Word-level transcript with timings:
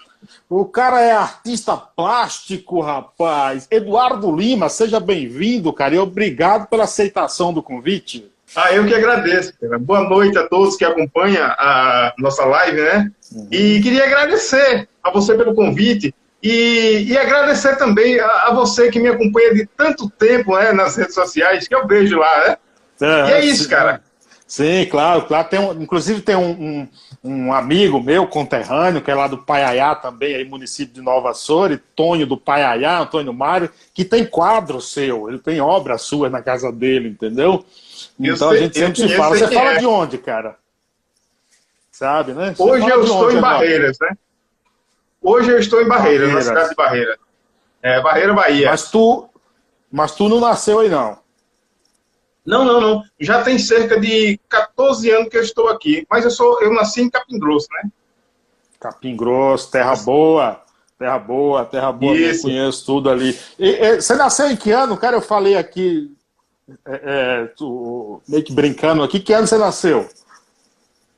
O 0.49 0.65
cara 0.65 1.01
é 1.01 1.11
artista 1.11 1.77
plástico, 1.77 2.81
rapaz. 2.81 3.67
Eduardo 3.71 4.35
Lima, 4.35 4.67
seja 4.67 4.99
bem-vindo, 4.99 5.71
cara, 5.71 5.95
e 5.95 5.99
obrigado 5.99 6.67
pela 6.67 6.83
aceitação 6.83 7.53
do 7.53 7.63
convite. 7.63 8.29
Ah, 8.55 8.73
eu 8.73 8.85
que 8.85 8.93
agradeço. 8.93 9.53
Cara. 9.59 9.77
Boa 9.77 10.09
noite 10.09 10.37
a 10.37 10.47
todos 10.47 10.75
que 10.75 10.83
acompanham 10.83 11.45
a 11.45 12.13
nossa 12.17 12.43
live, 12.45 12.81
né? 12.81 13.11
Uhum. 13.31 13.47
E 13.51 13.79
queria 13.81 14.05
agradecer 14.05 14.89
a 15.03 15.11
você 15.11 15.35
pelo 15.35 15.53
convite. 15.53 16.13
E, 16.41 17.05
e 17.07 17.17
agradecer 17.17 17.75
também 17.75 18.19
a, 18.19 18.27
a, 18.27 18.53
você 18.53 18.89
que 18.89 18.99
me 18.99 19.09
acompanha 19.09 19.53
de 19.53 19.65
tanto 19.65 20.09
tempo 20.09 20.55
né, 20.57 20.71
nas 20.71 20.95
redes 20.95 21.13
sociais, 21.13 21.67
que 21.67 21.75
eu 21.75 21.85
vejo 21.85 22.17
lá, 22.17 22.47
né? 22.47 22.57
É, 23.01 23.29
e 23.29 23.33
é 23.33 23.45
isso, 23.45 23.63
sim, 23.63 23.69
cara. 23.69 24.01
Sim, 24.47 24.87
claro, 24.89 25.23
claro. 25.23 25.47
Tem 25.47 25.59
um, 25.59 25.81
inclusive 25.81 26.21
tem 26.21 26.35
um, 26.35 26.49
um, 26.51 26.87
um, 27.23 27.53
amigo 27.53 28.01
meu, 28.01 28.25
conterrâneo, 28.25 29.01
que 29.01 29.11
é 29.11 29.15
lá 29.15 29.27
do 29.27 29.37
Paiaiá 29.37 29.93
também, 29.95 30.33
aí, 30.33 30.45
município 30.45 30.93
de 30.93 31.01
Nova 31.01 31.33
Soure, 31.33 31.81
Tonho 31.95 32.25
do 32.25 32.37
Paiaiá, 32.37 32.99
Antônio 32.99 33.33
Mário, 33.33 33.69
que 33.93 34.05
tem 34.05 34.25
quadro 34.25 34.79
seu, 34.79 35.29
ele 35.29 35.39
tem 35.39 35.59
obras 35.59 36.01
suas 36.01 36.31
na 36.31 36.41
casa 36.41 36.71
dele, 36.71 37.09
entendeu? 37.09 37.65
Então 38.17 38.49
sei, 38.49 38.57
a 38.57 38.61
gente 38.61 38.79
sempre 38.79 39.07
se 39.07 39.15
fala. 39.15 39.37
Você 39.37 39.47
fala 39.49 39.73
é. 39.73 39.77
de 39.77 39.85
onde, 39.85 40.17
cara? 40.17 40.55
Sabe, 41.91 42.31
né? 42.31 42.53
Você 42.55 42.63
Hoje 42.63 42.89
eu 42.89 43.03
estou 43.03 43.27
onde, 43.27 43.37
em 43.37 43.41
Barreiras, 43.41 43.97
né? 43.99 44.17
Hoje 45.29 45.51
eu 45.51 45.59
estou 45.59 45.79
em 45.79 45.87
Barreiras, 45.87 46.27
Barreiras. 46.27 46.33
na 46.33 46.41
cidade 46.41 46.69
de 46.69 46.75
Barreira. 46.75 47.19
É, 47.83 48.01
Barreira, 48.01 48.33
Bahia. 48.33 48.71
Mas 48.71 48.89
tu, 48.89 49.29
mas 49.91 50.15
tu 50.15 50.27
não 50.27 50.39
nasceu 50.39 50.79
aí, 50.79 50.89
não? 50.89 51.19
Não, 52.43 52.65
não, 52.65 52.81
não. 52.81 53.03
Já 53.19 53.43
tem 53.43 53.59
cerca 53.59 53.99
de 53.99 54.39
14 54.49 55.11
anos 55.11 55.29
que 55.29 55.37
eu 55.37 55.43
estou 55.43 55.67
aqui. 55.67 56.03
Mas 56.09 56.25
eu, 56.25 56.31
sou, 56.31 56.59
eu 56.63 56.73
nasci 56.73 57.03
em 57.03 57.11
Capim 57.11 57.37
Grosso, 57.37 57.67
né? 57.71 57.91
Capim 58.79 59.15
Grosso, 59.15 59.69
terra 59.69 59.95
boa. 59.97 60.63
Terra 60.97 61.19
boa, 61.19 61.63
terra 61.63 61.91
boa, 61.91 62.13
eu 62.13 62.41
conheço 62.41 62.85
tudo 62.85 63.09
ali. 63.09 63.37
E, 63.57 63.69
e, 63.69 64.01
você 64.01 64.15
nasceu 64.15 64.49
em 64.49 64.57
que 64.57 64.71
ano? 64.71 64.97
Cara, 64.97 65.15
eu 65.15 65.21
falei 65.21 65.55
aqui, 65.55 66.11
é, 66.85 67.01
é, 67.03 67.45
tu, 67.55 68.21
meio 68.27 68.43
que 68.43 68.51
brincando 68.51 69.01
aqui, 69.01 69.19
que 69.21 69.31
ano 69.31 69.47
você 69.47 69.57
nasceu? 69.57 70.09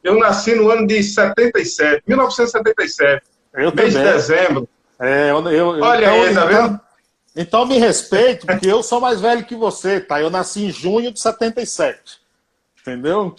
Eu 0.03 0.19
nasci 0.19 0.53
no 0.53 0.69
ano 0.69 0.85
de 0.85 1.01
77, 1.01 2.03
1977. 2.05 3.30
Eu 3.53 3.73
mês 3.73 3.93
também. 3.93 4.07
de 4.07 4.13
dezembro. 4.13 4.69
É, 4.99 5.31
eu, 5.31 5.47
eu, 5.49 5.67
Olha 5.81 6.05
então, 6.05 6.23
aí, 6.23 6.33
tá 6.33 6.45
vendo? 6.45 6.65
Então, 6.65 6.81
então 7.35 7.65
me 7.65 7.77
respeite, 7.77 8.45
porque 8.45 8.69
eu 8.69 8.83
sou 8.83 9.01
mais 9.01 9.19
velho 9.19 9.45
que 9.45 9.55
você, 9.55 9.99
tá? 9.99 10.21
Eu 10.21 10.29
nasci 10.29 10.65
em 10.65 10.71
junho 10.71 11.11
de 11.11 11.19
77. 11.19 12.19
Entendeu? 12.81 13.35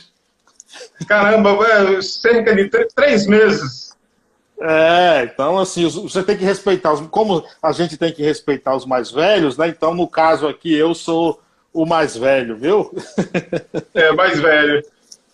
Caramba, 1.06 1.56
cerca 2.02 2.54
de 2.54 2.68
três 2.94 3.26
meses. 3.26 3.92
É, 4.60 5.24
então 5.24 5.58
assim, 5.58 5.88
você 5.88 6.22
tem 6.22 6.36
que 6.36 6.44
respeitar 6.44 6.92
os. 6.92 7.00
Como 7.08 7.44
a 7.60 7.72
gente 7.72 7.96
tem 7.96 8.12
que 8.12 8.22
respeitar 8.22 8.76
os 8.76 8.86
mais 8.86 9.10
velhos, 9.10 9.56
né? 9.56 9.68
Então, 9.68 9.92
no 9.92 10.06
caso 10.06 10.46
aqui, 10.46 10.72
eu 10.72 10.94
sou 10.94 11.42
o 11.72 11.84
mais 11.84 12.16
velho, 12.16 12.56
viu? 12.56 12.94
É, 13.92 14.12
mais 14.12 14.38
velho. 14.38 14.84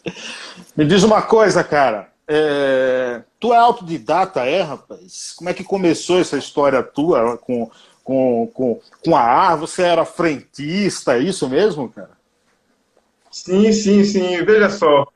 Me 0.76 0.84
diz 0.86 1.02
uma 1.02 1.20
coisa, 1.20 1.62
cara. 1.62 2.08
É... 2.26 3.20
Tu 3.40 3.52
é 3.52 3.56
autodidata, 3.56 4.44
é, 4.44 4.62
rapaz? 4.62 5.32
Como 5.36 5.48
é 5.48 5.54
que 5.54 5.62
começou 5.62 6.20
essa 6.20 6.36
história 6.36 6.82
tua 6.82 7.36
com, 7.36 7.70
com, 8.02 8.50
com, 8.52 8.80
com 9.04 9.16
a 9.16 9.20
arte? 9.20 9.60
Você 9.60 9.82
era 9.82 10.04
frentista, 10.04 11.16
é 11.16 11.20
isso 11.20 11.48
mesmo, 11.48 11.88
cara? 11.88 12.18
Sim, 13.30 13.72
sim, 13.72 14.04
sim. 14.04 14.44
Veja 14.44 14.70
só. 14.70 15.06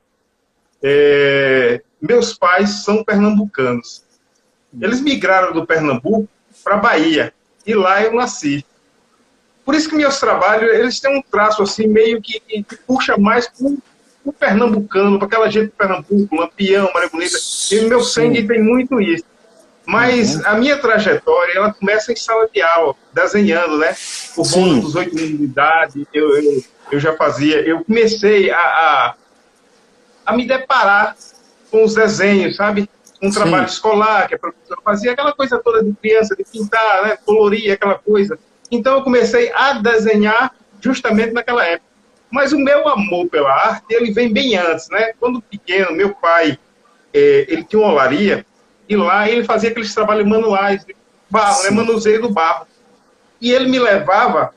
É... 0.82 1.82
Meus 2.00 2.34
pais 2.34 2.84
são 2.84 3.02
pernambucanos. 3.02 4.04
Eles 4.80 5.00
migraram 5.00 5.52
do 5.52 5.66
Pernambuco 5.66 6.28
para 6.64 6.76
Bahia. 6.76 7.34
E 7.66 7.74
lá 7.74 8.02
eu 8.02 8.14
nasci. 8.14 8.64
Por 9.64 9.74
isso 9.74 9.88
que 9.88 9.96
meus 9.96 10.18
trabalhos, 10.18 10.74
eles 10.74 10.98
têm 10.98 11.16
um 11.16 11.22
traço 11.22 11.62
assim, 11.62 11.86
meio 11.86 12.20
que, 12.20 12.40
que 12.40 12.76
puxa 12.86 13.16
mais 13.16 13.46
para 13.48 13.70
o 14.24 14.32
pernambucano, 14.32 15.18
para 15.18 15.26
aquela 15.26 15.50
gente 15.50 15.66
do 15.66 15.72
Pernambuco, 15.72 16.36
Lampião, 16.36 16.90
Maria 16.94 17.08
Bonita. 17.08 17.36
E 17.70 17.80
meu 17.82 18.00
sangue 18.00 18.46
tem 18.46 18.62
muito 18.62 19.00
isso. 19.00 19.24
Mas 19.84 20.36
uhum. 20.36 20.42
a 20.46 20.54
minha 20.54 20.78
trajetória, 20.78 21.54
ela 21.56 21.72
começa 21.72 22.12
em 22.12 22.16
sala 22.16 22.48
de 22.52 22.62
aula, 22.62 22.94
desenhando, 23.12 23.78
né? 23.78 23.94
Por 24.34 24.46
volta 24.46 24.80
dos 24.80 24.94
oito 24.94 25.18
anos 25.18 25.38
de 25.38 25.44
idade, 25.44 26.08
eu, 26.14 26.36
eu, 26.36 26.64
eu, 26.92 27.00
já 27.00 27.16
fazia. 27.16 27.60
Eu 27.60 27.84
comecei 27.84 28.50
a, 28.50 28.58
a, 28.58 29.14
a 30.26 30.36
me 30.36 30.46
deparar 30.46 31.16
com 31.70 31.82
os 31.82 31.94
desenhos, 31.94 32.54
sabe? 32.56 32.88
Um 33.20 33.30
trabalho 33.30 33.68
Sim. 33.68 33.74
escolar, 33.74 34.28
que 34.28 34.34
a 34.36 34.38
professora 34.38 34.80
fazia, 34.84 35.12
aquela 35.12 35.32
coisa 35.32 35.58
toda 35.58 35.82
de 35.82 35.92
criança, 35.94 36.36
de 36.36 36.44
pintar, 36.44 37.02
né? 37.04 37.16
colorir, 37.24 37.72
aquela 37.72 37.94
coisa. 37.96 38.38
Então 38.70 38.94
eu 38.94 39.02
comecei 39.02 39.52
a 39.52 39.74
desenhar 39.74 40.54
justamente 40.80 41.32
naquela 41.32 41.64
época. 41.64 41.91
Mas 42.32 42.50
o 42.54 42.58
meu 42.58 42.88
amor 42.88 43.28
pela 43.28 43.52
arte, 43.52 43.84
ele 43.90 44.10
vem 44.10 44.32
bem 44.32 44.56
antes, 44.56 44.88
né? 44.88 45.12
Quando 45.20 45.42
pequeno, 45.42 45.92
meu 45.92 46.14
pai, 46.14 46.58
é, 47.12 47.46
ele 47.46 47.62
tinha 47.62 47.82
uma 47.82 47.92
olaria, 47.92 48.46
e 48.88 48.96
lá 48.96 49.28
ele 49.28 49.44
fazia 49.44 49.68
aqueles 49.68 49.94
trabalhos 49.94 50.26
manuais, 50.26 50.84
barro, 51.28 51.62
né? 51.62 51.70
manuseio 51.70 52.22
do 52.22 52.30
barro. 52.30 52.66
E 53.38 53.52
ele 53.52 53.68
me 53.68 53.78
levava, 53.78 54.54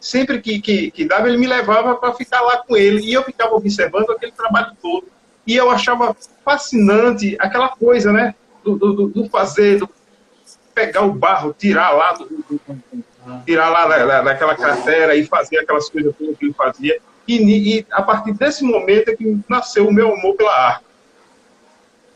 sempre 0.00 0.40
que, 0.40 0.60
que, 0.60 0.92
que 0.92 1.04
dava, 1.04 1.28
ele 1.28 1.36
me 1.36 1.48
levava 1.48 1.96
para 1.96 2.14
ficar 2.14 2.40
lá 2.42 2.58
com 2.58 2.76
ele, 2.76 3.02
e 3.02 3.12
eu 3.12 3.24
ficava 3.24 3.56
observando 3.56 4.10
aquele 4.10 4.30
trabalho 4.30 4.76
todo. 4.80 5.08
E 5.44 5.56
eu 5.56 5.68
achava 5.68 6.16
fascinante 6.44 7.36
aquela 7.40 7.70
coisa, 7.70 8.12
né? 8.12 8.36
Do, 8.62 8.76
do, 8.76 9.08
do 9.08 9.28
fazer, 9.28 9.80
do 9.80 9.88
pegar 10.72 11.02
o 11.02 11.12
barro, 11.12 11.52
tirar 11.58 11.90
lá 11.90 12.12
do, 12.12 12.26
do, 12.26 12.60
tirar 13.44 13.70
lá 13.70 13.86
da, 13.86 14.22
daquela 14.22 14.54
cratera 14.54 15.16
e 15.16 15.26
fazer 15.26 15.58
aquelas 15.58 15.90
coisas 15.90 16.14
que 16.16 16.36
ele 16.40 16.52
fazia. 16.52 17.00
E, 17.26 17.78
e, 17.78 17.86
a 17.90 18.02
partir 18.02 18.32
desse 18.32 18.62
momento 18.62 19.08
é 19.08 19.16
que 19.16 19.38
nasceu 19.48 19.88
o 19.88 19.92
meu 19.92 20.14
amor 20.14 20.36
pela 20.36 20.52
arte. 20.52 20.84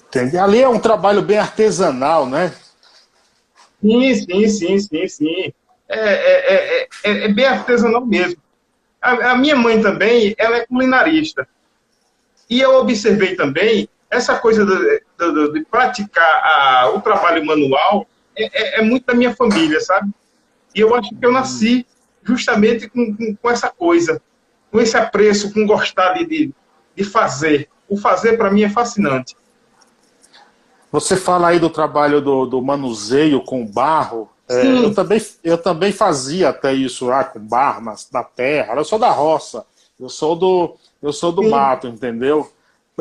Entendi. 0.08 0.37
Ali 0.37 0.61
é 0.61 0.69
um 0.69 0.79
trabalho 0.79 1.23
bem 1.23 1.38
artesanal, 1.38 2.26
né? 2.26 2.52
Sim, 3.81 4.14
sim, 4.14 4.49
sim, 4.49 4.79
sim, 4.79 5.08
sim. 5.08 5.52
É, 5.88 5.99
é, 5.99 6.55
é, 6.55 6.88
é, 7.05 7.25
é 7.25 7.29
bem 7.29 7.46
artesanal 7.46 8.05
mesmo. 8.05 8.40
A, 9.00 9.31
a, 9.31 9.37
minha 9.37 9.56
mãe 9.56 9.81
também, 9.81 10.35
ela 10.37 10.56
é 10.56 10.67
culinarista. 10.67 11.49
E 12.49 12.61
eu 12.61 12.75
observei 12.76 13.35
também 13.35 13.88
essa 14.11 14.37
coisa 14.37 14.67
de, 14.67 15.02
de, 15.19 15.52
de 15.52 15.64
praticar 15.64 16.43
a, 16.44 16.90
o 16.94 17.00
trabalho 17.00 17.44
manual 17.44 18.06
é, 18.37 18.81
é, 18.81 18.82
muito 18.82 19.06
da 19.06 19.14
minha 19.14 19.35
família, 19.35 19.81
sabe? 19.81 20.11
E 20.75 20.81
eu 20.81 20.94
acho 20.94 21.11
que 21.11 21.25
eu 21.25 21.32
nasci 21.32 21.87
justamente 22.23 22.88
com, 22.88 23.17
com, 23.17 23.37
com 23.37 23.50
essa 23.50 23.69
coisa, 23.69 24.20
com 24.70 24.81
esse 24.81 24.96
apreço, 24.96 25.52
com 25.52 25.67
gostar 25.67 26.14
de, 26.14 26.26
de, 26.26 26.55
de 26.96 27.05
fazer. 27.05 27.69
O 27.88 27.96
fazer, 27.96 28.37
para 28.37 28.50
mim, 28.50 28.62
é 28.62 28.70
fascinante. 28.70 29.37
Você 30.93 31.17
fala 31.17 31.49
aí 31.49 31.58
do 31.58 31.70
trabalho 31.70 32.20
do, 32.20 32.46
do 32.46 32.62
manuseio 32.62 33.40
com 33.43 33.67
barro. 33.67 34.28
É, 34.49 34.67
eu, 34.67 34.94
também, 34.94 35.20
eu 35.44 35.58
também 35.58 35.93
fazia 35.93 36.49
até 36.49 36.72
isso 36.72 37.06
lá 37.06 37.22
com 37.22 37.38
barro 37.38 37.81
na, 37.81 37.94
na 38.12 38.25
terra. 38.25 38.75
Eu 38.75 38.84
sou 38.84 38.99
da 38.99 39.11
roça. 39.11 39.64
Eu 39.99 40.08
sou 40.08 40.34
do, 40.34 40.76
eu 41.02 41.12
sou 41.12 41.31
do 41.31 41.49
mato, 41.49 41.87
entendeu? 41.87 42.50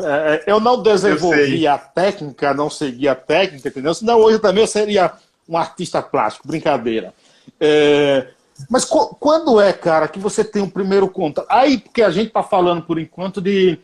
É, 0.02 0.44
eu 0.46 0.60
não 0.60 0.82
desenvolvi 0.82 1.64
eu 1.64 1.72
a 1.72 1.78
técnica, 1.78 2.54
não 2.54 2.70
segui 2.70 3.08
a 3.08 3.14
técnica, 3.14 3.68
entendeu? 3.68 3.94
Senão 3.94 4.18
hoje 4.18 4.38
também 4.38 4.62
eu 4.62 4.68
seria 4.68 5.12
um 5.48 5.56
artista 5.56 6.00
plástico, 6.00 6.46
brincadeira. 6.46 7.12
É, 7.58 8.28
mas 8.68 8.84
quando 8.84 9.60
é, 9.60 9.72
cara, 9.72 10.08
que 10.08 10.18
você 10.18 10.44
tem 10.44 10.62
o 10.62 10.66
um 10.66 10.70
primeiro 10.70 11.08
contato? 11.08 11.46
Aí, 11.48 11.78
porque 11.78 12.02
a 12.02 12.10
gente 12.10 12.28
está 12.28 12.42
falando 12.42 12.82
por 12.82 12.98
enquanto 12.98 13.40
de, 13.40 13.78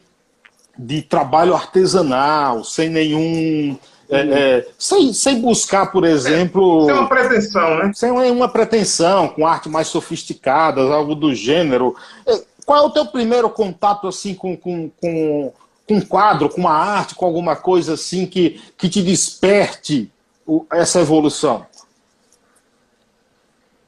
de 0.77 1.03
trabalho 1.03 1.55
artesanal, 1.55 2.65
sem 2.65 2.89
nenhum. 2.89 3.79
É, 4.09 4.21
é, 4.21 4.69
sem, 4.79 5.13
sem 5.13 5.41
buscar, 5.41 5.91
por 5.91 6.05
exemplo. 6.05 6.87
sem 6.87 6.95
uma 6.95 7.09
pretensão, 7.09 7.79
né? 7.79 7.93
Sem 7.95 8.11
uma 8.11 8.49
pretensão, 8.49 9.29
com 9.29 9.47
arte 9.47 9.69
mais 9.69 9.89
sofisticada, 9.89 10.81
algo 10.83 11.15
do 11.15 11.35
gênero. 11.35 11.97
É, 12.25 12.41
qual 12.65 12.85
é 12.85 12.87
o 12.87 12.91
teu 12.91 13.07
primeiro 13.07 13.51
contato 13.51 14.07
assim 14.07 14.35
com, 14.35 14.57
com, 14.57 14.91
com, 15.01 15.53
com 15.89 15.95
um 15.95 16.01
quadro, 16.01 16.49
com 16.49 16.61
uma 16.61 16.73
arte, 16.73 17.15
com 17.15 17.25
alguma 17.25 17.57
coisa 17.57 17.95
assim 17.95 18.27
que, 18.27 18.61
que 18.77 18.89
te 18.89 19.03
desperte 19.03 20.11
essa 20.73 21.01
evolução? 21.01 21.67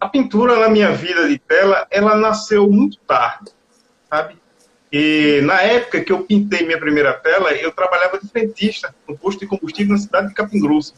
A 0.00 0.08
pintura 0.08 0.58
na 0.58 0.68
minha 0.68 0.92
vida 0.92 1.28
de 1.28 1.38
tela, 1.38 1.86
ela 1.90 2.14
nasceu 2.14 2.70
muito 2.70 2.98
tarde, 3.00 3.50
sabe? 4.08 4.36
E 4.92 5.40
na 5.42 5.60
época 5.60 6.00
que 6.00 6.12
eu 6.12 6.24
pintei 6.24 6.64
minha 6.64 6.78
primeira 6.78 7.12
tela, 7.12 7.52
eu 7.52 7.70
trabalhava 7.72 8.18
de 8.18 8.28
frentista 8.28 8.94
no 9.06 9.18
posto 9.18 9.40
de 9.40 9.46
combustível 9.46 9.92
na 9.92 10.00
cidade 10.00 10.28
de 10.28 10.34
Capim 10.34 10.60
Grosso. 10.60 10.94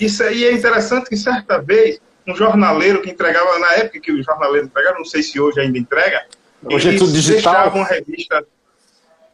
Isso 0.00 0.22
aí 0.24 0.44
é 0.44 0.52
interessante 0.52 1.08
que 1.08 1.16
certa 1.16 1.58
vez 1.58 2.00
um 2.26 2.34
jornaleiro 2.34 3.02
que 3.02 3.10
entregava, 3.10 3.58
na 3.58 3.74
época 3.74 4.00
que 4.00 4.10
o 4.10 4.22
jornaleiro 4.22 4.66
entregava, 4.66 4.98
não 4.98 5.04
sei 5.04 5.22
se 5.22 5.38
hoje 5.38 5.60
ainda 5.60 5.78
entrega, 5.78 6.26
hoje 6.64 6.94
é 6.94 6.98
tudo 6.98 7.12
digital. 7.12 7.52
deixava 7.52 7.76
uma 7.76 7.86
revista. 7.86 8.46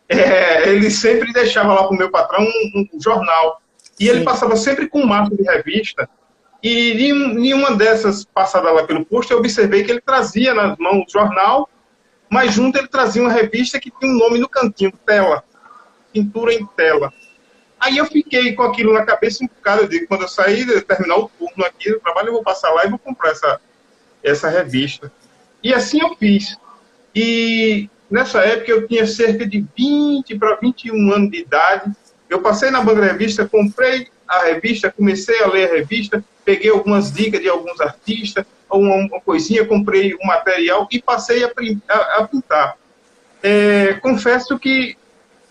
É, 0.08 0.69
ele 0.69 0.91
sempre 0.91 1.32
deixava 1.32 1.73
lá 1.73 1.85
para 1.85 1.94
o 1.94 1.96
meu 1.96 2.11
patrão 2.11 2.43
um, 2.43 2.88
um 2.93 3.00
jornal. 3.00 3.62
E 3.99 4.06
Sim. 4.06 4.11
ele 4.11 4.25
passava 4.25 4.56
sempre 4.56 4.88
com 4.88 5.03
um 5.03 5.06
marco 5.06 5.37
de 5.37 5.44
revista 5.44 6.08
e 6.62 7.11
em 7.11 7.55
uma 7.55 7.75
dessas 7.75 8.25
passadas 8.25 8.75
lá 8.75 8.85
pelo 8.85 9.05
posto, 9.05 9.33
eu 9.33 9.39
observei 9.39 9.83
que 9.83 9.91
ele 9.91 10.01
trazia 10.01 10.53
nas 10.53 10.77
mãos 10.79 11.05
o 11.09 11.11
jornal, 11.11 11.69
mas 12.29 12.53
junto 12.53 12.79
ele 12.79 12.89
trazia 12.89 13.23
uma 13.23 13.33
revista 13.33 13.81
que 13.81 13.91
tinha 13.91 14.11
um 14.11 14.19
nome 14.19 14.39
no 14.39 14.49
cantinho, 14.49 14.93
tela, 15.05 15.43
pintura 16.12 16.53
em 16.53 16.67
tela. 16.67 17.12
Aí 17.81 17.97
eu 17.97 18.05
fiquei 18.05 18.53
com 18.53 18.62
aquilo 18.62 18.93
na 18.93 19.07
cabeça 19.07 19.43
um 19.43 19.47
bocado, 19.47 19.83
eu 19.83 19.89
digo, 19.89 20.07
quando 20.07 20.23
eu 20.23 20.29
sair, 20.29 20.67
terminar 20.83 21.17
o 21.17 21.31
turno 21.31 21.65
aqui 21.65 21.91
do 21.91 21.99
trabalho, 21.99 22.29
eu 22.29 22.35
vou 22.35 22.43
passar 22.43 22.71
lá 22.73 22.85
e 22.85 22.91
vou 22.91 22.99
comprar 22.99 23.31
essa, 23.31 23.59
essa 24.23 24.49
revista. 24.51 25.11
E 25.65 25.73
assim 25.73 26.01
eu 26.01 26.15
fiz. 26.17 26.59
E 27.15 27.89
nessa 28.11 28.41
época 28.41 28.71
eu 28.71 28.87
tinha 28.87 29.06
cerca 29.06 29.47
de 29.47 29.67
20 29.77 30.39
para 30.39 30.56
21 30.56 31.13
anos 31.13 31.31
de 31.31 31.39
idade. 31.39 31.91
Eu 32.29 32.43
passei 32.43 32.71
na 32.71 32.83
banca 32.83 33.03
revista, 33.03 33.49
comprei 33.49 34.09
a 34.31 34.44
revista, 34.44 34.93
comecei 34.93 35.43
a 35.43 35.49
ler 35.49 35.69
a 35.69 35.75
revista, 35.75 36.25
peguei 36.44 36.71
algumas 36.71 37.12
dicas 37.12 37.41
de 37.41 37.49
alguns 37.49 37.81
artistas, 37.81 38.47
uma, 38.71 38.94
uma 38.94 39.21
coisinha, 39.21 39.67
comprei 39.67 40.15
um 40.15 40.27
material 40.27 40.87
e 40.91 41.03
passei 41.03 41.43
a, 41.43 41.50
a, 41.88 41.97
a 42.19 42.29
pintar. 42.29 42.77
É, 43.43 43.94
confesso 43.94 44.56
que 44.56 44.97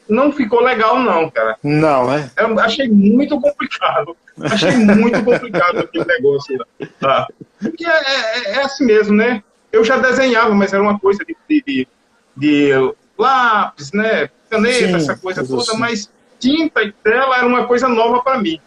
não 0.07 0.31
ficou 0.31 0.61
legal, 0.61 0.97
não, 0.99 1.29
cara. 1.29 1.57
Não, 1.61 2.11
é? 2.13 2.31
Eu 2.37 2.57
achei 2.59 2.87
muito 2.87 3.39
complicado. 3.39 4.15
Achei 4.41 4.71
muito 4.71 5.23
complicado 5.23 5.79
aquele 5.79 6.05
negócio. 6.07 6.65
Tá? 6.99 7.27
Porque 7.59 7.85
é, 7.85 7.89
é, 7.89 8.51
é, 8.53 8.61
assim 8.63 8.85
mesmo, 8.85 9.15
né? 9.15 9.43
Eu 9.71 9.83
já 9.83 9.97
desenhava, 9.97 10.55
mas 10.55 10.71
era 10.71 10.81
uma 10.81 10.97
coisa 10.97 11.23
de, 11.25 11.35
de, 11.47 11.63
de, 11.65 11.87
de 12.35 12.93
lápis, 13.17 13.91
né? 13.91 14.29
Caneta, 14.49 14.87
Sim, 14.87 14.95
essa 14.95 15.17
coisa 15.17 15.45
toda, 15.45 15.61
assim. 15.61 15.77
mas 15.77 16.09
tinta 16.39 16.81
e 16.81 16.91
tela 16.91 17.37
era 17.37 17.45
uma 17.45 17.67
coisa 17.67 17.87
nova 17.87 18.21
para 18.23 18.39
mim. 18.39 18.59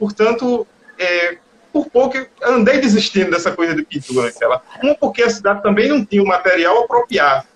Portanto, 0.00 0.66
é, 0.98 1.36
por 1.70 1.90
pouco 1.90 2.16
andei 2.42 2.80
desistindo 2.80 3.30
dessa 3.30 3.52
coisa 3.52 3.74
de 3.74 3.82
pintura 3.82 4.30
aquela. 4.30 4.62
Uma 4.82 4.94
porque 4.94 5.22
a 5.22 5.28
cidade 5.28 5.62
também 5.62 5.90
não 5.90 6.02
tinha 6.02 6.22
o 6.22 6.26
material 6.26 6.84
apropriado, 6.84 7.46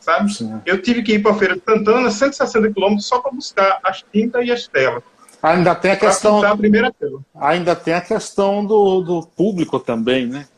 sabe? 0.00 0.34
Sim. 0.34 0.60
Eu 0.66 0.82
tive 0.82 1.04
que 1.04 1.12
ir 1.12 1.22
para 1.22 1.30
a 1.30 1.36
feira 1.36 1.54
de 1.54 1.62
Santana, 1.64 2.10
160 2.10 2.72
quilômetros, 2.72 3.06
só 3.06 3.20
para 3.20 3.30
buscar 3.30 3.78
as 3.84 4.04
tintas 4.12 4.44
e 4.44 4.50
as 4.50 4.66
telas. 4.66 5.04
Ainda 5.40 5.72
tem 5.74 5.92
a 5.92 5.96
questão. 5.96 6.42
A 6.42 6.56
primeira 6.56 6.92
tela. 6.92 7.20
Ainda 7.36 7.76
tem 7.76 7.94
a 7.94 8.00
questão 8.00 8.66
do, 8.66 9.00
do 9.02 9.22
público 9.36 9.78
também, 9.78 10.26
né? 10.26 10.48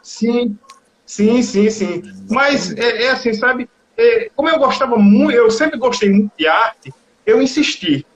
Sim, 0.00 0.56
sim, 1.04 1.42
sim, 1.42 1.70
sim. 1.70 2.02
Mas 2.30 2.72
é, 2.76 3.06
é 3.06 3.10
assim, 3.10 3.34
sabe? 3.34 3.68
É, 3.96 4.30
como 4.36 4.48
eu 4.48 4.58
gostava 4.58 4.96
muito, 4.96 5.32
eu 5.32 5.50
sempre 5.50 5.76
gostei 5.76 6.10
muito 6.10 6.32
de 6.38 6.46
arte, 6.46 6.94
eu 7.26 7.42
insisti. 7.42 8.06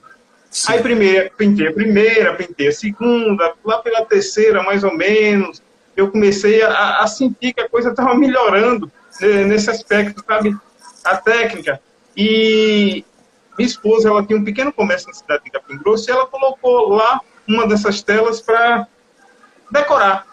Sim. 0.58 0.72
Aí 0.72 0.82
primeiro, 0.82 1.30
pintei 1.36 1.68
a 1.68 1.72
primeira, 1.72 2.34
pintei 2.34 2.66
a 2.66 2.72
segunda, 2.72 3.54
lá 3.64 3.78
pela 3.78 4.04
terceira, 4.04 4.60
mais 4.64 4.82
ou 4.82 4.92
menos, 4.92 5.62
eu 5.96 6.10
comecei 6.10 6.60
a, 6.62 6.98
a 6.98 7.06
sentir 7.06 7.52
que 7.52 7.60
a 7.60 7.68
coisa 7.68 7.90
estava 7.90 8.12
melhorando 8.16 8.90
nesse 9.20 9.70
aspecto, 9.70 10.24
sabe? 10.26 10.56
A 11.04 11.16
técnica. 11.16 11.80
E 12.16 13.04
minha 13.56 13.68
esposa, 13.68 14.08
ela 14.08 14.26
tinha 14.26 14.36
um 14.36 14.42
pequeno 14.42 14.72
comércio 14.72 15.06
na 15.06 15.14
cidade 15.14 15.44
de 15.44 15.50
Capim 15.52 15.78
Grosso 15.78 16.10
e 16.10 16.12
ela 16.12 16.26
colocou 16.26 16.88
lá 16.88 17.20
uma 17.46 17.64
dessas 17.68 18.02
telas 18.02 18.40
para 18.40 18.88
decorar, 19.70 20.26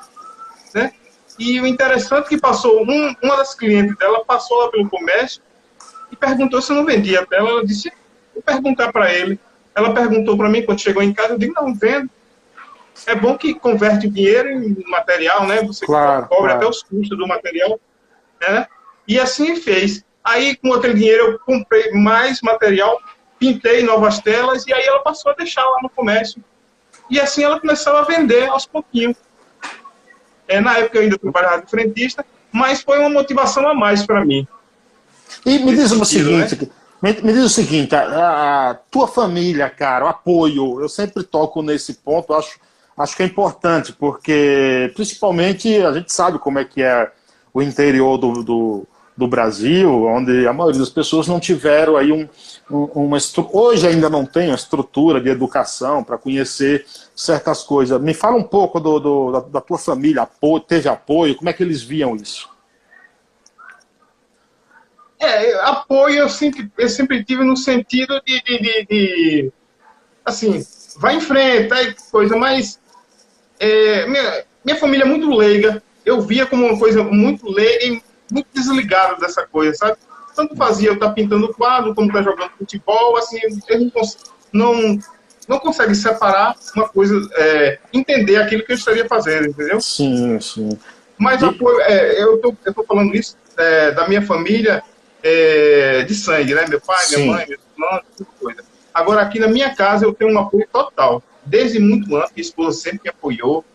né? 0.74 0.92
E 1.38 1.62
o 1.62 1.68
interessante 1.68 2.26
é 2.26 2.30
que 2.30 2.40
passou, 2.40 2.82
um, 2.82 3.16
uma 3.22 3.38
das 3.38 3.54
clientes 3.54 3.96
dela 3.98 4.26
passou 4.26 4.58
lá 4.58 4.72
pelo 4.72 4.90
comércio 4.90 5.40
e 6.12 6.16
perguntou 6.16 6.64
se 6.64 6.72
eu 6.72 6.78
não 6.78 6.86
vendia 6.86 7.20
a 7.20 7.26
tela. 7.28 7.48
Ela 7.48 7.64
disse, 7.64 7.94
vou 8.34 8.42
perguntar 8.42 8.92
para 8.92 9.14
ele. 9.14 9.40
Ela 9.76 9.94
perguntou 9.94 10.38
para 10.38 10.50
mim 10.50 10.64
quando 10.64 10.80
chegou 10.80 11.04
em 11.04 11.14
casa, 11.14 11.34
eu 11.34 11.38
disse, 11.38 11.54
não, 11.54 11.76
vendo. 11.76 12.10
É 13.06 13.14
bom 13.14 13.38
que 13.38 13.54
converte 13.54 14.08
dinheiro 14.08 14.50
em 14.50 14.90
material, 14.90 15.46
né? 15.46 15.62
Você 15.64 15.86
claro, 15.86 16.28
cobre 16.28 16.46
claro. 16.46 16.58
até 16.58 16.66
os 16.66 16.82
custos 16.82 17.18
do 17.18 17.28
material, 17.28 17.78
né? 18.40 18.68
E 19.06 19.20
assim 19.20 19.58
fez. 19.58 20.04
Aí, 20.24 20.56
com 20.56 20.74
aquele 20.74 20.94
dinheiro, 20.94 21.34
eu 21.34 21.40
comprei 21.40 21.92
mais 21.92 22.42
material, 22.42 23.00
pintei 23.38 23.84
novas 23.84 24.20
telas, 24.20 24.66
e 24.66 24.74
aí 24.74 24.84
ela 24.86 25.00
passou 25.00 25.32
a 25.34 25.36
deixar 25.36 25.64
lá 25.64 25.82
no 25.84 25.90
comércio. 25.90 26.42
E 27.10 27.20
assim 27.20 27.44
ela 27.44 27.60
começou 27.60 27.94
a 27.98 28.04
vender 28.04 28.48
aos 28.48 28.66
pouquinhos. 28.66 29.18
É, 30.48 30.62
na 30.62 30.78
época 30.78 30.98
eu 30.98 31.04
ainda 31.04 31.18
trabalhava 31.18 31.62
de 31.62 31.70
frentista, 31.70 32.26
mas 32.52 32.82
foi 32.82 32.98
uma 33.00 33.10
motivação 33.10 33.68
a 33.68 33.74
mais 33.74 34.06
para 34.06 34.24
mim. 34.24 34.48
E 35.46 35.60
me 35.60 35.76
diz 35.76 35.92
o 35.92 36.06
seguinte, 36.06 36.56
né? 36.56 36.70
Me, 37.06 37.14
me 37.22 37.34
diz 37.34 37.44
o 37.44 37.50
seguinte, 37.50 37.96
a, 37.96 38.72
a, 38.72 38.74
tua 38.74 39.08
família, 39.08 39.70
cara, 39.70 40.06
o 40.06 40.08
apoio, 40.08 40.82
eu 40.82 40.90
sempre 40.90 41.22
toco 41.22 41.62
nesse 41.62 41.94
ponto, 41.94 42.34
acho, 42.34 42.60
acho 42.98 43.16
que 43.16 43.22
é 43.22 43.28
importante, 43.28 43.94
porque 43.94 44.92
principalmente 44.96 45.84
a 45.84 45.94
gente 45.94 46.12
sabe 46.12 46.40
como 46.40 46.58
é 46.58 46.66
que 46.66 46.82
é 46.82 47.12
o 47.54 47.62
interior 47.62 48.18
do, 48.18 48.44
do, 48.44 48.88
do 49.16 49.28
Brasil, 49.28 50.06
onde 50.08 50.48
a 50.48 50.52
maioria 50.52 50.80
das 50.80 50.90
pessoas 50.90 51.28
não 51.28 51.40
tiveram 51.40 51.96
aí 51.96 52.12
um, 52.12 52.28
um 52.72 52.86
uma 53.06 53.20
hoje 53.54 53.88
ainda 53.88 54.10
não 54.10 54.26
tem 54.26 54.48
uma 54.48 54.56
estrutura 54.56 55.22
de 55.22 55.30
educação 55.30 56.04
para 56.04 56.18
conhecer 56.18 56.88
certas 57.16 57.62
coisas. 57.62 58.02
Me 58.02 58.16
fala 58.16 58.36
um 58.36 58.44
pouco 58.44 58.80
do, 58.80 59.00
do 59.00 59.32
da, 59.32 59.40
da, 59.42 59.62
tua 59.62 59.78
família, 59.78 60.24
apoio, 60.24 60.60
teve 60.60 60.90
apoio, 60.90 61.36
como 61.36 61.52
é 61.52 61.54
que 61.54 61.62
eles 61.62 61.84
viam 61.84 62.16
isso? 62.16 62.55
É, 65.20 65.54
apoio 65.62 66.16
eu 66.16 66.30
sempre, 66.30 66.70
eu 66.78 66.90
sempre 66.90 67.24
tive 67.24 67.44
no 67.44 67.56
sentido 67.56 68.22
de, 68.26 68.42
de, 68.44 68.60
de, 68.60 68.86
de 68.86 69.54
assim, 70.26 70.66
vai 70.98 71.16
em 71.16 71.22
frente, 71.22 71.96
coisa, 72.12 72.36
mas 72.36 72.80
é, 73.60 74.08
minha, 74.08 74.44
minha 74.64 74.78
família 74.78 75.04
é 75.04 75.08
muito 75.08 75.30
leiga, 75.30 75.82
eu 76.06 76.22
via 76.22 76.46
como 76.46 76.66
uma 76.66 76.78
coisa 76.78 77.04
muito 77.04 77.50
leiga 77.50 77.86
e 77.86 78.04
muito 78.32 78.48
desligada 78.54 79.16
dessa 79.18 79.46
coisa, 79.46 79.74
sabe? 79.76 79.98
Tanto 80.36 80.56
fazia 80.56 80.90
eu 80.90 80.96
estar 80.96 81.08
tá 81.08 81.14
pintando 81.14 81.54
quadro, 81.54 81.96
como 81.96 82.08
estar 82.08 82.24
tá 82.24 82.30
jogando 82.30 82.52
futebol, 82.58 83.18
assim, 83.18 83.40
eu 83.70 83.80
não, 83.80 83.92
não, 84.52 85.00
não 85.48 85.60
consegue 85.60 85.96
separar 85.96 86.56
uma 86.76 86.90
coisa, 86.90 87.16
é, 87.36 87.80
entender 87.94 88.38
aquilo 88.38 88.64
que 88.64 88.74
eu 88.74 88.76
estaria 88.76 89.08
fazendo, 89.08 89.48
entendeu? 89.48 89.80
Sim, 89.80 90.40
sim. 90.42 90.78
Mas 91.18 91.42
apoio, 91.42 91.80
é, 91.82 92.22
eu 92.22 92.38
tô, 92.40 92.54
eu 92.66 92.74
tô 92.74 92.84
falando 92.84 93.16
isso 93.16 93.38
é, 93.58 93.92
da 93.92 94.08
minha 94.08 94.22
família, 94.22 94.84
é, 95.28 96.04
de 96.04 96.14
sangue, 96.14 96.54
né? 96.54 96.68
Meu 96.70 96.80
pai, 96.80 97.04
Sim. 97.06 97.24
minha 97.24 97.34
mãe, 97.34 97.46
meu 97.48 97.58
irmão, 97.76 98.02
tudo 98.16 98.30
coisa. 98.40 98.64
Agora, 98.94 99.22
aqui 99.24 99.40
na 99.40 99.48
minha 99.48 99.74
casa, 99.74 100.06
eu 100.06 100.14
tenho 100.14 100.32
um 100.32 100.38
apoio 100.38 100.68
total. 100.72 101.24
Desde 101.44 101.80
muito 101.80 102.16
antes, 102.16 102.32
minha 102.36 102.44
esposa 102.44 102.80
sempre 102.80 103.02
me 103.04 103.10
apoiou. 103.10 103.66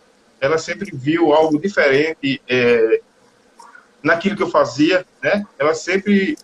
Ela 0.41 0.59
sempre 0.59 0.91
viu 0.95 1.35
algo 1.35 1.61
diferente 1.61 2.41
é, 2.49 3.01
naquilo 4.01 4.37
que 4.37 4.43
eu 4.45 4.49
fazia, 4.49 5.05
né? 5.21 5.45
Ela 5.59 5.75
sempre 5.75 6.39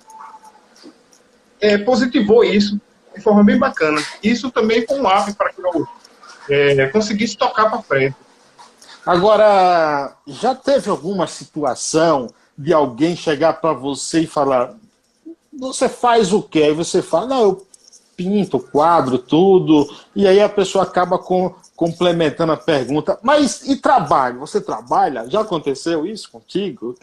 é, 1.61 1.79
positivou 1.79 2.43
isso 2.43 2.81
de 3.15 3.23
forma 3.23 3.45
bem 3.45 3.59
bacana. 3.59 4.03
Isso 4.23 4.51
também 4.51 4.85
com 4.85 4.97
um 4.97 5.09
ápice 5.09 5.37
para 5.37 5.53
que 5.53 5.61
eu 5.61 5.87
é, 6.51 6.89
conseguisse 6.89 7.37
tocar 7.37 7.71
para 7.71 7.81
frente. 7.81 8.17
Agora, 9.07 10.17
já 10.27 10.53
teve 10.53 10.91
alguma 10.91 11.29
situação 11.29 12.27
de 12.59 12.73
alguém 12.73 13.15
chegar 13.15 13.55
para 13.55 13.73
você 13.73 14.21
e 14.21 14.27
falar: 14.27 14.75
você 15.59 15.89
faz 15.89 16.33
o 16.33 16.43
quê? 16.43 16.65
Aí 16.65 16.73
você 16.73 17.03
fala, 17.03 17.27
não, 17.27 17.43
eu 17.43 17.67
pinto, 18.17 18.59
quadro, 18.59 19.19
tudo, 19.19 19.87
e 20.15 20.27
aí 20.27 20.41
a 20.41 20.49
pessoa 20.49 20.85
acaba 20.85 21.19
com, 21.19 21.55
complementando 21.75 22.53
a 22.53 22.57
pergunta, 22.57 23.19
mas 23.23 23.63
e 23.69 23.77
trabalho? 23.77 24.41
Você 24.41 24.61
trabalha? 24.61 25.29
Já 25.29 25.43
aconteceu 25.43 26.07
isso 26.07 26.31
contigo? 26.31 26.97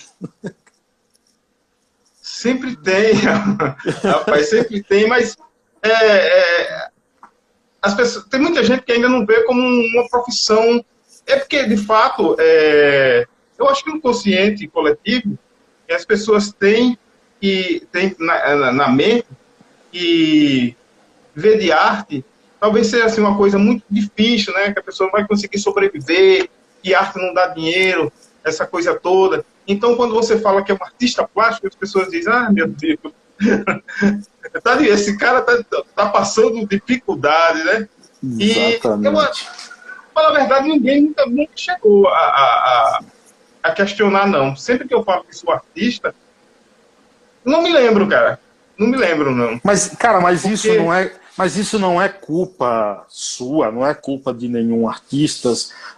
Sempre 2.22 2.76
tem, 2.76 3.14
rapaz, 4.04 4.50
sempre 4.50 4.82
tem, 4.82 5.08
mas 5.08 5.38
é, 5.84 5.90
é, 5.90 6.88
as 7.82 7.94
pessoas, 7.94 8.26
tem 8.26 8.40
muita 8.40 8.64
gente 8.64 8.84
que 8.84 8.94
ainda 8.94 9.10
não 9.10 9.26
vê 9.26 9.44
como 9.44 9.62
uma 9.62 10.08
profissão. 10.10 10.84
É 11.28 11.38
porque, 11.38 11.66
de 11.66 11.78
fato, 11.78 12.36
é, 12.40 13.28
eu 13.60 13.70
acho 13.70 13.84
que 13.84 13.92
no 13.92 14.02
consciente 14.02 14.68
coletivo, 14.68 15.38
as 15.92 16.06
pessoas 16.06 16.52
têm, 16.54 16.98
que, 17.44 17.86
têm 17.92 18.16
na, 18.18 18.72
na 18.72 18.88
mente 18.88 19.28
que 19.92 20.78
ver 21.36 21.60
de 21.60 21.74
arte 21.74 22.24
talvez 22.58 22.88
seja 22.88 23.04
assim, 23.04 23.20
uma 23.20 23.36
coisa 23.36 23.60
muito 23.60 23.84
difícil, 23.90 24.54
né? 24.54 24.72
Que 24.72 24.80
a 24.80 24.84
pessoa 24.84 25.08
não 25.08 25.12
vai 25.12 25.28
conseguir 25.28 25.60
sobreviver, 25.60 26.50
que 26.82 26.96
arte 26.96 27.20
não 27.20 27.34
dá 27.34 27.48
dinheiro, 27.48 28.10
essa 28.42 28.66
coisa 28.66 28.98
toda. 28.98 29.46
Então, 29.68 29.98
quando 29.98 30.14
você 30.14 30.40
fala 30.40 30.64
que 30.64 30.72
é 30.72 30.76
um 30.76 30.82
artista 30.82 31.28
plástico, 31.28 31.68
as 31.68 31.76
pessoas 31.76 32.10
dizem, 32.10 32.32
ah, 32.32 32.50
meu 32.50 32.70
Deus, 32.70 33.00
tá, 34.64 34.82
esse 34.82 35.18
cara 35.18 35.42
tá, 35.42 35.62
tá 35.94 36.08
passando 36.08 36.66
dificuldade, 36.66 37.62
né? 37.66 37.90
Exatamente. 38.40 39.44
E 39.44 39.48
eu, 39.48 40.14
falar 40.14 40.30
a 40.30 40.40
verdade, 40.40 40.70
ninguém 40.70 41.02
nunca, 41.02 41.26
nunca 41.26 41.52
chegou 41.58 42.08
a, 42.08 42.18
a, 42.18 43.00
a, 43.64 43.72
questionar, 43.74 44.26
não. 44.26 44.56
Sempre 44.56 44.88
que 44.88 44.96
eu 44.96 45.04
falo 45.04 45.26
que 45.26 45.36
sou 45.36 45.52
artista, 45.52 46.16
não 47.46 47.62
me 47.62 47.72
lembro, 47.72 48.08
cara. 48.08 48.40
Não 48.78 48.88
me 48.88 48.98
lembro, 48.98 49.34
não. 49.34 49.60
Mas, 49.64 49.90
cara, 49.90 50.20
mas 50.20 50.42
Porque... 50.42 50.54
isso 50.56 50.74
não 50.76 50.94
é 50.94 51.12
mas 51.38 51.56
isso 51.58 51.80
não 51.80 52.00
é 52.02 52.10
culpa 52.10 53.06
sua, 53.10 53.72
não 53.72 53.86
é 53.86 53.94
culpa 53.94 54.34
de 54.34 54.48
nenhum 54.48 54.88
artista. 54.88 55.52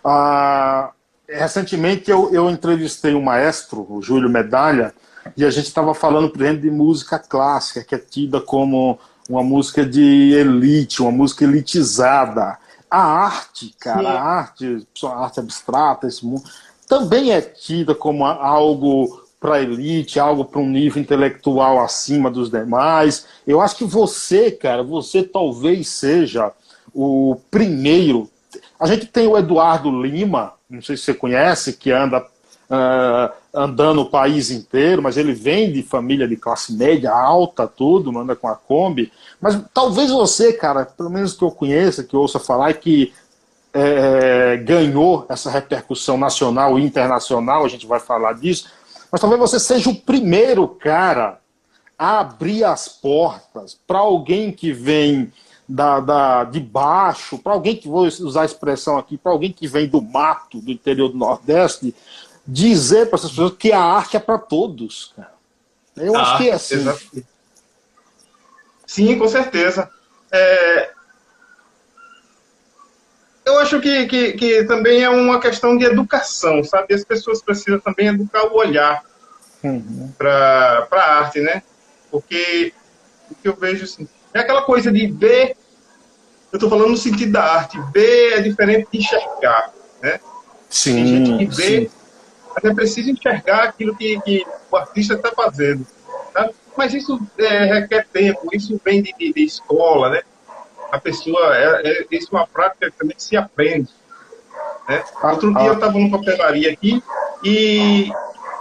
Ah, 0.03 0.91
recentemente 1.27 2.09
eu, 2.09 2.33
eu 2.33 2.49
entrevistei 2.49 3.13
um 3.13 3.21
maestro, 3.21 3.85
o 3.89 4.01
Júlio 4.01 4.29
Medalha, 4.29 4.93
e 5.35 5.43
a 5.43 5.49
gente 5.49 5.65
estava 5.65 5.93
falando, 5.93 6.29
por 6.29 6.41
exemplo, 6.41 6.61
de 6.61 6.71
música 6.71 7.19
clássica, 7.19 7.83
que 7.83 7.95
é 7.95 7.97
tida 7.97 8.39
como 8.39 8.97
uma 9.27 9.43
música 9.43 9.85
de 9.85 10.33
elite, 10.33 11.01
uma 11.01 11.11
música 11.11 11.43
elitizada. 11.43 12.57
A 12.89 13.01
arte, 13.01 13.75
cara, 13.79 13.99
Sim. 13.99 14.05
a 14.05 14.21
arte, 14.21 14.87
a 15.03 15.23
arte 15.25 15.39
abstrata, 15.39 16.07
esse 16.07 16.25
mundo, 16.25 16.43
também 16.87 17.31
é 17.31 17.41
tida 17.41 17.93
como 17.93 18.23
algo 18.25 19.24
para 19.45 19.57
a 19.57 19.61
elite, 19.61 20.19
algo 20.19 20.43
para 20.43 20.59
um 20.59 20.67
nível 20.67 20.99
intelectual 20.99 21.79
acima 21.79 22.31
dos 22.31 22.49
demais. 22.49 23.27
Eu 23.45 23.61
acho 23.61 23.75
que 23.75 23.85
você, 23.85 24.49
cara, 24.49 24.81
você 24.81 25.21
talvez 25.21 25.87
seja 25.87 26.51
o 26.91 27.37
primeiro. 27.51 28.27
A 28.79 28.87
gente 28.87 29.05
tem 29.05 29.27
o 29.27 29.37
Eduardo 29.37 30.01
Lima, 30.01 30.53
não 30.67 30.81
sei 30.81 30.97
se 30.97 31.03
você 31.03 31.13
conhece, 31.13 31.73
que 31.73 31.91
anda 31.91 32.21
uh, 32.21 33.31
andando 33.53 34.01
o 34.01 34.09
país 34.09 34.49
inteiro, 34.49 35.03
mas 35.03 35.15
ele 35.15 35.33
vem 35.33 35.71
de 35.71 35.83
família 35.83 36.27
de 36.27 36.35
classe 36.35 36.73
média 36.73 37.11
alta, 37.11 37.67
tudo, 37.67 38.11
manda 38.11 38.35
com 38.35 38.47
a 38.47 38.55
Kombi. 38.55 39.11
Mas 39.39 39.61
talvez 39.71 40.09
você, 40.09 40.53
cara, 40.53 40.85
pelo 40.85 41.11
menos 41.11 41.33
que 41.33 41.43
eu 41.43 41.51
conheça, 41.51 42.03
que 42.03 42.15
eu 42.15 42.21
ouça 42.21 42.39
falar, 42.39 42.73
que 42.73 43.13
é, 43.75 44.57
ganhou 44.57 45.25
essa 45.29 45.51
repercussão 45.51 46.17
nacional 46.17 46.79
e 46.79 46.83
internacional, 46.83 47.63
a 47.63 47.67
gente 47.67 47.85
vai 47.85 47.99
falar 47.99 48.33
disso, 48.33 48.69
mas 49.15 49.21
talvez 49.21 49.39
você 49.39 49.61
seja 49.61 49.89
o 49.89 49.95
primeiro 49.95 50.67
cara 50.67 51.39
a 51.97 52.19
abrir 52.19 52.65
as 52.65 52.89
portas 52.89 53.79
para 53.87 53.99
alguém 53.99 54.51
que 54.51 54.73
vem 54.73 55.31
da, 55.65 56.01
da, 56.01 56.43
de 56.43 56.59
baixo, 56.59 57.37
para 57.37 57.53
alguém 57.53 57.77
que, 57.77 57.87
vou 57.87 58.03
usar 58.03 58.41
a 58.41 58.45
expressão 58.45 58.97
aqui, 58.97 59.17
para 59.17 59.31
alguém 59.31 59.53
que 59.53 59.69
vem 59.69 59.87
do 59.87 60.01
mato, 60.01 60.59
do 60.59 60.69
interior 60.69 61.07
do 61.07 61.17
Nordeste, 61.17 61.95
dizer 62.45 63.05
para 63.05 63.15
essas 63.15 63.29
pessoas 63.29 63.53
que 63.57 63.71
a 63.71 63.81
arte 63.81 64.17
é 64.17 64.19
para 64.19 64.37
todos. 64.37 65.13
Cara. 65.15 65.31
Eu 65.95 66.13
ah, 66.13 66.21
acho 66.21 66.37
que 66.37 66.49
é 66.49 66.53
assim. 66.53 66.75
Exatamente. 66.75 67.27
Sim, 68.85 69.17
com 69.17 69.29
certeza. 69.29 69.89
É, 70.29 70.91
eu 73.45 73.59
acho 73.59 73.79
que, 73.79 74.07
que, 74.07 74.33
que, 74.33 74.63
também 74.63 75.03
é 75.03 75.09
uma 75.09 75.39
questão 75.39 75.77
de 75.77 75.85
educação, 75.85 76.63
sabe? 76.63 76.95
As 76.95 77.05
pessoas 77.05 77.43
precisam 77.43 77.79
também 77.79 78.07
educar 78.07 78.43
o 78.47 78.57
olhar 78.57 79.03
uhum. 79.63 80.11
para 80.17 80.87
a 80.91 81.19
arte, 81.19 81.39
né? 81.39 81.61
Porque 82.09 82.73
o 83.29 83.35
que 83.35 83.47
eu 83.47 83.55
vejo 83.55 83.83
assim, 83.83 84.07
é 84.33 84.39
aquela 84.39 84.63
coisa 84.63 84.91
de 84.91 85.07
ver, 85.07 85.55
eu 86.51 86.57
estou 86.57 86.69
falando 86.69 86.89
no 86.89 86.97
sentido 86.97 87.33
da 87.33 87.43
arte, 87.43 87.77
ver 87.93 88.39
é 88.39 88.41
diferente 88.41 88.87
de 88.91 88.97
enxergar, 88.97 89.71
né? 90.01 90.19
Sim, 90.67 90.95
Tem 90.95 91.07
gente 91.07 91.37
que 91.37 91.55
vê, 91.55 91.81
sim. 91.81 91.91
mas 92.55 92.65
é 92.65 92.73
preciso 92.73 93.11
enxergar 93.11 93.63
aquilo 93.65 93.95
que, 93.95 94.19
que 94.21 94.45
o 94.71 94.75
artista 94.75 95.13
está 95.13 95.31
fazendo, 95.31 95.85
tá? 96.33 96.49
Mas 96.75 96.93
isso 96.93 97.21
é, 97.37 97.79
requer 97.79 98.07
tempo, 98.11 98.49
isso 98.51 98.79
vem 98.83 99.03
de, 99.03 99.13
de, 99.17 99.31
de 99.31 99.43
escola, 99.43 100.09
né? 100.09 100.21
A 100.95 100.99
pessoa, 100.99 101.55
é, 101.55 101.81
é, 101.87 102.05
isso 102.11 102.29
é 102.31 102.37
uma 102.37 102.47
prática 102.47 102.89
que 102.89 102.97
também 102.97 103.15
se 103.17 103.35
aprende. 103.35 103.89
Né? 104.87 105.03
Outro 105.23 105.53
dia 105.53 105.67
eu 105.67 105.73
estava 105.73 105.93
numa 105.93 106.17
papelaria 106.17 106.71
aqui 106.71 107.03
e, 107.43 108.11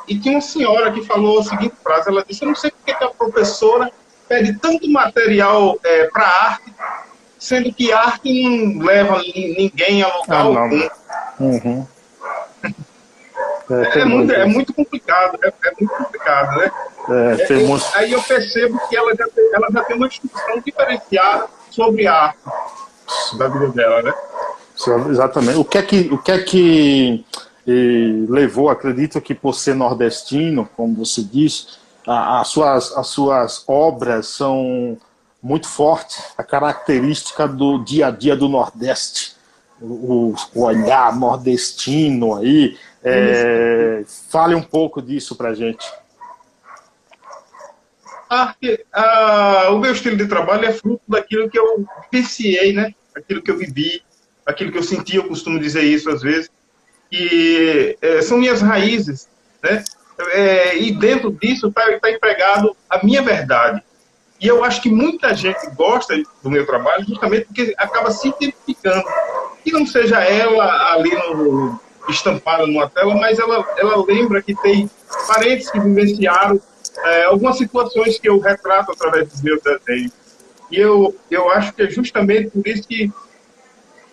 e 0.08 0.18
tinha 0.18 0.34
uma 0.34 0.40
senhora 0.40 0.92
que 0.92 1.02
falou 1.04 1.40
a 1.40 1.44
seguinte 1.44 1.74
frase, 1.82 2.08
ela 2.08 2.24
disse, 2.26 2.42
eu 2.42 2.48
não 2.48 2.56
sei 2.56 2.70
porque 2.70 2.92
que 2.92 3.04
a 3.04 3.08
professora 3.08 3.90
pede 4.28 4.58
tanto 4.58 4.90
material 4.90 5.78
é, 5.84 6.08
para 6.08 6.26
arte, 6.26 6.74
sendo 7.38 7.72
que 7.72 7.92
arte 7.92 8.48
não 8.48 8.84
leva 8.84 9.22
ninguém 9.22 10.02
a 10.02 10.08
local 10.08 10.56
ah, 10.56 10.60
algum. 10.60 10.88
Uhum. 11.40 11.86
É, 13.70 14.00
é, 14.00 14.04
muito, 14.04 14.30
é, 14.30 14.44
muito, 14.44 14.74
complicado, 14.74 15.38
é, 15.42 15.48
é 15.48 15.72
muito 15.80 15.94
complicado, 15.96 16.58
né? 16.58 16.70
É, 17.08 17.52
é 17.54 17.56
muito... 17.60 17.84
Aí 17.94 18.12
eu 18.12 18.22
percebo 18.22 18.78
que 18.88 18.94
ela 18.94 19.14
já, 19.16 19.26
tem, 19.26 19.54
ela 19.54 19.68
já 19.72 19.84
tem 19.84 19.96
uma 19.96 20.06
instrução 20.06 20.60
diferenciada 20.60 21.48
sobre 21.74 22.06
a 22.06 22.34
da 23.36 23.48
vida 23.48 23.68
dela, 23.68 24.02
né? 24.02 24.14
Exatamente. 25.10 25.58
O 25.58 25.64
que 25.64 25.78
é 25.78 25.82
que, 25.82 26.00
o 26.12 26.18
que, 26.18 26.32
é 26.32 26.38
que 26.38 27.24
levou, 28.28 28.68
acredito 28.68 29.20
que 29.20 29.34
por 29.34 29.54
ser 29.54 29.74
nordestino, 29.74 30.68
como 30.76 30.94
você 30.94 31.22
disse, 31.22 31.66
as, 32.06 32.48
suas, 32.48 32.96
as 32.96 33.06
suas 33.08 33.64
obras 33.66 34.28
são 34.28 34.96
muito 35.42 35.68
fortes, 35.68 36.22
a 36.38 36.42
característica 36.42 37.46
do 37.46 37.78
dia 37.78 38.08
a 38.08 38.10
dia 38.10 38.36
do 38.36 38.48
Nordeste, 38.48 39.36
o, 39.80 40.34
o 40.54 40.62
olhar 40.62 41.14
nordestino 41.16 42.36
aí. 42.36 42.76
É, 43.06 44.02
fale 44.30 44.54
um 44.54 44.62
pouco 44.62 45.02
disso 45.02 45.36
pra 45.36 45.52
gente 45.52 45.86
arte, 48.28 48.84
a, 48.92 49.70
o 49.70 49.78
meu 49.78 49.92
estilo 49.92 50.16
de 50.16 50.26
trabalho 50.26 50.64
é 50.64 50.72
fruto 50.72 51.02
daquilo 51.08 51.48
que 51.48 51.58
eu 51.58 51.84
vivenciei, 52.10 52.72
né? 52.72 52.94
Aquilo 53.14 53.42
que 53.42 53.50
eu 53.50 53.56
vivi, 53.56 54.02
aquilo 54.44 54.72
que 54.72 54.78
eu 54.78 54.82
senti, 54.82 55.16
eu 55.16 55.28
costumo 55.28 55.58
dizer 55.58 55.82
isso 55.82 56.10
às 56.10 56.22
vezes. 56.22 56.50
E 57.10 57.96
é, 58.00 58.22
são 58.22 58.38
minhas 58.38 58.60
raízes, 58.60 59.28
né? 59.62 59.82
É, 60.32 60.78
e 60.78 60.92
dentro 60.92 61.30
disso 61.32 61.68
está 61.68 61.98
tá 61.98 62.10
empregado 62.10 62.76
a 62.88 63.04
minha 63.04 63.22
verdade. 63.22 63.82
E 64.40 64.46
eu 64.46 64.64
acho 64.64 64.82
que 64.82 64.90
muita 64.90 65.34
gente 65.34 65.66
gosta 65.70 66.14
do 66.42 66.50
meu 66.50 66.66
trabalho 66.66 67.04
justamente 67.06 67.46
porque 67.46 67.74
acaba 67.76 68.10
se 68.10 68.28
identificando. 68.28 69.04
Que 69.64 69.72
não 69.72 69.86
seja 69.86 70.22
ela 70.22 70.92
ali 70.92 71.10
no, 71.14 71.80
estampada 72.08 72.66
numa 72.66 72.88
tela, 72.88 73.14
mas 73.14 73.38
ela, 73.38 73.66
ela 73.78 74.04
lembra 74.04 74.42
que 74.42 74.54
tem 74.54 74.90
parentes 75.26 75.70
que 75.70 75.80
vivenciaram 75.80 76.60
é, 76.98 77.24
algumas 77.24 77.56
situações 77.56 78.18
que 78.18 78.28
eu 78.28 78.38
retrato 78.38 78.92
através 78.92 79.28
dos 79.28 79.42
meus 79.42 79.60
desenhos. 79.62 80.12
E 80.70 80.76
eu, 80.76 81.14
eu 81.30 81.50
acho 81.50 81.72
que 81.72 81.82
é 81.82 81.90
justamente 81.90 82.50
por 82.50 82.66
isso 82.66 82.86
que, 82.88 83.12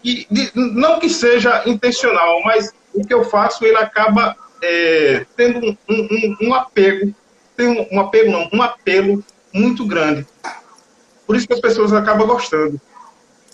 que 0.04 0.28
não 0.56 1.00
que 1.00 1.10
seja 1.10 1.64
intencional, 1.68 2.42
mas 2.44 2.74
o 2.94 3.06
que 3.06 3.14
eu 3.14 3.24
faço, 3.24 3.64
ele 3.66 3.78
acaba 3.78 4.36
é, 4.62 5.26
tendo 5.36 5.60
um, 5.60 5.78
um, 5.90 6.38
um, 6.42 6.54
apego, 6.54 7.14
tem 7.56 7.88
um, 7.92 8.00
apego 8.00 8.32
não, 8.32 8.50
um 8.54 8.62
apelo 8.62 9.24
muito 9.54 9.86
grande. 9.86 10.26
Por 11.26 11.36
isso 11.36 11.48
que 11.48 11.54
as 11.54 11.62
pessoas 11.62 11.94
acabam 11.94 12.28
gostando. 12.28 12.80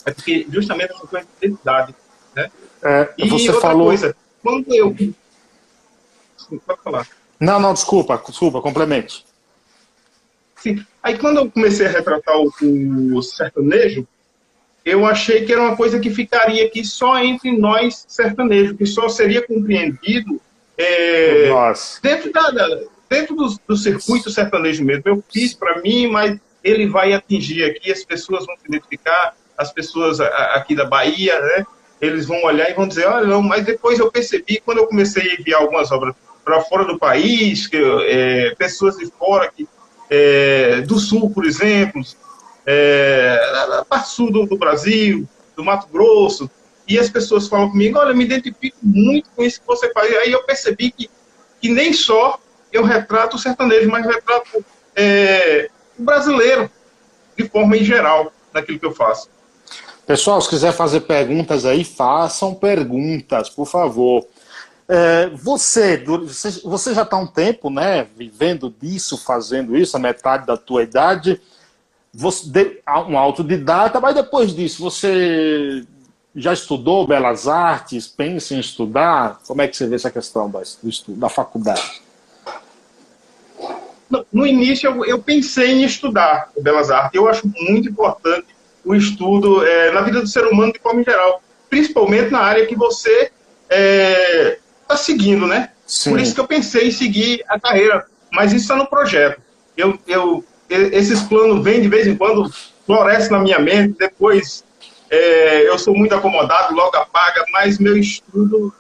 É 0.06 0.12
porque 0.12 0.48
justamente 0.50 0.94
essa 0.94 1.06
coisa 1.06 1.26
de 1.26 1.46
identidade. 1.46 1.96
Né? 2.36 2.50
É, 2.82 3.14
e 3.18 3.30
você 3.30 3.50
outra 3.50 3.62
falou... 3.62 3.88
coisa, 3.88 4.16
quando 4.42 4.74
eu... 4.74 4.96
Pode 6.66 6.82
falar. 6.82 7.08
Não, 7.40 7.60
não, 7.60 7.74
desculpa, 7.74 8.22
desculpa, 8.28 8.62
complemente. 8.62 9.26
Sim. 10.56 10.84
Aí 11.02 11.18
quando 11.18 11.38
eu 11.38 11.52
comecei 11.52 11.86
a 11.86 11.90
retratar 11.90 12.36
o, 12.38 12.52
o, 13.16 13.22
sertanejo, 13.22 14.08
eu 14.84 15.06
achei 15.06 15.46
que 15.46 15.54
era 15.54 15.62
uma 15.62 15.78
coisa 15.78 16.00
que 16.00 16.10
ficaria 16.10 16.66
aqui 16.66 16.84
só 16.84 17.20
entre 17.20 17.58
nós 17.58 18.06
sertanejo, 18.08 18.76
que 18.76 18.86
só 18.86 19.08
seria 19.08 19.46
compreendido 19.46 20.42
é, 20.78 21.52
dentro 22.02 22.32
da, 22.32 22.50
da, 22.52 22.82
dentro 23.10 23.36
do, 23.36 23.60
do 23.68 23.78
circuito 23.78 24.30
sertanejo 24.30 24.84
mesmo. 24.84 25.04
Eu 25.06 25.24
fiz 25.32 25.54
para 25.54 25.82
mim, 25.82 26.08
mas 26.08 26.40
ele 26.64 26.88
vai 26.88 27.14
atingir 27.14 27.64
aqui, 27.64 27.92
as 27.92 28.04
pessoas 28.04 28.46
vão 28.46 28.56
se 28.58 28.68
identificar, 28.68 29.36
as 29.58 29.72
pessoas 29.72 30.20
aqui 30.20 30.76
da 30.76 30.86
Bahia, 30.86 31.40
né? 31.40 31.66
Eles 32.00 32.28
vão 32.28 32.44
olhar 32.44 32.70
e 32.70 32.74
vão 32.74 32.88
dizer, 32.88 33.08
olha, 33.08 33.26
não, 33.26 33.42
mas 33.42 33.66
depois 33.66 33.98
eu 33.98 34.12
percebi, 34.12 34.62
quando 34.64 34.80
eu 34.80 34.88
comecei 34.88 35.32
a 35.32 35.34
enviar 35.34 35.62
algumas 35.62 35.92
obras 35.92 36.16
para 36.48 36.62
fora 36.62 36.86
do 36.86 36.98
país, 36.98 37.68
que, 37.68 37.76
é, 37.76 38.56
pessoas 38.56 38.96
de 38.96 39.06
fora, 39.08 39.52
que, 39.54 39.68
é, 40.10 40.80
do 40.80 40.98
sul, 40.98 41.30
por 41.30 41.46
exemplo, 41.46 42.02
é, 42.66 43.38
da 43.68 43.84
parte 43.84 44.08
sul 44.08 44.32
do, 44.32 44.46
do 44.46 44.58
Brasil, 44.58 45.28
do 45.58 45.64
Mato 45.66 45.90
Grosso, 45.92 46.50
e 46.88 46.98
as 46.98 47.10
pessoas 47.10 47.50
falam 47.50 47.70
comigo, 47.70 48.00
olha, 48.00 48.14
me 48.14 48.24
identifico 48.24 48.78
muito 48.82 49.30
com 49.36 49.44
isso 49.44 49.60
que 49.60 49.68
você 49.68 49.92
faz. 49.92 50.10
Aí 50.16 50.32
eu 50.32 50.42
percebi 50.44 50.90
que, 50.90 51.10
que 51.60 51.68
nem 51.68 51.92
só 51.92 52.40
eu 52.72 52.82
retrato 52.82 53.36
o 53.36 53.40
sertanejo, 53.40 53.90
mas 53.90 54.06
retrato 54.06 54.64
é, 54.96 55.70
o 56.00 56.04
brasileiro, 56.04 56.72
de 57.38 57.44
forma 57.50 57.76
em 57.76 57.84
geral, 57.84 58.32
naquilo 58.54 58.80
que 58.80 58.86
eu 58.86 58.96
faço. 58.96 59.30
Pessoal, 60.06 60.40
se 60.40 60.48
quiser 60.48 60.72
fazer 60.72 61.02
perguntas 61.02 61.66
aí, 61.66 61.84
façam 61.84 62.56
perguntas, 62.56 63.50
por 63.50 63.66
favor. 63.66 64.26
É, 64.90 65.28
você, 65.30 66.02
você 66.64 66.94
já 66.94 67.02
está 67.02 67.18
um 67.18 67.28
tempo, 67.28 67.70
né, 67.70 68.08
vivendo 68.16 68.74
disso, 68.82 69.18
fazendo 69.18 69.76
isso, 69.76 69.98
a 69.98 70.00
metade 70.00 70.48
da 70.48 70.56
tua 70.56 70.84
idade. 70.84 71.42
Você, 72.14 72.82
um 73.08 73.18
autodidata, 73.18 74.00
mas 74.00 74.16
depois 74.16 74.56
disso, 74.56 74.82
você 74.82 75.86
já 76.34 76.54
estudou 76.54 77.06
belas 77.06 77.48
artes? 77.48 78.08
Pensa 78.08 78.56
em 78.56 78.60
estudar? 78.60 79.42
Como 79.46 79.62
é 79.62 79.68
que 79.68 79.76
você 79.76 79.88
vê 79.88 79.96
essa 79.96 80.10
questão 80.10 80.52
estudo, 80.84 81.20
da 81.20 81.28
faculdade? 81.28 82.02
No 84.32 84.48
início, 84.48 84.90
eu, 84.90 85.06
eu 85.06 85.20
pensei 85.20 85.72
em 85.72 85.84
estudar 85.84 86.50
belas 86.62 86.90
artes. 86.90 87.14
Eu 87.14 87.28
acho 87.28 87.46
muito 87.60 87.90
importante 87.90 88.48
o 88.86 88.96
estudo 88.96 89.66
é, 89.66 89.92
na 89.92 90.02
vida 90.02 90.22
do 90.22 90.28
ser 90.28 90.46
humano 90.46 90.72
de 90.72 90.80
forma 90.80 91.04
geral, 91.04 91.42
principalmente 91.70 92.32
na 92.32 92.40
área 92.40 92.66
que 92.66 92.76
você 92.76 93.32
é, 93.70 94.60
tá 94.88 94.98
seguindo, 94.98 95.48
né? 95.48 95.70
Sim. 95.86 96.12
Por 96.12 96.20
isso 96.20 96.34
que 96.34 96.40
eu 96.40 96.48
pensei 96.48 96.88
em 96.88 96.92
seguir 96.92 97.44
a 97.48 97.60
carreira, 97.60 98.06
mas 98.32 98.52
isso 98.52 98.64
está 98.64 98.76
no 98.76 98.88
projeto. 98.88 99.42
Eu, 99.76 99.98
eu, 100.08 100.44
esses 100.70 101.22
planos 101.24 101.64
vêm 101.64 101.82
de 101.82 101.88
vez 101.88 102.08
em 102.08 102.16
quando, 102.16 102.52
florescem 102.86 103.32
na 103.32 103.40
minha 103.40 103.60
mente, 103.60 103.96
depois 103.98 104.64
é, 105.10 105.70
eu 105.70 105.78
sou 105.78 105.96
muito 105.96 106.14
acomodado, 106.14 106.74
logo 106.74 106.96
apaga, 106.98 107.46
mas 107.52 107.80
meu 107.80 107.98
estudo 107.98 108.74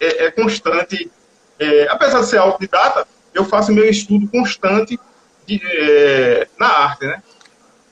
é, 0.00 0.26
é 0.26 0.30
constante. 0.30 1.10
É, 1.58 1.88
apesar 1.90 2.20
de 2.20 2.26
ser 2.26 2.38
autodidata, 2.38 3.06
eu 3.34 3.44
faço 3.44 3.72
meu 3.72 3.88
estudo 3.88 4.28
constante 4.28 4.98
de, 5.46 5.60
é, 5.64 6.48
na 6.58 6.66
arte, 6.66 7.06
né? 7.06 7.22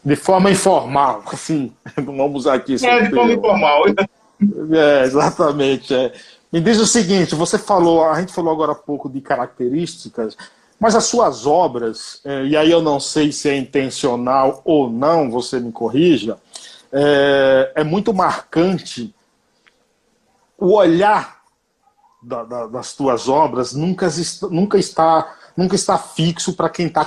De 0.04 0.14
forma 0.14 0.50
informal, 0.50 1.24
assim, 1.32 1.72
vamos 1.96 2.42
usar 2.42 2.54
aqui. 2.54 2.74
É, 2.84 3.02
de 3.02 3.10
forma 3.10 3.32
informal. 3.32 3.84
É, 3.88 5.02
exatamente. 5.04 5.94
É. 5.94 6.12
Me 6.56 6.62
diz 6.62 6.78
o 6.78 6.86
seguinte, 6.86 7.34
você 7.34 7.58
falou, 7.58 8.08
a 8.08 8.18
gente 8.18 8.32
falou 8.32 8.50
agora 8.50 8.72
há 8.72 8.74
pouco 8.74 9.10
de 9.10 9.20
características, 9.20 10.34
mas 10.80 10.94
as 10.94 11.04
suas 11.04 11.44
obras, 11.44 12.18
é, 12.24 12.46
e 12.46 12.56
aí 12.56 12.70
eu 12.70 12.80
não 12.80 12.98
sei 12.98 13.30
se 13.30 13.50
é 13.50 13.58
intencional 13.58 14.62
ou 14.64 14.88
não, 14.88 15.30
você 15.30 15.60
me 15.60 15.70
corrija, 15.70 16.38
é, 16.90 17.72
é 17.74 17.84
muito 17.84 18.14
marcante 18.14 19.14
o 20.56 20.72
olhar 20.72 21.42
da, 22.22 22.42
da, 22.42 22.66
das 22.68 22.94
tuas 22.94 23.28
obras 23.28 23.74
nunca, 23.74 24.08
nunca, 24.50 24.78
está, 24.78 25.36
nunca 25.54 25.74
está 25.74 25.98
fixo 25.98 26.54
para 26.54 26.70
quem 26.70 26.86
está 26.86 27.04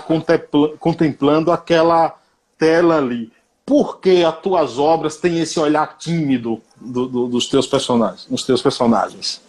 contemplando 0.77 1.51
aquela 1.51 2.15
tela 2.55 2.97
ali. 2.97 3.33
Por 3.69 3.99
que 3.99 4.23
as 4.23 4.35
tuas 4.41 4.79
obras 4.79 5.17
têm 5.17 5.41
esse 5.41 5.59
olhar 5.59 5.95
tímido 5.95 6.59
do, 6.75 7.05
do, 7.05 7.27
dos 7.27 7.45
teus 7.45 7.67
personagens, 7.67 8.25
dos 8.25 8.43
teus 8.43 8.63
personagens? 8.63 9.43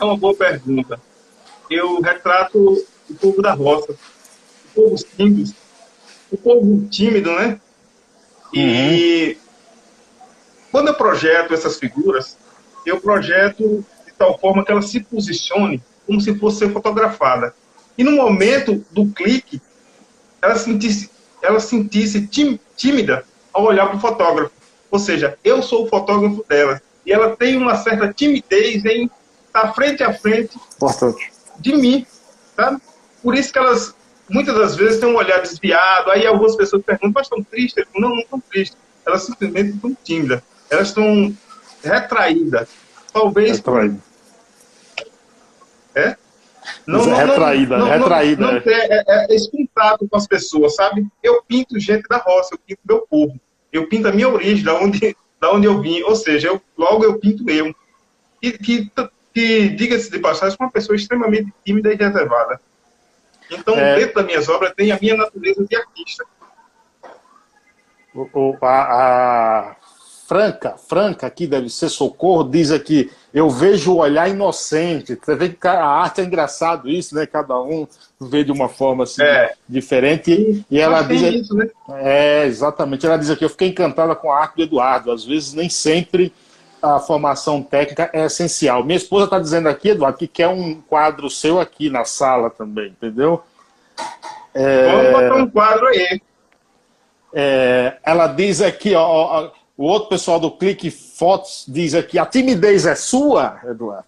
É 0.00 0.04
uma 0.04 0.16
boa 0.16 0.34
pergunta. 0.34 1.00
Eu 1.70 2.00
retrato 2.00 2.84
o 3.08 3.14
povo 3.14 3.40
da 3.40 3.52
roça, 3.52 3.92
o 3.92 4.74
povo 4.74 4.98
simples, 4.98 5.54
o 6.28 6.36
povo 6.36 6.88
tímido, 6.88 7.30
né? 7.30 7.60
E 8.52 9.38
uhum. 9.38 10.18
quando 10.72 10.88
eu 10.88 10.94
projeto 10.94 11.54
essas 11.54 11.78
figuras, 11.78 12.36
eu 12.84 13.00
projeto 13.00 13.86
de 14.04 14.12
tal 14.18 14.36
forma 14.40 14.64
que 14.64 14.72
ela 14.72 14.82
se 14.82 14.98
posicione 14.98 15.80
como 16.04 16.20
se 16.20 16.36
fosse 16.36 16.68
fotografada. 16.70 17.54
E 17.96 18.02
no 18.02 18.10
momento 18.10 18.84
do 18.90 19.06
clique, 19.06 19.62
ela 20.42 20.56
sentisse, 20.56 21.10
ela 21.42 21.60
sentisse 21.60 22.28
tímida 22.76 23.24
ao 23.52 23.64
olhar 23.64 23.86
para 23.86 23.96
o 23.96 24.00
fotógrafo. 24.00 24.52
Ou 24.90 24.98
seja, 24.98 25.38
eu 25.44 25.62
sou 25.62 25.84
o 25.84 25.88
fotógrafo 25.88 26.44
dela. 26.48 26.80
E 27.06 27.12
ela 27.12 27.36
tem 27.36 27.56
uma 27.56 27.76
certa 27.76 28.12
timidez 28.12 28.84
em 28.84 29.10
estar 29.46 29.72
frente 29.72 30.02
a 30.02 30.12
frente 30.12 30.58
Importante. 30.76 31.32
de 31.58 31.74
mim. 31.76 32.06
Sabe? 32.56 32.80
Por 33.22 33.34
isso 33.34 33.52
que 33.52 33.58
elas, 33.58 33.94
muitas 34.28 34.54
das 34.54 34.76
vezes, 34.76 35.00
têm 35.00 35.08
um 35.08 35.16
olhar 35.16 35.40
desviado. 35.40 36.10
Aí 36.10 36.26
algumas 36.26 36.56
pessoas 36.56 36.82
perguntam, 36.82 37.12
mas 37.14 37.26
estão 37.26 37.42
tristes? 37.42 37.84
Não, 37.94 38.10
não 38.10 38.18
estão 38.18 38.40
tristes. 38.40 38.76
Elas 39.06 39.22
simplesmente 39.22 39.70
estão 39.74 39.96
tímidas. 40.04 40.42
Elas 40.68 40.88
estão 40.88 41.34
retraídas. 41.82 42.68
Talvez. 43.12 43.62
É? 46.78 46.90
Não, 46.90 47.04
não, 47.04 47.16
retraída, 47.16 47.78
não, 47.78 47.88
retraída. 47.88 48.42
Não, 48.42 48.52
não, 48.52 48.58
é. 48.58 48.62
é, 48.66 49.04
é, 49.06 49.34
esse 49.34 49.50
contato 49.50 50.08
com 50.08 50.16
as 50.16 50.26
pessoas, 50.26 50.74
sabe? 50.74 51.06
Eu 51.22 51.42
pinto 51.42 51.78
gente 51.78 52.08
da 52.08 52.18
roça, 52.18 52.54
eu 52.54 52.58
pinto 52.58 52.80
meu 52.84 53.06
povo. 53.08 53.40
Eu 53.72 53.88
pinto 53.88 54.08
a 54.08 54.12
minha 54.12 54.28
origem, 54.28 54.64
da 54.64 54.74
onde, 54.74 55.16
da 55.40 55.52
onde 55.52 55.66
eu 55.66 55.80
vim. 55.80 56.02
Ou 56.02 56.16
seja, 56.16 56.48
eu, 56.48 56.60
logo 56.76 57.04
eu 57.04 57.18
pinto 57.18 57.48
eu. 57.50 57.74
E 58.42 58.52
que, 58.52 58.90
que 59.32 59.68
diga-se 59.70 60.10
de 60.10 60.18
passagem, 60.18 60.56
uma 60.58 60.70
pessoa 60.70 60.96
extremamente 60.96 61.52
tímida 61.64 61.92
e 61.92 61.96
reservada. 61.96 62.60
Então, 63.50 63.74
é... 63.74 63.96
dentro 63.96 64.14
das 64.14 64.26
minhas 64.26 64.48
obras, 64.48 64.72
tem 64.74 64.92
a 64.92 64.98
minha 65.00 65.16
natureza 65.16 65.64
de 65.64 65.76
artista. 65.76 66.24
O, 68.14 68.28
o, 68.32 68.58
a, 68.62 69.70
a, 69.70 69.76
Franca, 70.26 70.76
Franca, 70.76 71.26
aqui 71.26 71.46
deve 71.46 71.68
ser 71.68 71.88
Socorro, 71.88 72.44
diz 72.44 72.70
aqui, 72.70 73.10
eu 73.32 73.48
vejo 73.48 73.92
o 73.92 73.98
olhar 73.98 74.28
inocente. 74.28 75.18
Você 75.20 75.34
vê 75.36 75.48
que 75.48 75.66
a 75.66 75.84
arte 75.84 76.20
é 76.20 76.24
engraçado 76.24 76.88
isso, 76.88 77.14
né? 77.14 77.26
Cada 77.26 77.60
um 77.60 77.86
vê 78.20 78.42
de 78.42 78.50
uma 78.50 78.68
forma 78.68 79.04
assim, 79.04 79.22
é. 79.22 79.54
diferente. 79.68 80.64
E 80.70 80.80
ela 80.80 81.02
diz. 81.02 81.22
Isso, 81.22 81.54
né? 81.54 81.68
É, 81.90 82.44
exatamente. 82.44 83.06
Ela 83.06 83.16
diz 83.16 83.30
aqui, 83.30 83.44
eu 83.44 83.50
fiquei 83.50 83.68
encantada 83.68 84.14
com 84.14 84.32
a 84.32 84.40
arte 84.40 84.56
do 84.56 84.62
Eduardo. 84.62 85.12
Às 85.12 85.24
vezes 85.24 85.54
nem 85.54 85.68
sempre 85.68 86.32
a 86.82 86.98
formação 86.98 87.62
técnica 87.62 88.10
é 88.12 88.24
essencial. 88.24 88.82
Minha 88.82 88.96
esposa 88.96 89.24
está 89.24 89.38
dizendo 89.38 89.68
aqui, 89.68 89.90
Eduardo, 89.90 90.18
que 90.18 90.26
quer 90.26 90.48
um 90.48 90.80
quadro 90.80 91.30
seu 91.30 91.60
aqui 91.60 91.88
na 91.88 92.04
sala 92.04 92.50
também, 92.50 92.88
entendeu? 92.88 93.42
É... 94.54 94.90
Vamos 94.90 95.12
botar 95.12 95.42
um 95.42 95.50
quadro 95.50 95.86
aí. 95.86 96.20
É, 97.32 97.96
ela 98.02 98.26
diz 98.26 98.60
aqui, 98.60 98.94
ó, 98.94 99.50
o 99.80 99.84
outro 99.84 100.10
pessoal 100.10 100.38
do 100.38 100.50
Clique 100.50 100.90
Fotos 100.90 101.64
diz 101.66 101.94
aqui: 101.94 102.18
a 102.18 102.26
timidez 102.26 102.84
é 102.84 102.94
sua, 102.94 103.58
Eduardo? 103.64 104.04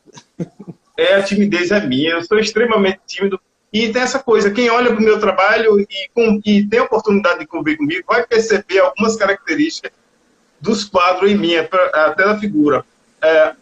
É, 0.99 1.15
a 1.15 1.23
timidez 1.23 1.71
é 1.71 1.81
minha. 1.81 2.11
Eu 2.11 2.23
sou 2.23 2.39
extremamente 2.39 3.01
tímido. 3.07 3.41
E 3.73 3.89
tem 3.89 4.03
essa 4.03 4.19
coisa: 4.19 4.51
quem 4.51 4.69
olha 4.69 4.91
para 4.91 5.01
o 5.01 5.03
meu 5.03 5.19
trabalho 5.19 5.81
e, 5.81 5.87
com, 6.15 6.39
e 6.45 6.67
tem 6.67 6.79
a 6.79 6.83
oportunidade 6.83 7.39
de 7.39 7.47
conviver 7.47 7.79
comigo 7.79 8.05
vai 8.07 8.27
perceber 8.27 8.81
algumas 8.81 9.17
características 9.17 9.93
dos 10.61 10.85
quadros 10.85 11.31
em 11.31 11.39
mim, 11.39 11.55
até 11.57 12.23
da 12.23 12.39
figura. 12.39 12.85
É, 13.23 13.55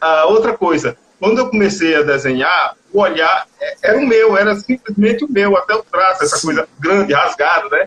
a 0.00 0.24
outra 0.28 0.56
coisa, 0.56 0.96
quando 1.18 1.40
eu 1.40 1.50
comecei 1.50 1.94
a 1.94 2.00
desenhar, 2.00 2.74
o 2.90 3.02
olhar 3.02 3.46
é, 3.60 3.76
era 3.82 3.98
o 3.98 4.06
meu, 4.06 4.34
era 4.34 4.56
simplesmente 4.56 5.26
o 5.26 5.30
meu, 5.30 5.54
até 5.58 5.74
o 5.74 5.82
traço, 5.82 6.24
essa 6.24 6.40
coisa 6.40 6.66
grande, 6.78 7.12
rasgada, 7.12 7.68
né? 7.68 7.86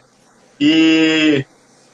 E 0.59 1.43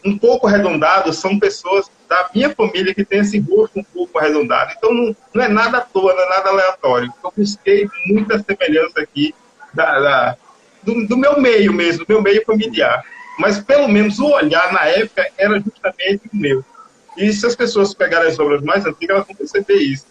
um 0.05 0.17
pouco 0.17 0.47
arredondado 0.47 1.12
são 1.13 1.39
pessoas 1.39 1.89
da 2.07 2.29
minha 2.33 2.49
família 2.49 2.93
que 2.93 3.05
tem 3.05 3.19
esse 3.19 3.39
rosto 3.39 3.79
um 3.79 3.83
pouco 3.83 4.17
arredondado. 4.17 4.73
Então 4.77 4.93
não, 4.93 5.15
não 5.33 5.43
é 5.43 5.47
nada 5.47 5.79
à 5.79 5.81
toa, 5.81 6.13
não 6.13 6.23
é 6.23 6.29
nada 6.29 6.49
aleatório. 6.49 7.13
Eu 7.23 7.33
busquei 7.35 7.88
muita 8.07 8.43
semelhança 8.43 9.01
aqui 9.01 9.33
da, 9.73 9.99
da 9.99 10.38
do, 10.83 11.07
do, 11.07 11.17
meu 11.17 11.39
meio 11.39 11.73
mesmo, 11.73 12.05
do 12.05 12.13
meu 12.13 12.21
meio 12.21 12.43
familiar. 12.45 13.03
Mas 13.38 13.59
pelo 13.59 13.88
menos 13.88 14.19
o 14.19 14.27
olhar 14.27 14.71
na 14.73 14.85
época 14.85 15.29
era 15.38 15.59
justamente 15.59 16.29
o 16.33 16.35
meu. 16.35 16.63
E 17.17 17.31
se 17.33 17.45
as 17.45 17.55
pessoas 17.55 17.93
pegarem 17.93 18.29
as 18.29 18.39
obras 18.39 18.62
mais 18.62 18.85
antigas, 18.85 19.17
elas 19.17 19.27
vão 19.27 19.35
perceber 19.35 19.75
isso. 19.75 20.05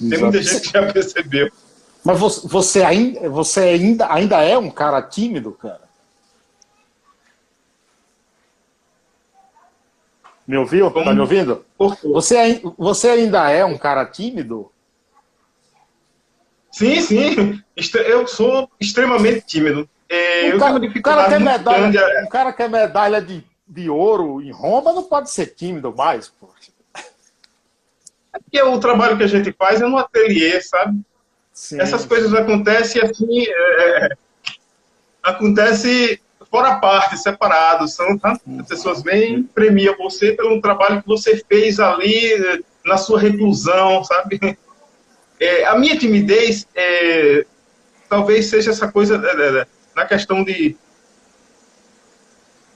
Exato. 0.00 0.10
Tem 0.10 0.18
muita 0.18 0.42
gente 0.42 0.60
que 0.60 0.72
já 0.72 0.92
percebeu. 0.92 1.50
Mas 2.04 2.18
você, 2.18 2.48
você, 2.48 2.82
ainda, 2.82 3.28
você 3.28 3.60
ainda, 3.60 4.12
ainda 4.12 4.42
é 4.42 4.56
um 4.56 4.70
cara 4.70 5.02
tímido, 5.02 5.52
cara? 5.52 5.85
Me 10.46 10.56
ouviu? 10.56 10.90
Tá 10.90 11.12
me 11.12 11.20
ouvindo? 11.20 11.64
Você, 12.04 12.62
você 12.78 13.08
ainda 13.08 13.50
é 13.50 13.64
um 13.64 13.76
cara 13.76 14.04
tímido? 14.06 14.70
Sim, 16.70 17.00
sim. 17.00 17.62
Eu 18.06 18.26
sou 18.26 18.70
extremamente 18.78 19.46
tímido. 19.46 19.88
É, 20.08 20.54
o, 20.54 20.58
cara, 20.58 20.76
o, 20.76 21.02
cara 21.02 21.28
quer 21.28 21.40
medalha, 21.40 22.24
o 22.24 22.28
cara 22.28 22.52
quer 22.52 22.70
medalha 22.70 23.20
de, 23.20 23.44
de 23.66 23.90
ouro 23.90 24.40
em 24.40 24.52
Roma 24.52 24.92
não 24.92 25.02
pode 25.02 25.30
ser 25.30 25.46
tímido 25.46 25.92
mais, 25.92 26.28
pô. 26.28 26.48
É 28.32 28.38
porque 28.38 28.62
o 28.62 28.78
trabalho 28.78 29.16
que 29.16 29.24
a 29.24 29.26
gente 29.26 29.50
faz 29.52 29.80
é 29.80 29.86
no 29.86 29.98
ateliê, 29.98 30.60
sabe? 30.60 31.00
Sim. 31.52 31.80
Essas 31.80 32.04
coisas 32.04 32.32
acontecem 32.34 33.02
assim, 33.02 33.46
é, 33.48 34.10
acontece 35.22 36.20
fora 36.56 36.76
parte, 36.76 37.18
separado. 37.18 37.86
São 37.86 38.16
tá? 38.16 38.40
as 38.60 38.66
pessoas 38.66 39.02
vêm 39.02 39.42
premiam 39.42 39.94
você 39.98 40.32
pelo 40.32 40.58
trabalho 40.62 41.02
que 41.02 41.08
você 41.08 41.44
fez 41.46 41.78
ali 41.78 42.64
na 42.82 42.96
sua 42.96 43.20
reclusão, 43.20 44.02
sabe? 44.02 44.56
É, 45.38 45.66
a 45.66 45.76
minha 45.78 45.98
timidez 45.98 46.66
é, 46.74 47.44
talvez 48.08 48.46
seja 48.46 48.70
essa 48.70 48.90
coisa 48.90 49.16
é, 49.22 49.60
é, 49.60 49.66
na 49.94 50.06
questão 50.06 50.42
de 50.42 50.74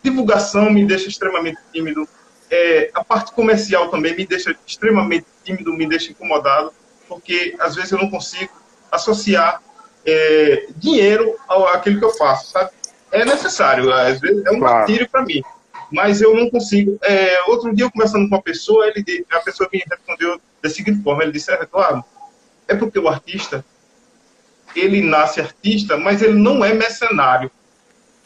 divulgação 0.03 0.71
me 0.71 0.85
deixa 0.85 1.09
extremamente 1.09 1.59
tímido. 1.73 2.07
É, 2.51 2.91
a 2.93 3.03
parte 3.03 3.33
comercial 3.33 3.89
também 3.89 4.15
me 4.15 4.27
deixa 4.27 4.55
extremamente 4.67 5.25
tímido, 5.43 5.73
me 5.73 5.89
deixa 5.89 6.11
incomodado, 6.11 6.71
porque 7.09 7.57
às 7.59 7.77
vezes 7.77 7.93
eu 7.93 7.99
não 7.99 8.11
consigo 8.11 8.53
associar 8.93 9.63
é, 10.05 10.67
dinheiro 10.77 11.35
ao, 11.49 11.67
àquilo 11.69 11.99
que 11.99 12.05
eu 12.05 12.11
faço, 12.11 12.51
sabe? 12.51 12.73
É 13.13 13.25
necessário, 13.25 13.93
às 13.93 14.21
vezes 14.21 14.45
é 14.47 14.51
um 14.51 14.59
claro. 14.59 14.79
martírio 14.79 15.09
para 15.09 15.25
mim, 15.25 15.43
mas 15.91 16.21
eu 16.21 16.35
não 16.35 16.49
consigo. 16.49 16.99
É, 17.03 17.43
outro 17.49 17.75
dia, 17.75 17.85
eu 17.87 17.91
conversando 17.91 18.29
com 18.29 18.37
uma 18.37 18.43
pessoa, 18.43 18.87
ele, 18.87 19.27
a 19.31 19.41
pessoa 19.41 19.69
me 19.73 19.83
respondeu 19.89 20.41
da 20.63 20.71
seguinte 20.71 21.03
forma: 21.03 21.23
ele 21.23 21.33
disse, 21.33 21.53
Eduardo, 21.53 22.05
é 22.69 22.75
porque 22.75 22.99
o 22.99 23.09
artista 23.09 23.65
ele 24.75 25.03
nasce 25.03 25.41
artista, 25.41 25.97
mas 25.97 26.23
ele 26.23 26.35
não 26.35 26.65
é 26.65 26.73
mercenário. 26.73 27.51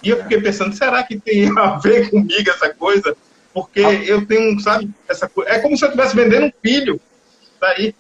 E 0.03 0.11
eu 0.11 0.23
fiquei 0.23 0.41
pensando, 0.41 0.75
será 0.75 1.03
que 1.03 1.19
tem 1.19 1.51
a 1.59 1.79
ver 1.79 2.11
comigo 2.11 2.51
essa 2.51 2.73
coisa? 2.75 3.17
Porque 3.53 3.81
ah. 3.81 3.93
eu 3.93 4.27
tenho, 4.27 4.59
sabe, 4.61 4.91
essa 5.09 5.29
coisa. 5.29 5.51
É 5.51 5.59
como 5.61 5.77
se 5.77 5.85
eu 5.85 5.89
estivesse 5.89 6.15
vendendo 6.15 6.47
um 6.47 6.53
filho. 6.63 7.01
Daí. 7.61 7.95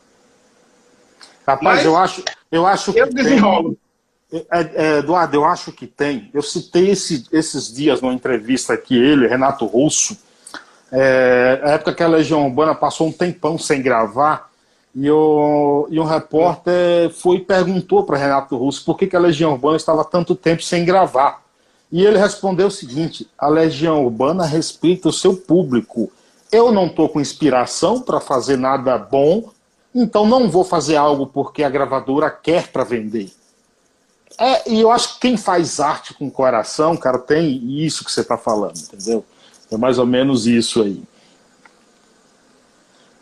Rapaz, 1.46 1.62
mas 1.62 1.84
eu 1.84 1.96
acho, 1.96 2.24
eu 2.50 2.66
acho 2.66 2.92
que. 2.92 2.98
Eu 2.98 3.12
desenrolo. 3.12 3.70
Tem, 3.70 3.78
é, 3.78 3.78
é, 3.78 3.83
Eduardo, 4.98 5.36
eu 5.36 5.44
acho 5.44 5.72
que 5.72 5.86
tem. 5.86 6.30
Eu 6.32 6.42
citei 6.42 6.90
esse, 6.90 7.26
esses 7.30 7.72
dias 7.72 8.00
numa 8.00 8.14
entrevista 8.14 8.72
aqui, 8.72 8.96
ele, 8.96 9.28
Renato 9.28 9.64
Russo, 9.66 10.16
é, 10.90 11.60
a 11.62 11.70
época 11.70 11.94
que 11.94 12.02
a 12.02 12.08
Legião 12.08 12.46
Urbana 12.46 12.74
passou 12.74 13.08
um 13.08 13.12
tempão 13.12 13.58
sem 13.58 13.82
gravar, 13.82 14.50
e, 14.94 15.10
o, 15.10 15.88
e 15.90 15.98
um 15.98 16.04
repórter 16.04 17.10
foi 17.10 17.40
perguntou 17.40 18.04
para 18.04 18.16
Renato 18.16 18.56
Russo 18.56 18.84
por 18.84 18.96
que, 18.96 19.08
que 19.08 19.16
a 19.16 19.20
Legião 19.20 19.52
Urbana 19.52 19.76
estava 19.76 20.04
tanto 20.04 20.36
tempo 20.36 20.62
sem 20.62 20.84
gravar. 20.84 21.42
E 21.90 22.04
ele 22.04 22.18
respondeu 22.18 22.68
o 22.68 22.70
seguinte: 22.70 23.28
a 23.36 23.48
Legião 23.48 24.04
Urbana 24.04 24.44
respeita 24.44 25.08
o 25.08 25.12
seu 25.12 25.36
público. 25.36 26.10
Eu 26.50 26.70
não 26.70 26.86
estou 26.86 27.08
com 27.08 27.20
inspiração 27.20 28.00
para 28.00 28.20
fazer 28.20 28.56
nada 28.56 28.96
bom, 28.96 29.50
então 29.92 30.26
não 30.26 30.48
vou 30.48 30.62
fazer 30.62 30.96
algo 30.96 31.26
porque 31.26 31.64
a 31.64 31.70
gravadora 31.70 32.30
quer 32.30 32.68
para 32.68 32.84
vender. 32.84 33.32
É, 34.38 34.68
e 34.70 34.80
eu 34.80 34.90
acho 34.90 35.14
que 35.14 35.20
quem 35.20 35.36
faz 35.36 35.78
arte 35.78 36.12
com 36.14 36.30
coração, 36.30 36.96
cara, 36.96 37.18
tem 37.18 37.84
isso 37.84 38.04
que 38.04 38.10
você 38.10 38.20
está 38.20 38.36
falando, 38.36 38.76
entendeu? 38.76 39.24
É 39.70 39.76
mais 39.76 39.98
ou 39.98 40.06
menos 40.06 40.46
isso 40.46 40.82
aí. 40.82 41.02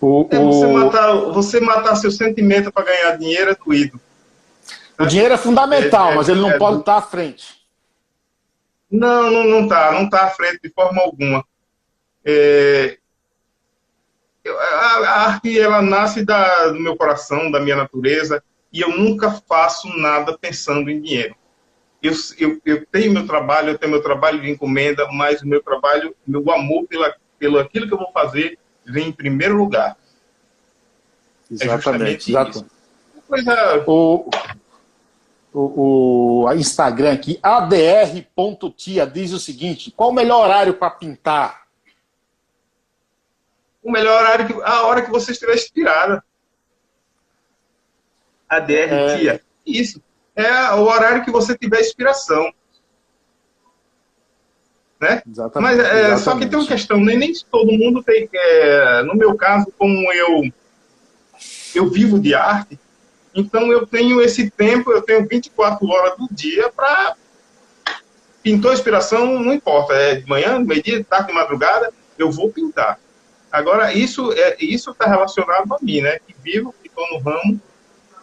O, 0.01 0.27
é 0.31 0.38
você, 0.38 0.66
o... 0.66 0.72
Matar, 0.72 1.14
você 1.14 1.61
matar 1.61 1.96
seu 1.96 2.11
sentimento 2.11 2.72
para 2.72 2.85
ganhar 2.85 3.16
dinheiro 3.16 3.51
é 3.51 3.55
doído. 3.55 4.01
O 4.98 5.07
dinheiro 5.07 5.35
é 5.35 5.37
fundamental, 5.37 6.11
é, 6.11 6.12
é, 6.12 6.14
mas 6.16 6.29
ele 6.29 6.40
não 6.40 6.51
é, 6.51 6.59
pode 6.59 6.81
estar 6.81 6.96
à 6.96 7.03
frente. 7.03 7.62
Não, 8.90 9.31
não, 9.31 9.44
não 9.44 9.62
está, 9.64 9.92
não 9.92 10.05
está 10.05 10.25
à 10.25 10.31
frente 10.31 10.61
de 10.62 10.70
forma 10.70 11.01
alguma. 11.01 11.44
É, 12.25 12.98
a, 14.46 14.51
a, 14.51 15.27
arte 15.29 15.59
ela 15.59 15.81
nasce 15.81 16.25
da, 16.25 16.68
do 16.68 16.81
meu 16.81 16.96
coração, 16.96 17.51
da 17.51 17.61
minha 17.61 17.77
natureza, 17.77 18.42
e 18.73 18.81
eu 18.81 18.97
nunca 18.97 19.31
faço 19.31 19.89
nada 19.99 20.37
pensando 20.39 20.91
em 20.91 21.01
dinheiro. 21.01 21.37
Eu, 22.03 22.13
eu, 22.39 22.61
eu 22.65 22.87
tenho 22.87 23.13
meu 23.13 23.27
trabalho, 23.27 23.71
eu 23.71 23.79
tenho 23.79 23.93
meu 23.93 24.03
trabalho 24.03 24.41
de 24.41 24.51
encomenda, 24.51 25.07
mas 25.13 25.43
o 25.43 25.47
meu 25.47 25.63
trabalho, 25.63 26.17
meu 26.27 26.51
amor 26.51 26.87
pela, 26.89 27.15
pelo 27.39 27.59
aquilo 27.59 27.87
que 27.87 27.95
eu 27.95 27.99
vou 27.99 28.11
fazer, 28.13 28.59
vem 28.85 29.09
em 29.09 29.13
primeiro 29.13 29.57
lugar. 29.57 29.97
Exatamente. 31.51 32.35
É 32.35 32.41
exato. 32.41 32.67
Coisa... 33.29 33.85
O, 33.87 34.31
o, 35.53 36.45
o 36.45 36.53
Instagram 36.55 37.13
aqui, 37.13 37.39
adr.tia, 37.43 39.07
diz 39.07 39.33
o 39.33 39.39
seguinte: 39.39 39.91
qual 39.91 40.11
o 40.11 40.15
melhor 40.15 40.45
horário 40.45 40.75
para 40.75 40.91
pintar? 40.91 41.63
O 43.83 43.91
melhor 43.91 44.23
horário, 44.23 44.47
que, 44.47 44.63
a 44.63 44.83
hora 44.87 45.03
que 45.03 45.11
você 45.11 45.33
estiver 45.33 45.55
inspirada. 45.55 46.25
ADR, 48.57 48.93
é... 48.93 49.17
tia. 49.17 49.41
Isso. 49.67 50.03
É 50.35 50.71
o 50.73 50.83
horário 50.83 51.25
que 51.25 51.31
você 51.31 51.57
tiver 51.57 51.81
inspiração 51.81 52.53
né? 55.03 55.21
Exatamente, 55.29 55.77
Mas 55.77 55.85
é, 55.85 56.17
só 56.17 56.38
que 56.38 56.47
tem 56.47 56.57
uma 56.57 56.67
questão, 56.67 57.01
nem, 57.01 57.19
nem 57.19 57.33
todo 57.51 57.73
mundo 57.73 58.05
tem. 58.05 58.29
É, 58.33 59.03
no 59.03 59.17
meu 59.17 59.35
caso, 59.35 59.67
como 59.77 60.12
eu 60.12 60.45
eu 61.75 61.91
vivo 61.91 62.21
de 62.21 62.35
arte, 62.35 62.79
então 63.35 63.73
eu 63.73 63.85
tenho 63.85 64.23
esse 64.23 64.49
tempo, 64.49 64.93
eu 64.93 65.03
tenho 65.03 65.27
24 65.27 65.88
horas 65.88 66.17
do 66.17 66.29
dia 66.31 66.71
para 66.71 67.17
pintou 68.43 68.73
inspiração, 68.73 69.41
não 69.41 69.53
importa, 69.53 69.93
é 69.95 70.17
de 70.17 70.29
manhã, 70.29 70.59
meio-dia, 70.61 70.99
de 70.99 71.05
tarde, 71.05 71.29
de 71.29 71.33
madrugada, 71.33 71.93
eu 72.17 72.31
vou 72.31 72.53
pintar. 72.53 72.99
Agora, 73.51 73.93
isso 73.93 74.33
é 74.33 74.57
isso 74.61 74.91
está 74.91 75.07
relacionado 75.07 75.75
a 75.75 75.79
mim, 75.83 76.01
né? 76.01 76.21
Que 76.21 76.35
vivo, 76.43 76.75
que 76.81 76.88
estou 76.88 77.05
no 77.11 77.19
ramo. 77.19 77.61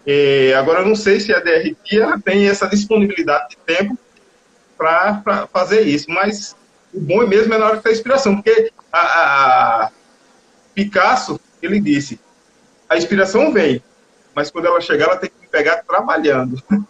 É, 0.06 0.54
agora, 0.56 0.86
não 0.86 0.96
sei 0.96 1.20
se 1.20 1.34
a 1.34 1.40
DRT 1.40 2.22
tem 2.24 2.48
essa 2.48 2.68
disponibilidade 2.68 3.50
de 3.50 3.58
tempo 3.58 3.98
para 4.78 5.48
fazer 5.52 5.82
isso, 5.82 6.10
mas 6.10 6.56
o 6.94 7.00
bom 7.00 7.28
mesmo 7.28 7.54
é 7.54 7.58
na 7.58 7.66
hora 7.66 7.74
que 7.74 7.80
está 7.80 7.90
a 7.90 7.94
inspiração, 7.94 8.36
porque 8.36 8.72
a, 8.92 9.00
a, 9.00 9.92
Picasso, 10.74 11.40
ele 11.62 11.80
disse, 11.80 12.20
a 12.88 12.98
inspiração 12.98 13.52
vem, 13.52 13.84
mas 14.34 14.50
quando 14.50 14.66
ela 14.66 14.80
chegar, 14.80 15.06
ela 15.06 15.18
tem 15.18 15.30
que 15.30 15.48
pegar 15.48 15.84
trabalhando. 15.84 16.62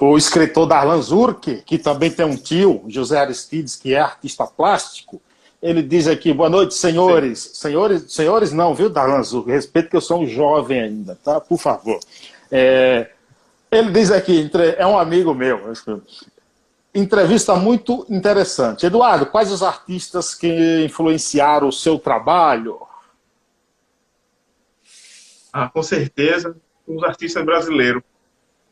O, 0.00 0.06
o 0.06 0.18
escritor 0.18 0.66
Darlan 0.66 1.00
Zurk, 1.00 1.62
que 1.64 1.78
também 1.78 2.10
tem 2.10 2.26
um 2.26 2.36
tio, 2.36 2.84
José 2.88 3.20
Aristides, 3.20 3.76
que 3.76 3.94
é 3.94 4.00
artista 4.00 4.44
plástico, 4.44 5.22
ele 5.62 5.80
diz 5.80 6.08
aqui, 6.08 6.32
boa 6.32 6.50
noite, 6.50 6.74
senhores. 6.74 7.38
Sim. 7.38 7.54
Senhores, 7.54 8.12
senhores 8.12 8.52
não, 8.52 8.74
viu, 8.74 8.90
Darlan 8.90 9.22
Zurk? 9.22 9.48
Respeito 9.48 9.88
que 9.88 9.96
eu 9.96 10.00
sou 10.00 10.22
um 10.22 10.26
jovem 10.26 10.80
ainda, 10.80 11.16
tá? 11.22 11.40
Por 11.40 11.56
favor. 11.56 12.00
É, 12.50 13.10
ele 13.70 13.92
diz 13.92 14.10
aqui, 14.10 14.50
é 14.76 14.84
um 14.84 14.98
amigo 14.98 15.32
meu, 15.32 15.72
entrevista 16.92 17.54
muito 17.54 18.04
interessante. 18.10 18.84
Eduardo, 18.84 19.26
quais 19.26 19.52
os 19.52 19.62
artistas 19.62 20.34
que 20.34 20.84
influenciaram 20.84 21.68
o 21.68 21.72
seu 21.72 21.96
trabalho? 21.96 22.80
Ah, 25.52 25.68
com 25.68 25.82
certeza, 25.82 26.56
os 26.86 27.04
artistas 27.04 27.44
brasileiros. 27.44 28.02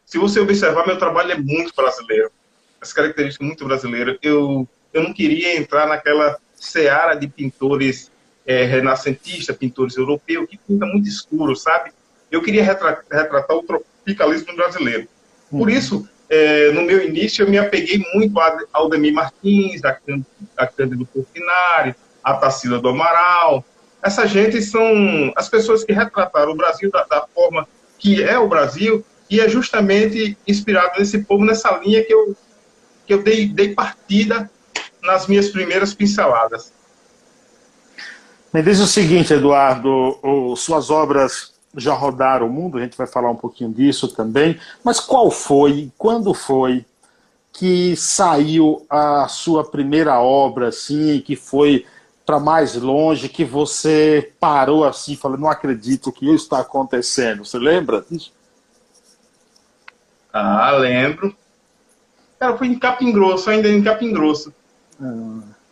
Se 0.05 0.19
você 0.19 0.41
observar, 0.41 0.87
meu 0.87 0.99
trabalho 0.99 1.33
é 1.33 1.39
muito 1.39 1.73
brasileiro. 1.75 2.33
As 2.81 2.93
características 2.93 3.47
muito 3.47 3.65
brasileiras. 3.65 4.19
Eu, 4.23 4.67
eu 4.93 5.05
não 5.05 5.13
queria 5.13 5.57
entrar 5.57 5.87
naquela 5.87 6.37
seara 6.61 7.15
de 7.15 7.27
pintores 7.27 8.13
é, 8.47 8.65
renascentistas, 8.65 9.57
pintores 9.57 9.97
europeus, 9.97 10.47
que 10.49 10.59
pinta 10.59 10.87
muito 10.87 11.09
escuro, 11.09 11.57
sabe? 11.57 11.91
Eu 12.31 12.43
queria 12.43 12.63
retratar, 12.63 13.05
retratar 13.11 13.57
o 13.57 13.63
tropicalismo 13.63 14.55
brasileiro. 14.55 15.09
Por 15.51 15.69
uhum. 15.69 15.71
isso, 15.71 16.09
é, 16.29 16.71
no 16.71 16.83
meu 16.83 17.05
início, 17.05 17.45
eu 17.45 17.51
me 17.51 17.59
apeguei 17.59 18.05
muito 18.15 18.39
a 18.39 18.65
Aldemir 18.73 19.13
Martins, 19.13 19.83
a, 19.85 19.99
a 20.57 20.67
Cândido 20.67 21.07
Portinari, 21.07 21.95
a 22.23 22.35
Tarsila 22.35 22.79
do 22.79 22.89
Amaral. 22.89 23.65
Essa 24.03 24.27
gente 24.27 24.61
são 24.63 25.33
as 25.35 25.49
pessoas 25.49 25.83
que 25.83 25.93
retrataram 25.93 26.53
o 26.53 26.57
Brasil 26.57 26.91
da, 26.91 27.05
da 27.05 27.27
forma 27.35 27.67
que 27.99 28.23
é 28.23 28.39
o 28.39 28.49
Brasil 28.49 29.05
e 29.29 29.41
é 29.41 29.49
justamente 29.49 30.37
inspirado 30.47 30.99
nesse 30.99 31.19
povo, 31.19 31.45
nessa 31.45 31.71
linha 31.79 32.03
que 32.03 32.13
eu, 32.13 32.37
que 33.07 33.15
eu 33.15 33.23
dei, 33.23 33.47
dei 33.47 33.75
partida 33.75 34.51
nas 35.03 35.27
minhas 35.27 35.49
primeiras 35.49 35.95
pinceladas. 35.95 36.73
Me 38.53 38.63
diz 38.63 38.81
o 38.81 38.87
seguinte, 38.87 39.33
Eduardo, 39.33 40.19
o, 40.23 40.57
suas 40.57 40.91
obras 40.91 41.55
já 41.77 41.95
rodaram 41.95 42.47
o 42.47 42.51
mundo, 42.51 42.79
a 42.79 42.81
gente 42.81 42.97
vai 42.97 43.07
falar 43.07 43.31
um 43.31 43.37
pouquinho 43.37 43.73
disso 43.73 44.09
também, 44.09 44.59
mas 44.83 44.99
qual 44.99 45.31
foi, 45.31 45.93
quando 45.97 46.35
foi 46.35 46.85
que 47.53 47.97
saiu 47.97 48.85
a 48.89 49.29
sua 49.29 49.65
primeira 49.65 50.21
obra, 50.21 50.69
assim, 50.69 51.21
que 51.21 51.37
foi 51.37 51.87
para 52.25 52.39
mais 52.39 52.75
longe, 52.77 53.29
que 53.29 53.45
você 53.45 54.33
parou 54.39 54.85
assim, 54.85 55.17
falando, 55.17 55.41
não 55.41 55.51
acredito 55.51 56.13
que 56.13 56.27
isso 56.27 56.45
está 56.45 56.61
acontecendo. 56.61 57.45
Você 57.45 57.59
lembra 57.59 58.05
disso? 58.09 58.33
Ah, 60.33 60.71
lembro. 60.73 61.35
Cara, 62.39 62.57
foi 62.57 62.69
em 62.69 62.79
Capim 62.79 63.13
Grosso, 63.13 63.51
ainda 63.51 63.69
em 63.69 63.83
Capim 63.83 64.13
Grosso. 64.13 64.55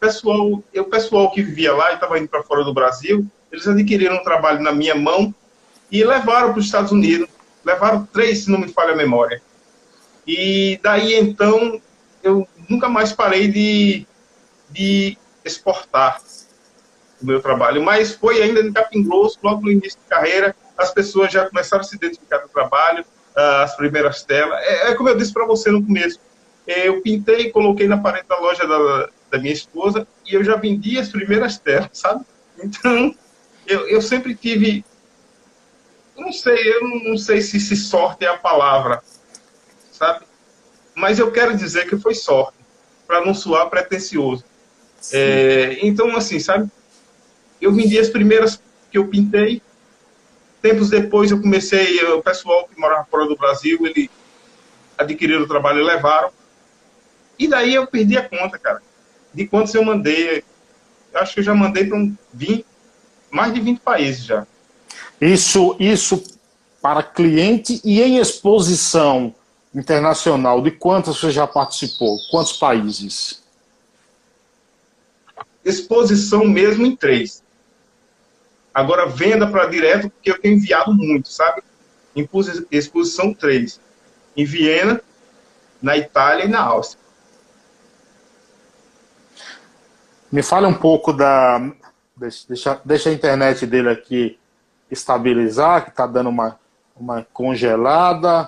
Pessoal, 0.00 0.62
o 0.74 0.84
pessoal 0.84 1.30
que 1.30 1.42
vivia 1.42 1.74
lá 1.74 1.90
e 1.90 1.94
estava 1.94 2.18
indo 2.18 2.28
para 2.28 2.42
fora 2.42 2.64
do 2.64 2.72
Brasil, 2.72 3.26
eles 3.50 3.66
adquiriram 3.66 4.16
um 4.16 4.22
trabalho 4.22 4.60
na 4.60 4.72
minha 4.72 4.94
mão 4.94 5.34
e 5.90 6.04
levaram 6.04 6.50
para 6.52 6.60
os 6.60 6.66
Estados 6.66 6.92
Unidos. 6.92 7.28
Levaram 7.64 8.06
três, 8.06 8.44
se 8.44 8.50
não 8.50 8.58
me 8.58 8.68
falha 8.68 8.92
a 8.92 8.96
memória. 8.96 9.42
E 10.26 10.78
daí 10.82 11.14
então 11.14 11.80
eu 12.22 12.46
nunca 12.68 12.88
mais 12.88 13.12
parei 13.12 13.48
de, 13.48 14.06
de 14.70 15.18
exportar 15.44 16.20
o 17.20 17.26
meu 17.26 17.40
trabalho. 17.42 17.82
Mas 17.82 18.14
foi 18.14 18.40
ainda 18.40 18.60
em 18.60 18.72
Capim 18.72 19.02
Grosso, 19.02 19.38
logo 19.42 19.62
no 19.62 19.72
início 19.72 19.98
de 19.98 20.08
carreira, 20.08 20.54
as 20.76 20.92
pessoas 20.92 21.32
já 21.32 21.48
começaram 21.48 21.82
a 21.82 21.84
se 21.84 21.96
identificar 21.96 22.38
com 22.38 22.46
o 22.46 22.50
trabalho, 22.50 23.04
ah, 23.36 23.62
as 23.62 23.76
primeiras 23.76 24.22
telas. 24.22 24.58
É, 24.62 24.90
é 24.90 24.94
como 24.94 25.08
eu 25.08 25.16
disse 25.16 25.32
para 25.32 25.44
você 25.44 25.70
no 25.70 25.84
começo. 25.84 26.20
Eu 26.66 27.00
pintei 27.00 27.50
coloquei 27.50 27.88
na 27.88 27.96
parede 27.96 28.28
da 28.28 28.38
loja 28.38 28.66
da, 28.66 29.08
da 29.30 29.38
minha 29.38 29.52
esposa 29.52 30.06
e 30.26 30.34
eu 30.34 30.42
já 30.42 30.56
vendi 30.56 30.98
as 30.98 31.08
primeiras 31.08 31.58
telas, 31.58 31.90
sabe? 31.92 32.24
Então, 32.62 33.14
eu, 33.66 33.88
eu 33.88 34.02
sempre 34.02 34.34
tive 34.34 34.84
não 36.16 36.32
sei, 36.32 36.74
eu 36.74 36.82
não 37.04 37.16
sei 37.16 37.40
se, 37.40 37.60
se 37.60 37.76
sorte 37.76 38.24
é 38.24 38.28
a 38.28 38.36
palavra, 38.36 39.02
sabe? 39.92 40.24
Mas 40.94 41.18
eu 41.18 41.30
quero 41.30 41.56
dizer 41.56 41.88
que 41.88 41.96
foi 41.96 42.14
sorte, 42.14 42.58
para 43.06 43.24
não 43.24 43.32
soar 43.32 43.70
pretencioso. 43.70 44.44
É, 45.12 45.78
então, 45.80 46.16
assim, 46.16 46.40
sabe? 46.40 46.68
Eu 47.60 47.72
vendi 47.72 47.98
as 47.98 48.08
primeiras 48.08 48.60
que 48.90 48.98
eu 48.98 49.06
pintei. 49.06 49.62
Tempos 50.60 50.90
depois 50.90 51.30
eu 51.30 51.40
comecei, 51.40 52.02
o 52.04 52.20
pessoal 52.20 52.68
que 52.68 52.78
morava 52.78 53.06
fora 53.08 53.26
do 53.26 53.36
Brasil, 53.36 53.78
ele 53.86 54.10
adquiriram 54.96 55.42
o 55.42 55.48
trabalho 55.48 55.80
e 55.80 55.84
levaram. 55.84 56.30
E 57.38 57.46
daí 57.46 57.74
eu 57.74 57.86
perdi 57.86 58.18
a 58.18 58.28
conta, 58.28 58.58
cara, 58.58 58.82
de 59.38 59.46
quantos 59.46 59.72
eu 59.72 59.84
mandei. 59.84 60.42
Acho 61.14 61.34
que 61.34 61.40
eu 61.40 61.44
já 61.44 61.54
mandei 61.54 61.86
para 61.86 61.96
um 61.96 62.12
20, 62.34 62.66
mais 63.30 63.54
de 63.54 63.60
20 63.60 63.78
países 63.78 64.24
já. 64.24 64.44
Isso, 65.20 65.76
isso 65.78 66.24
para 66.82 67.04
cliente 67.04 67.80
e 67.84 68.02
em 68.02 68.18
exposição 68.18 69.32
internacional, 69.72 70.60
de 70.60 70.72
quantas 70.72 71.16
você 71.16 71.30
já 71.30 71.46
participou? 71.46 72.18
Quantos 72.32 72.54
países? 72.54 73.44
Exposição 75.64 76.44
mesmo 76.44 76.84
em 76.84 76.96
três. 76.96 77.42
Agora, 78.74 79.06
venda 79.06 79.46
para 79.46 79.66
direto, 79.66 80.10
porque 80.10 80.32
eu 80.32 80.40
tenho 80.40 80.56
enviado 80.56 80.92
muito, 80.92 81.28
sabe? 81.28 81.62
Exposição 82.72 83.32
três. 83.32 83.80
Em 84.36 84.44
Viena, 84.44 85.00
na 85.80 85.96
Itália 85.96 86.44
e 86.44 86.48
na 86.48 86.60
Áustria. 86.60 87.07
Me 90.30 90.42
fale 90.42 90.66
um 90.66 90.74
pouco 90.74 91.12
da. 91.12 91.58
Deixa, 92.16 92.80
deixa 92.84 93.08
a 93.08 93.12
internet 93.12 93.64
dele 93.66 93.88
aqui 93.88 94.38
estabilizar, 94.90 95.84
que 95.84 95.90
está 95.90 96.06
dando 96.06 96.28
uma, 96.28 96.58
uma 96.94 97.26
congelada. 97.32 98.42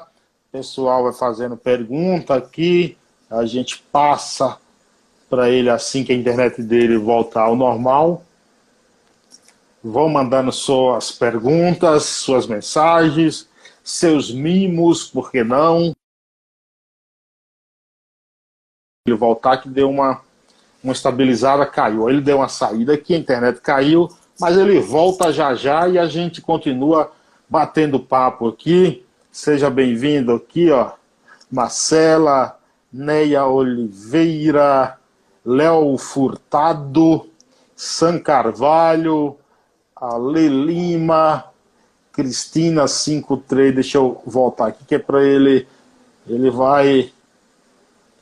O 0.49 0.53
pessoal 0.53 1.05
vai 1.05 1.13
fazendo 1.13 1.57
pergunta 1.57 2.35
aqui. 2.35 2.99
A 3.31 3.47
gente 3.47 3.79
passa 3.91 4.59
para 5.31 5.49
ele 5.49 5.71
assim 5.71 6.05
que 6.05 6.13
a 6.13 6.17
internet 6.17 6.63
dele 6.63 6.99
voltar 6.99 7.43
ao 7.43 7.57
normal. 7.57 8.25
Vão 9.83 10.09
mandando 10.09 10.53
suas 10.53 11.11
perguntas, 11.11 12.03
suas 12.03 12.47
mensagens, 12.47 13.49
seus 13.83 14.31
mimos, 14.31 15.05
por 15.09 15.31
que 15.31 15.43
não? 15.43 15.95
Ele 19.07 19.17
voltar 19.17 19.59
que 19.59 19.69
deu 19.69 19.89
uma, 19.89 20.23
uma 20.83 20.93
estabilizada, 20.93 21.67
caiu. 21.67 22.09
Ele 22.09 22.21
deu 22.21 22.39
uma 22.39 22.49
saída 22.49 22.95
aqui, 22.95 23.15
a 23.15 23.19
internet 23.19 23.61
caiu, 23.61 24.09
mas 24.39 24.57
ele 24.57 24.81
volta 24.81 25.33
já 25.33 25.55
já 25.55 25.89
e 25.89 25.99
a 25.99 26.07
gente 26.07 26.41
continua 26.41 27.13
batendo 27.49 28.01
papo 28.01 28.49
aqui. 28.49 29.05
Seja 29.31 29.71
bem-vindo 29.71 30.33
aqui, 30.33 30.71
ó. 30.71 30.93
Marcela, 31.51 32.59
Neia 32.93 33.45
Oliveira, 33.47 34.97
Léo 35.45 35.97
Furtado, 35.99 37.29
San 37.77 38.19
Carvalho, 38.19 39.37
Ale 39.97 40.49
Lima, 40.49 41.45
Cristina 42.13 42.87
53, 42.87 43.75
deixa 43.75 43.99
eu 43.99 44.21
voltar 44.27 44.69
aqui 44.69 44.85
que 44.85 44.95
é 44.95 44.99
para 44.99 45.23
ele, 45.23 45.67
ele 46.27 46.51
vai 46.51 47.13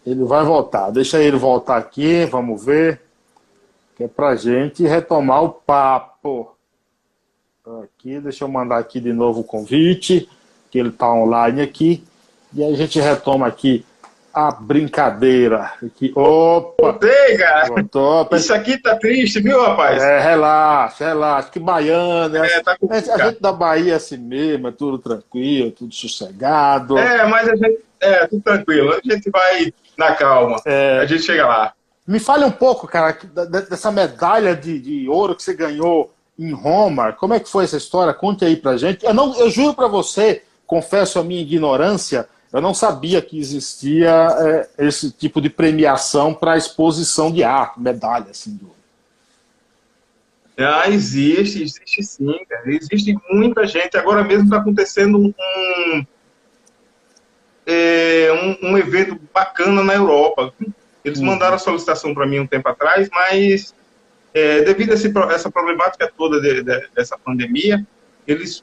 ele 0.06 0.24
vai 0.24 0.44
voltar. 0.44 0.90
Deixa 0.90 1.20
ele 1.20 1.36
voltar 1.36 1.76
aqui, 1.76 2.24
vamos 2.24 2.64
ver 2.64 3.00
que 3.98 4.04
é 4.04 4.08
para 4.08 4.36
gente 4.36 4.86
retomar 4.86 5.42
o 5.42 5.50
papo. 5.50 6.54
Aqui, 7.82 8.20
deixa 8.20 8.44
eu 8.44 8.48
mandar 8.48 8.78
aqui 8.78 9.00
de 9.00 9.12
novo 9.12 9.40
o 9.40 9.44
convite, 9.44 10.28
que 10.70 10.78
ele 10.78 10.90
está 10.90 11.12
online 11.12 11.60
aqui, 11.60 12.04
e 12.54 12.64
a 12.64 12.74
gente 12.76 13.00
retoma 13.00 13.48
aqui 13.48 13.84
a 14.32 14.52
brincadeira. 14.52 15.72
Aqui. 15.84 16.12
Opa! 16.14 16.92
Voltei, 16.92 17.36
cara! 17.36 17.66
Voltou. 17.66 18.28
Isso 18.38 18.54
aqui 18.54 18.78
tá 18.78 18.94
triste, 18.94 19.40
viu, 19.40 19.60
rapaz? 19.60 20.00
É, 20.00 20.20
relaxa, 20.20 21.08
relaxa. 21.08 21.50
Que 21.50 21.58
baiano. 21.58 22.36
É, 22.36 22.46
é 22.46 22.62
tá 22.62 22.76
a 22.80 23.18
gente 23.26 23.42
da 23.42 23.52
Bahia 23.52 23.94
é 23.94 23.96
assim 23.96 24.16
mesmo, 24.16 24.68
é 24.68 24.70
tudo 24.70 24.96
tranquilo, 24.96 25.72
tudo 25.72 25.92
sossegado. 25.92 26.96
É, 26.96 27.26
mas 27.26 27.48
a 27.48 27.56
gente. 27.56 27.80
É, 28.00 28.26
tudo 28.28 28.42
tranquilo. 28.42 28.92
A 28.92 29.00
gente 29.12 29.28
vai 29.28 29.74
na 29.98 30.14
calma. 30.14 30.60
É... 30.64 31.00
A 31.00 31.06
gente 31.06 31.24
chega 31.24 31.46
lá. 31.46 31.72
Me 32.06 32.18
fale 32.18 32.44
um 32.44 32.50
pouco, 32.50 32.86
cara, 32.88 33.18
dessa 33.68 33.92
medalha 33.92 34.56
de, 34.56 34.78
de 34.78 35.08
ouro 35.10 35.36
que 35.36 35.42
você 35.42 35.52
ganhou 35.52 36.14
em 36.38 36.52
Roma. 36.52 37.12
Como 37.12 37.34
é 37.34 37.40
que 37.40 37.50
foi 37.50 37.64
essa 37.64 37.76
história? 37.76 38.14
Conte 38.14 38.46
aí 38.46 38.56
pra 38.56 38.78
gente. 38.78 39.04
Eu, 39.04 39.12
não, 39.12 39.38
eu 39.38 39.50
juro 39.50 39.74
para 39.74 39.88
você, 39.88 40.42
confesso 40.66 41.18
a 41.18 41.24
minha 41.24 41.42
ignorância, 41.42 42.26
eu 42.50 42.62
não 42.62 42.72
sabia 42.72 43.20
que 43.20 43.38
existia 43.38 44.10
é, 44.78 44.86
esse 44.86 45.10
tipo 45.10 45.38
de 45.38 45.50
premiação 45.50 46.32
para 46.32 46.56
exposição 46.56 47.30
de 47.30 47.44
arte, 47.44 47.78
medalha, 47.78 48.30
assim. 48.30 48.56
Do... 48.56 48.70
Ah, 50.56 50.88
existe, 50.88 51.62
existe 51.62 52.02
sim, 52.02 52.38
cara. 52.48 52.62
Existe 52.72 53.14
muita 53.30 53.66
gente. 53.66 53.98
Agora 53.98 54.24
mesmo 54.24 54.44
está 54.44 54.56
acontecendo 54.56 55.18
um, 55.18 56.06
é, 57.68 58.32
um, 58.32 58.70
um 58.70 58.78
evento 58.78 59.20
bacana 59.32 59.84
na 59.84 59.94
Europa 59.94 60.52
eles 61.08 61.20
uhum. 61.20 61.26
mandaram 61.26 61.56
a 61.56 61.58
solicitação 61.58 62.14
para 62.14 62.26
mim 62.26 62.40
um 62.40 62.46
tempo 62.46 62.68
atrás, 62.68 63.08
mas 63.10 63.74
é, 64.34 64.62
devido 64.62 64.90
a 64.90 64.94
esse, 64.94 65.12
essa 65.30 65.50
problemática 65.50 66.10
toda 66.16 66.40
de, 66.40 66.62
de, 66.62 66.88
dessa 66.94 67.18
pandemia, 67.18 67.84
eles 68.26 68.62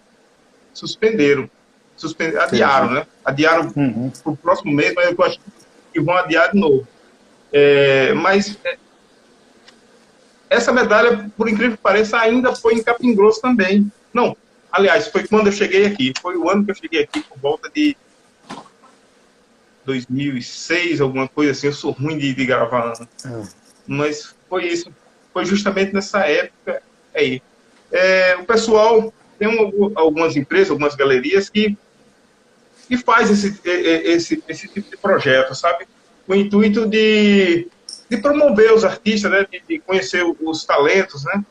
suspenderam, 0.73 1.49
suspenderam 1.95 2.43
adiaram, 2.43 2.91
né? 2.91 3.07
Adiaram 3.23 3.73
uhum. 3.75 4.11
para 4.23 4.31
o 4.31 4.37
próximo 4.37 4.71
mês, 4.71 4.93
mas 4.95 5.11
eu 5.11 5.25
acho 5.25 5.39
que 5.93 5.99
vão 5.99 6.15
adiar 6.15 6.51
de 6.51 6.59
novo. 6.59 6.87
É, 7.51 8.13
mas 8.13 8.57
é, 8.63 8.77
essa 10.49 10.71
medalha, 10.71 11.31
por 11.35 11.49
incrível 11.49 11.77
que 11.77 11.83
pareça, 11.83 12.19
ainda 12.19 12.55
foi 12.55 12.75
em 12.75 12.83
Capim 12.83 13.15
Grosso 13.15 13.41
também. 13.41 13.91
Não, 14.13 14.37
aliás, 14.71 15.07
foi 15.07 15.27
quando 15.27 15.47
eu 15.47 15.53
cheguei 15.53 15.85
aqui. 15.85 16.13
Foi 16.21 16.37
o 16.37 16.49
ano 16.49 16.63
que 16.63 16.71
eu 16.71 16.75
cheguei 16.75 17.03
aqui, 17.03 17.21
por 17.21 17.39
volta 17.39 17.69
de 17.73 17.97
2006, 19.85 21.01
alguma 21.01 21.27
coisa 21.27 21.51
assim. 21.51 21.67
Eu 21.67 21.73
sou 21.73 21.91
ruim 21.91 22.17
de, 22.17 22.33
de 22.33 22.45
gravar, 22.45 22.93
é. 23.25 23.43
mas 23.87 24.35
foi 24.49 24.67
isso. 24.67 24.91
Foi 25.33 25.45
justamente 25.45 25.93
nessa 25.93 26.19
época 26.25 26.81
aí. 27.13 27.41
É, 27.91 28.35
o 28.37 28.45
pessoal 28.45 29.13
tem 29.37 29.47
um, 29.47 29.91
algumas 29.95 30.35
empresas, 30.35 30.71
algumas 30.71 30.95
galerias 30.95 31.49
que 31.49 31.77
que 32.87 32.97
faz 32.97 33.29
esse, 33.31 33.59
esse, 33.65 34.43
esse 34.47 34.67
tipo 34.67 34.89
de 34.89 34.97
projeto, 34.97 35.55
sabe? 35.55 35.87
Com 36.25 36.33
o 36.33 36.35
intuito 36.35 36.85
de, 36.85 37.67
de 38.09 38.17
promover 38.17 38.71
os 38.73 38.83
artistas, 38.83 39.31
né? 39.31 39.45
De, 39.51 39.61
de 39.67 39.79
conhecer 39.79 40.23
os 40.23 40.63
talentos, 40.65 41.23
né? 41.25 41.43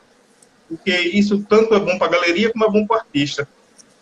Porque 0.69 0.93
isso 0.93 1.45
tanto 1.49 1.75
é 1.75 1.81
bom 1.81 1.99
para 1.99 2.07
a 2.07 2.11
galeria 2.11 2.53
como 2.53 2.65
é 2.65 2.71
bom 2.71 2.87
para 2.87 2.97
o 2.97 3.01
artista. 3.01 3.49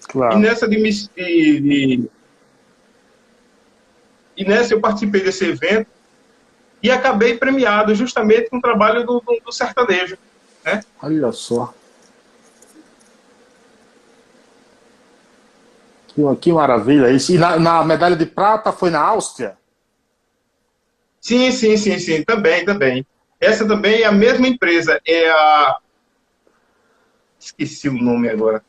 Claro. 0.08 0.36
E 0.36 0.40
nessa 0.40 0.68
de, 0.68 0.76
de, 1.16 2.10
e 4.36 4.44
nessa 4.44 4.74
eu 4.74 4.80
participei 4.80 5.22
desse 5.22 5.44
evento 5.44 5.88
e 6.82 6.90
acabei 6.90 7.36
premiado 7.36 7.94
justamente 7.94 8.50
com 8.50 8.58
o 8.58 8.60
trabalho 8.60 9.06
do, 9.06 9.20
do, 9.20 9.40
do 9.44 9.52
sertanejo. 9.52 10.18
Né? 10.64 10.82
Olha 11.00 11.32
só. 11.32 11.72
Que, 16.08 16.36
que 16.40 16.52
maravilha 16.52 17.10
isso. 17.10 17.32
E 17.32 17.38
na, 17.38 17.58
na, 17.58 17.84
medalha 17.84 18.16
de 18.16 18.26
prata 18.26 18.72
foi 18.72 18.90
na 18.90 19.00
Áustria? 19.00 19.56
Sim, 21.20 21.52
sim, 21.52 21.76
sim, 21.76 21.98
sim. 21.98 22.24
Também, 22.24 22.64
também. 22.64 23.06
Essa 23.40 23.66
também 23.66 24.02
é 24.02 24.06
a 24.06 24.12
mesma 24.12 24.46
empresa. 24.46 25.00
É 25.06 25.30
a. 25.30 25.78
Esqueci 27.38 27.88
o 27.88 27.92
nome 27.92 28.28
agora. 28.28 28.64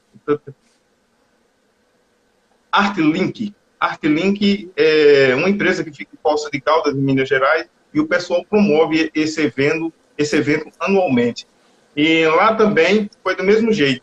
Artlink. 2.72 3.54
Artlink 3.84 4.72
é 4.78 5.36
uma 5.36 5.50
empresa 5.50 5.84
que 5.84 5.92
fica 5.92 6.12
em 6.14 6.18
Poço 6.24 6.50
de 6.50 6.62
Caldas, 6.62 6.96
em 6.96 7.00
Minas 7.00 7.28
Gerais, 7.28 7.66
e 7.94 8.00
o 8.00 8.08
pessoal 8.08 8.46
promove 8.50 9.12
esse 9.14 9.42
evento, 9.42 9.92
esse 10.18 10.38
evento 10.38 10.72
anualmente. 10.80 11.46
E 11.94 12.26
lá 12.28 12.56
também 12.56 13.10
foi 13.22 13.36
do 13.36 13.44
mesmo 13.44 13.74
jeito. 13.74 14.02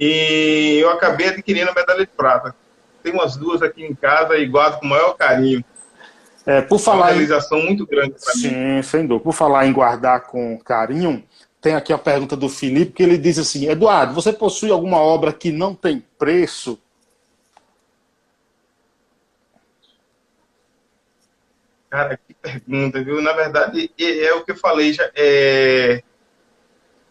E 0.00 0.80
eu 0.82 0.90
acabei 0.90 1.28
adquirindo 1.28 1.70
a 1.70 1.74
medalha 1.74 2.00
de 2.00 2.10
prata. 2.10 2.56
Tem 3.04 3.12
umas 3.12 3.36
duas 3.36 3.62
aqui 3.62 3.84
em 3.84 3.94
casa 3.94 4.36
e 4.36 4.46
guardo 4.46 4.80
com 4.80 4.86
o 4.86 4.88
maior 4.88 5.12
carinho. 5.12 5.64
É, 6.44 6.60
por 6.60 6.80
falar 6.80 7.06
uma 7.06 7.12
realização 7.12 7.58
em... 7.58 7.66
muito 7.66 7.86
grande 7.86 8.16
para 8.22 8.34
mim. 8.34 8.40
Sim, 8.40 8.82
sem 8.82 9.06
dúvida. 9.06 9.22
Por 9.22 9.32
falar 9.32 9.64
em 9.64 9.72
guardar 9.72 10.22
com 10.22 10.58
carinho, 10.58 11.22
tem 11.60 11.76
aqui 11.76 11.92
a 11.92 11.98
pergunta 11.98 12.36
do 12.36 12.48
Felipe, 12.48 12.92
que 12.92 13.02
ele 13.04 13.16
diz 13.16 13.38
assim, 13.38 13.68
Eduardo, 13.68 14.12
você 14.12 14.32
possui 14.32 14.72
alguma 14.72 14.98
obra 14.98 15.32
que 15.32 15.52
não 15.52 15.72
tem 15.72 16.04
preço? 16.18 16.80
Cara, 21.94 22.18
que 22.26 22.34
pergunta, 22.34 23.04
viu? 23.04 23.22
Na 23.22 23.32
verdade, 23.34 23.88
é, 23.96 24.24
é 24.24 24.34
o 24.34 24.44
que 24.44 24.50
eu 24.50 24.56
falei 24.56 24.92
já. 24.92 25.08
É... 25.14 26.02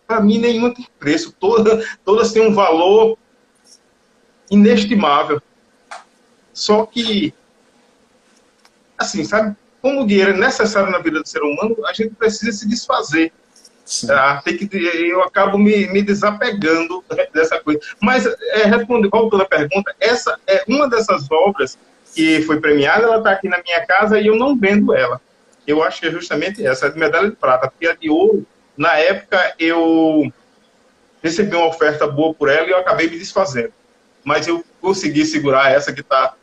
Para 0.06 0.20
mim, 0.20 0.38
nenhuma 0.38 0.74
tem 0.74 0.86
preço. 1.00 1.32
Toda, 1.32 1.88
todas 2.04 2.34
têm 2.34 2.46
um 2.46 2.54
valor 2.54 3.18
inestimável. 4.52 5.42
Só 6.52 6.86
que, 6.86 7.34
assim, 8.98 9.24
sabe? 9.24 9.56
Como 9.82 10.02
o 10.02 10.06
dinheiro 10.06 10.32
é 10.32 10.38
necessário 10.38 10.92
na 10.92 11.00
vida 11.00 11.22
do 11.22 11.30
ser 11.30 11.42
humano, 11.42 11.78
a 11.88 11.94
gente 11.94 12.14
precisa 12.16 12.52
se 12.52 12.68
desfazer. 12.68 13.32
Ah, 14.10 14.42
tem 14.44 14.58
que, 14.58 14.68
eu 14.76 15.24
acabo 15.24 15.58
me, 15.58 15.88
me 15.94 16.02
desapegando 16.02 17.02
dessa 17.34 17.58
coisa. 17.62 17.80
Mas, 18.02 18.26
é, 18.26 18.66
respondendo, 18.66 19.10
voltando 19.10 19.44
à 19.44 19.46
pergunta, 19.46 19.96
essa 19.98 20.38
é 20.46 20.66
uma 20.68 20.90
dessas 20.90 21.32
obras 21.32 21.80
que 22.14 22.42
foi 22.44 22.60
premiada, 22.60 23.04
ela 23.04 23.18
está 23.18 23.32
aqui 23.32 23.48
na 23.50 23.62
minha 23.62 23.86
casa 23.86 24.20
e 24.20 24.28
eu 24.28 24.36
não 24.36 24.56
vendo 24.56 24.94
ela. 24.94 25.20
Eu 25.66 25.84
acho 25.84 26.02
que 26.02 26.08
é 26.08 26.12
justamente 26.12 26.66
essa, 26.66 26.88
a 26.88 26.92
medalha 26.92 27.30
de 27.30 27.36
prata, 27.36 27.70
porque 27.70 27.88
a 27.88 27.96
de 27.96 28.10
ouro, 28.10 28.46
na 28.78 28.98
época, 28.98 29.56
eu 29.58 30.32
recebi 31.22 31.56
uma 31.56 31.68
oferta 31.68 32.06
boa 32.06 32.34
por 32.34 32.50
ela 32.50 32.68
e 32.68 32.72
eu 32.72 32.78
acabei 32.78 33.10
me 33.10 33.18
desfazendo. 33.18 33.74
Mas 34.24 34.48
eu 34.48 34.64
consegui 34.82 35.26
segurar 35.26 35.72
essa 35.72 35.94
que 35.94 36.02
está 36.02 36.36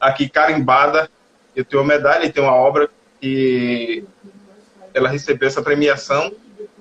aqui 0.00 0.28
carimbada. 0.28 1.10
Eu 1.54 1.64
tenho 1.64 1.82
uma 1.82 1.88
medalha 1.88 2.26
e 2.26 2.32
tenho 2.32 2.46
uma 2.46 2.54
obra 2.54 2.88
que 3.20 4.04
ela 4.92 5.08
recebeu 5.08 5.48
essa 5.48 5.62
premiação 5.62 6.32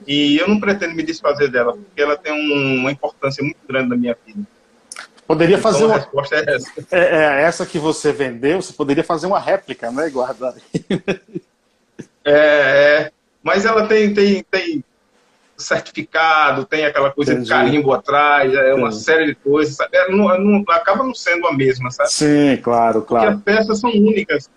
e 0.07 0.37
eu 0.37 0.47
não 0.47 0.59
pretendo 0.59 0.95
me 0.95 1.03
desfazer 1.03 1.49
dela, 1.49 1.73
porque 1.73 2.01
ela 2.01 2.17
tem 2.17 2.31
um, 2.31 2.79
uma 2.79 2.91
importância 2.91 3.43
muito 3.43 3.59
grande 3.67 3.89
na 3.89 3.95
minha 3.95 4.15
vida. 4.25 4.45
Poderia 5.27 5.57
então, 5.57 5.71
fazer 5.71 5.85
uma. 5.85 5.95
Resposta 5.95 6.35
é 6.35 6.55
essa. 6.55 6.71
É, 6.91 6.99
é, 6.99 7.41
essa 7.43 7.65
que 7.65 7.79
você 7.79 8.11
vendeu, 8.11 8.61
você 8.61 8.73
poderia 8.73 9.03
fazer 9.03 9.27
uma 9.27 9.39
réplica, 9.39 9.91
né? 9.91 10.09
Guardar. 10.09 10.53
é, 12.23 12.31
é, 12.33 13.11
mas 13.41 13.65
ela 13.65 13.87
tem, 13.87 14.13
tem, 14.13 14.43
tem 14.43 14.83
certificado, 15.57 16.65
tem 16.65 16.85
aquela 16.85 17.11
coisa 17.11 17.31
Entendi. 17.31 17.47
de 17.47 17.53
carimbo 17.53 17.91
atrás, 17.93 18.53
é 18.53 18.73
uma 18.73 18.91
Sim. 18.91 18.99
série 18.99 19.25
de 19.27 19.35
coisas, 19.35 19.75
sabe? 19.75 19.97
Não, 20.09 20.37
não, 20.37 20.63
acaba 20.69 21.03
não 21.03 21.15
sendo 21.15 21.47
a 21.47 21.53
mesma, 21.53 21.89
sabe? 21.89 22.11
Sim, 22.11 22.57
claro, 22.61 23.01
claro. 23.01 23.33
Porque 23.33 23.49
as 23.49 23.57
peças 23.57 23.79
são 23.79 23.89
únicas. 23.89 24.49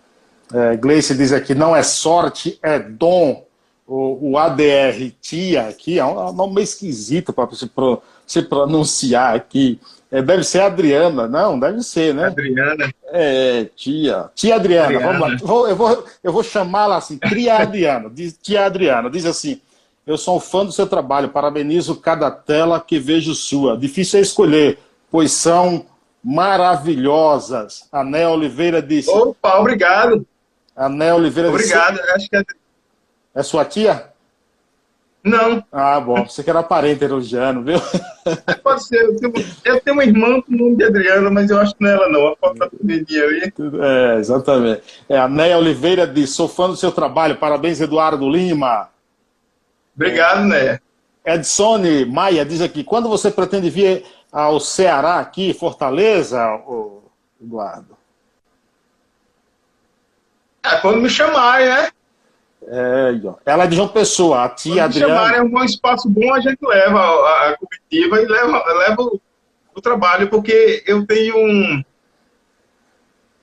É, 0.53 0.77
Gleice 0.77 1.15
diz 1.15 1.33
aqui, 1.33 1.55
não 1.55 1.75
é 1.75 1.83
sorte, 1.83 2.59
é 2.63 2.79
dom 2.79 3.47
o, 3.89 4.33
o 4.33 4.39
ADR 4.39 5.11
tia 5.19 5.69
aqui, 5.69 5.99
é 5.99 6.05
um 6.05 6.31
nome 6.33 6.57
meio 6.57 6.65
esquisito 6.65 7.33
para 7.33 7.51
se, 7.55 7.67
pro, 7.67 8.03
se 8.27 8.43
pronunciar 8.43 9.35
aqui. 9.35 9.81
É, 10.11 10.23
deve 10.23 10.43
ser 10.43 10.61
Adriana, 10.61 11.29
não, 11.29 11.59
deve 11.61 11.83
ser, 11.83 12.15
né? 12.15 12.27
Adriana. 12.27 12.93
É, 13.07 13.67
tia. 13.77 14.31
Tia 14.35 14.55
Adriana, 14.57 14.85
Adriana. 14.87 15.07
vamos 15.19 15.41
lá. 15.41 15.47
Vou, 15.47 15.69
eu, 15.69 15.77
vou, 15.77 16.05
eu 16.25 16.33
vou 16.33 16.43
chamá-la 16.43 16.97
assim, 16.97 17.19
tia 17.19 17.59
Adriana. 17.59 18.09
Diz, 18.11 18.39
tia 18.41 18.65
Adriana, 18.65 19.11
diz 19.11 19.27
assim: 19.27 19.61
Eu 20.07 20.17
sou 20.17 20.39
um 20.39 20.41
fã 20.41 20.65
do 20.65 20.73
seu 20.73 20.87
trabalho, 20.87 21.29
parabenizo 21.29 21.97
cada 21.97 22.31
tela 22.31 22.81
que 22.81 22.99
vejo 22.99 23.35
sua. 23.35 23.77
Difícil 23.77 24.19
é 24.19 24.23
escolher, 24.23 24.79
pois 25.11 25.31
são 25.33 25.85
maravilhosas. 26.25 27.87
A 27.93 28.03
Né 28.03 28.27
Oliveira 28.27 28.81
disse. 28.81 29.11
Opa, 29.11 29.59
obrigado. 29.59 30.27
A 30.75 30.89
Né 30.89 31.13
Oliveira 31.13 31.51
obrigado. 31.51 31.93
disse. 31.93 32.01
Obrigado, 32.01 32.17
acho 32.17 32.31
que 32.31 32.37
é 32.37 32.45
é 33.35 33.43
sua 33.43 33.65
tia? 33.65 34.11
Não. 35.23 35.65
Ah, 35.73 35.99
bom. 36.01 36.25
Você 36.25 36.43
que 36.43 36.51
era 36.51 36.63
parente 36.63 37.05
elogiando, 37.05 37.63
viu? 37.63 37.79
Pode 38.63 38.85
ser. 38.85 39.03
Eu 39.03 39.17
tenho, 39.17 39.33
eu 39.65 39.81
tenho 39.81 39.97
uma 39.97 40.05
irmã 40.05 40.41
com 40.41 40.53
o 40.53 40.57
nome 40.57 40.77
de 40.77 40.85
Adriana, 40.85 41.31
mas 41.31 41.51
eu 41.51 41.59
acho 41.59 41.75
que 41.75 41.83
não 41.83 41.91
é 41.91 41.95
ela, 41.95 42.09
não. 42.09 42.29
A 42.29 42.37
foto 42.37 42.59
tá 42.59 42.69
pequenininha 42.69 43.25
ali. 43.25 43.53
É, 43.83 44.17
exatamente. 44.19 44.83
É, 45.09 45.19
a 45.19 45.29
Neia 45.29 45.59
Oliveira 45.59 46.07
diz: 46.07 46.31
sou 46.31 46.49
fã 46.49 46.69
do 46.69 46.77
seu 46.77 46.93
trabalho. 46.93 47.37
Parabéns, 47.37 47.81
Eduardo 47.81 48.29
Lima. 48.29 48.89
Obrigado, 49.95 50.45
Neia. 50.45 50.81
Edson 51.25 51.81
Maia 52.09 52.45
diz 52.45 52.63
aqui: 52.63 52.85
quando 52.85 53.09
você 53.09 53.31
pretende 53.31 53.69
vir 53.69 54.05
ao 54.33 54.61
Ceará, 54.61 55.19
aqui, 55.19 55.53
Fortaleza, 55.53 56.41
Eduardo? 57.43 57.97
É, 60.65 60.77
quando 60.77 61.01
me 61.01 61.09
chamarem, 61.09 61.69
né? 61.69 61.91
É, 62.71 63.51
ela 63.51 63.65
é 63.65 63.67
de 63.67 63.77
João 63.77 63.89
Pessoa, 63.89 64.45
a 64.45 64.49
tia 64.51 64.75
Quando 64.75 64.85
Adriana. 64.85 65.15
chamarem 65.15 65.41
um 65.41 65.65
espaço 65.65 66.09
bom, 66.09 66.35
a 66.35 66.41
gente 66.41 66.59
leva 66.63 66.99
a, 67.01 67.49
a 67.49 67.57
comitiva 67.57 68.21
e 68.21 68.27
leva, 68.27 68.63
leva 68.75 69.03
o, 69.03 69.21
o, 69.75 69.81
trabalho, 69.81 70.29
porque 70.29 70.85
eu 70.87 71.07
tenho 71.07 71.37
um. 71.37 71.83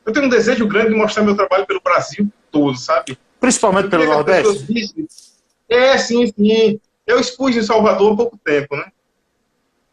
Eu 0.05 0.13
tenho 0.13 0.27
um 0.27 0.29
desejo 0.29 0.67
grande 0.67 0.89
de 0.89 0.95
mostrar 0.95 1.23
meu 1.23 1.35
trabalho 1.35 1.65
pelo 1.65 1.81
Brasil 1.81 2.27
todo, 2.51 2.77
sabe? 2.77 3.17
Principalmente 3.39 3.89
pelo 3.89 4.05
Nordeste? 4.05 4.63
Dizem, 4.71 5.07
é, 5.67 5.97
sim, 5.97 6.27
sim. 6.27 6.79
Eu 7.07 7.19
expus 7.19 7.55
em 7.55 7.63
Salvador 7.63 8.13
há 8.13 8.17
pouco 8.17 8.37
tempo, 8.37 8.75
né? 8.75 8.85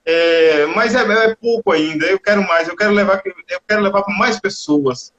É, 0.04 0.66
mas 0.66 0.94
é, 0.94 1.00
é, 1.00 1.34
pouco 1.34 1.72
ainda. 1.72 2.04
Eu 2.04 2.18
quero 2.18 2.46
mais. 2.46 2.68
Eu 2.68 2.76
quero 2.76 2.92
levar, 2.92 3.22
eu 3.24 3.60
quero 3.66 3.80
levar 3.80 4.02
para 4.02 4.14
mais 4.18 4.38
pessoas. 4.38 5.10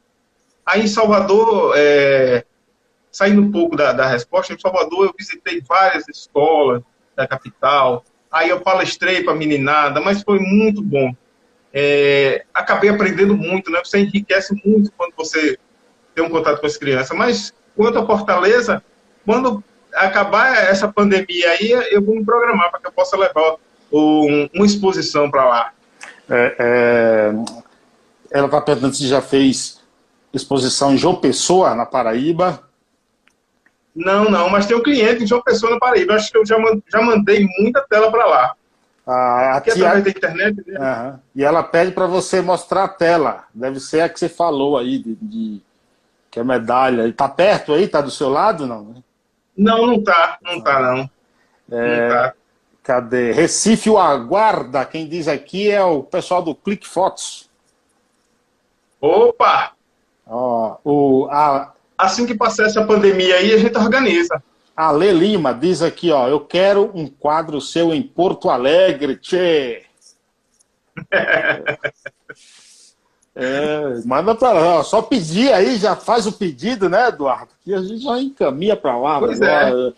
Aí 0.64 0.84
em 0.84 0.88
Salvador, 0.88 1.74
é, 1.76 2.46
saindo 3.14 3.42
um 3.42 3.52
pouco 3.52 3.78
da, 3.78 3.94
da 3.94 4.08
resposta, 4.08 4.54
em 4.54 4.60
Salvador 4.60 5.06
eu 5.06 5.16
visitei 5.18 5.62
várias 5.62 6.08
escolas 6.10 6.82
da 7.16 7.28
capital, 7.28 8.04
aí 8.32 8.50
eu 8.50 8.60
palestrei 8.60 9.24
para 9.24 9.36
meninada, 9.36 10.02
mas 10.02 10.24
foi 10.24 10.40
muito 10.40 10.82
bom. 10.82 11.16
É, 11.72 12.44
acabei 12.54 12.90
aprendendo 12.90 13.38
muito, 13.38 13.72
né? 13.72 13.80
Você 13.84 14.00
enriquece 14.00 14.60
muito 14.66 14.92
quando 14.98 15.14
você 15.16 15.58
tem 16.14 16.24
um 16.24 16.30
contato 16.30 16.60
com 16.60 16.68
as 16.68 16.78
crianças. 16.78 17.16
Mas 17.18 17.54
quanto 17.76 18.00
a 18.00 18.06
Fortaleza, 18.06 18.84
quando 19.26 19.64
acabar 19.94 20.56
essa 20.56 20.88
pandemia 20.88 21.52
aí, 21.52 21.72
eu 21.92 22.04
vou 22.04 22.16
me 22.16 22.26
programar 22.26 22.72
para 22.72 22.80
que 22.80 22.88
eu 22.88 22.92
possa 22.92 23.16
levar 23.18 23.58
um, 23.92 24.50
uma 24.54 24.66
exposição 24.66 25.30
para 25.30 25.46
lá. 25.46 25.72
É, 26.30 26.56
é... 26.60 27.34
Ela 28.32 28.46
está 28.48 28.62
perguntando 28.62 28.96
se 28.96 29.08
já 29.08 29.22
fez 29.22 29.80
exposição 30.34 30.94
em 30.94 30.98
João 30.98 31.16
Pessoa, 31.16 31.76
na 31.76 31.86
Paraíba. 31.86 32.68
Não, 33.96 34.26
não, 34.26 34.50
mas 34.50 34.66
tem 34.66 34.76
um 34.76 34.84
cliente 34.84 35.24
em 35.24 35.28
João 35.28 35.42
Pessoa 35.42 35.72
na 35.72 35.80
Paraíba. 35.80 36.16
Acho 36.16 36.32
que 36.32 36.38
eu 36.38 36.46
já, 36.46 36.58
já 36.92 37.02
mandei 37.02 37.48
muita 37.60 37.82
tela 37.82 38.12
para 38.12 38.26
lá. 38.26 38.56
Ah, 39.06 39.58
aqui 39.58 39.72
através 39.72 40.04
da 40.04 40.10
internet. 40.10 40.64
Né? 40.66 40.80
Uhum. 40.80 41.20
E 41.36 41.44
ela 41.44 41.62
pede 41.62 41.92
para 41.92 42.08
você 42.08 42.42
mostrar 42.42 42.86
a 42.86 42.88
tela. 42.88 43.44
Deve 43.54 43.80
ser 43.80 44.02
a 44.02 44.10
que 44.10 44.20
você 44.20 44.30
falou 44.30 44.78
aí, 44.78 44.98
de, 44.98 45.16
de... 45.16 45.62
que 46.32 46.40
é 46.40 46.44
medalha. 46.44 47.08
Está 47.08 47.28
perto 47.28 47.74
aí? 47.74 47.84
Está 47.84 48.02
do 48.02 48.10
seu 48.10 48.30
lado? 48.30 48.66
Não, 48.66 49.04
não, 49.56 49.86
não 49.86 49.96
está. 49.96 50.38
Não 50.42 50.58
está, 50.58 50.80
não. 50.80 51.10
É... 51.72 52.02
não 52.02 52.16
tá. 52.16 52.34
Cadê? 52.82 53.32
Recife 53.32 53.90
o 53.90 53.98
aguarda. 53.98 54.84
Quem 54.86 55.08
diz 55.08 55.28
aqui 55.28 55.70
é 55.70 55.82
o 55.84 56.04
pessoal 56.04 56.42
do 56.42 56.54
Click 56.54 56.88
Fotos. 56.88 57.50
Opa! 59.00 59.72
Ó, 60.26 60.78
o, 60.84 61.28
a, 61.30 61.73
assim 61.98 62.26
que 62.26 62.36
passar 62.36 62.66
essa 62.66 62.84
pandemia 62.86 63.36
aí, 63.36 63.54
a 63.54 63.58
gente 63.58 63.78
organiza. 63.78 64.42
A 64.76 64.90
Lê 64.92 65.12
Lima 65.12 65.54
diz 65.54 65.82
aqui, 65.82 66.12
ó, 66.12 66.28
eu 66.28 66.40
quero 66.40 66.92
um 66.96 67.08
quadro 67.08 67.62
seu 67.62 67.94
em 67.94 68.02
Porto 68.02 68.50
Alegre, 68.50 69.16
tchê. 69.18 69.84
é, 73.36 74.02
manda 74.06 74.34
para 74.34 74.54
lá, 74.54 74.84
só 74.84 75.02
pedir 75.02 75.54
aí, 75.54 75.78
já 75.78 75.96
faz 75.96 76.26
o 76.26 76.32
pedido, 76.32 76.90
né, 76.90 77.10
Eduardo? 77.10 77.52
Que 77.64 77.74
a 77.74 77.82
gente 77.82 78.00
já 78.00 78.20
encaminha 78.20 78.76
para 78.76 78.98
lá. 78.98 79.20
Pois 79.20 79.40
agora. 79.42 79.94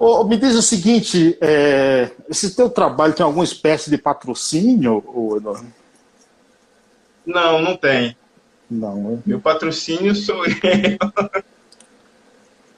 é. 0.00 0.24
Me 0.24 0.38
diz 0.38 0.54
o 0.54 0.62
seguinte, 0.62 1.36
é, 1.42 2.10
esse 2.26 2.56
teu 2.56 2.70
trabalho 2.70 3.12
tem 3.12 3.24
alguma 3.24 3.44
espécie 3.44 3.90
de 3.90 3.98
patrocínio, 3.98 5.04
Eduardo? 5.36 5.66
Não, 7.26 7.60
não 7.60 7.76
tem. 7.76 8.16
Não. 8.70 9.22
Meu 9.26 9.40
patrocínio 9.40 10.14
sou 10.14 10.44
eu. 10.46 10.52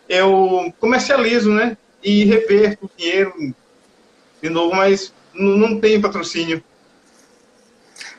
Eu 0.08 0.74
comercializo, 0.80 1.50
né? 1.50 1.76
E 2.02 2.24
reverto 2.24 2.90
dinheiro 2.96 3.54
de 4.42 4.48
novo, 4.50 4.74
mas 4.74 5.12
não 5.32 5.78
tenho 5.80 6.02
patrocínio. 6.02 6.62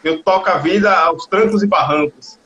Eu 0.03 0.21
toco 0.23 0.49
a 0.49 0.57
vida 0.57 0.93
aos 0.93 1.25
trancos 1.25 1.63
e 1.63 1.67
barrancos. 1.67 2.37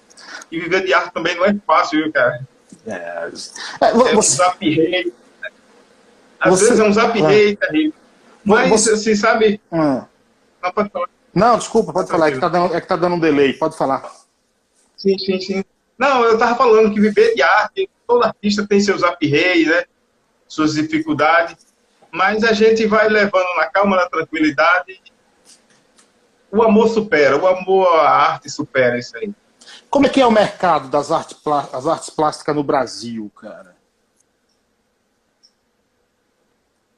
E 0.51 0.59
viver 0.59 0.86
de 0.86 0.93
arte 0.93 1.13
também 1.13 1.36
não 1.36 1.45
é 1.45 1.55
fácil, 1.65 2.03
viu, 2.03 2.11
cara? 2.11 2.39
É, 2.86 2.91
é, 2.91 3.30
você... 3.32 4.11
é 4.11 4.17
um 4.17 4.21
zap 4.21 4.69
rei. 4.69 5.13
Às 6.39 6.49
você... 6.51 6.65
vezes 6.65 6.80
é 6.80 6.84
um 6.84 6.93
zap 6.93 7.19
é. 7.19 7.91
Mas, 8.43 8.69
você... 8.69 8.91
assim, 8.91 9.15
sabe... 9.15 9.61
Hum. 9.71 10.03
Não, 10.61 10.71
pode 10.71 10.89
falar. 10.89 11.09
Não, 11.34 11.57
desculpa, 11.57 11.93
pode 11.93 12.09
falar. 12.09 12.30
É 12.30 12.32
que, 12.32 12.39
tá 12.39 12.49
dando, 12.49 12.75
é 12.75 12.82
que 12.82 12.88
tá 12.88 12.95
dando 12.95 13.15
um 13.15 13.19
delay. 13.19 13.53
Pode 13.53 13.78
falar. 13.78 14.09
Sim, 14.97 15.17
sim, 15.17 15.39
sim. 15.39 15.63
Não, 15.97 16.23
eu 16.23 16.37
tava 16.37 16.55
falando 16.55 16.93
que 16.93 16.99
viver 16.99 17.33
de 17.35 17.41
arte, 17.41 17.89
todo 18.05 18.23
artista 18.23 18.67
tem 18.67 18.79
seus 18.79 19.01
rei, 19.21 19.65
né? 19.65 19.83
Suas 20.47 20.73
dificuldades. 20.73 21.55
Mas 22.11 22.43
a 22.43 22.53
gente 22.53 22.85
vai 22.85 23.07
levando 23.07 23.55
na 23.55 23.67
calma, 23.67 23.95
na 23.95 24.09
tranquilidade 24.09 24.99
o 26.51 26.63
amor 26.63 26.87
supera, 26.89 27.37
o 27.37 27.47
amor 27.47 27.87
à 27.99 28.09
arte 28.09 28.49
supera 28.49 28.97
isso 28.97 29.15
aí. 29.17 29.33
Como 29.89 30.05
é 30.05 30.09
que 30.09 30.21
é 30.21 30.25
o 30.25 30.31
mercado 30.31 30.87
das 30.89 31.11
artes, 31.11 31.37
as 31.73 31.87
artes 31.87 32.09
plásticas 32.09 32.55
no 32.55 32.63
Brasil, 32.63 33.31
cara? 33.39 33.75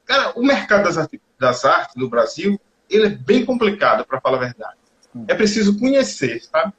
Cara, 0.04 0.32
o 0.36 0.42
mercado 0.42 0.84
das 0.84 0.98
artes, 0.98 1.20
das 1.38 1.64
artes 1.64 1.96
no 1.96 2.08
Brasil, 2.08 2.60
ele 2.88 3.06
é 3.06 3.10
bem 3.10 3.44
complicado, 3.44 4.04
para 4.04 4.20
falar 4.20 4.38
a 4.38 4.40
verdade. 4.40 4.76
Hum. 5.14 5.24
É 5.28 5.34
preciso 5.34 5.78
conhecer, 5.78 6.42
sabe? 6.42 6.72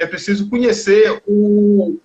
É 0.00 0.06
preciso 0.06 0.48
conhecer 0.50 1.22
o, 1.26 2.00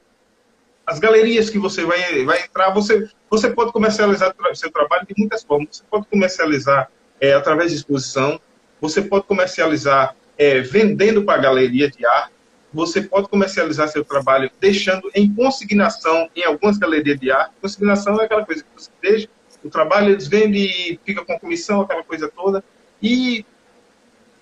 as 0.85 0.99
galerias 0.99 1.49
que 1.49 1.57
você 1.57 1.83
vai, 1.83 2.23
vai 2.23 2.43
entrar. 2.43 2.69
Você, 2.71 3.09
você 3.29 3.49
pode 3.49 3.71
comercializar 3.71 4.35
seu 4.53 4.71
trabalho 4.71 5.07
de 5.07 5.15
muitas 5.17 5.43
formas. 5.43 5.69
Você 5.71 5.83
pode 5.89 6.05
comercializar 6.05 6.91
é, 7.19 7.33
através 7.33 7.71
de 7.71 7.77
exposição, 7.77 8.39
você 8.79 9.01
pode 9.01 9.25
comercializar 9.25 10.15
é, 10.37 10.59
vendendo 10.59 11.23
para 11.23 11.35
a 11.35 11.41
galeria 11.41 11.89
de 11.89 12.05
arte, 12.05 12.33
você 12.73 13.01
pode 13.01 13.29
comercializar 13.29 13.87
seu 13.87 14.03
trabalho 14.03 14.51
deixando 14.59 15.09
em 15.15 15.33
consignação 15.33 16.29
em 16.35 16.43
algumas 16.43 16.77
galerias 16.77 17.19
de 17.19 17.31
arte. 17.31 17.53
Consignação 17.61 18.19
é 18.19 18.25
aquela 18.25 18.45
coisa 18.45 18.63
que 18.63 18.69
você 18.75 18.91
deixa, 19.01 19.29
o 19.63 19.69
trabalho 19.69 20.11
eles 20.11 20.27
vendem 20.27 20.63
e 20.65 20.99
fica 21.03 21.23
com 21.23 21.39
comissão, 21.39 21.81
aquela 21.81 22.03
coisa 22.03 22.29
toda. 22.29 22.63
E 23.01 23.45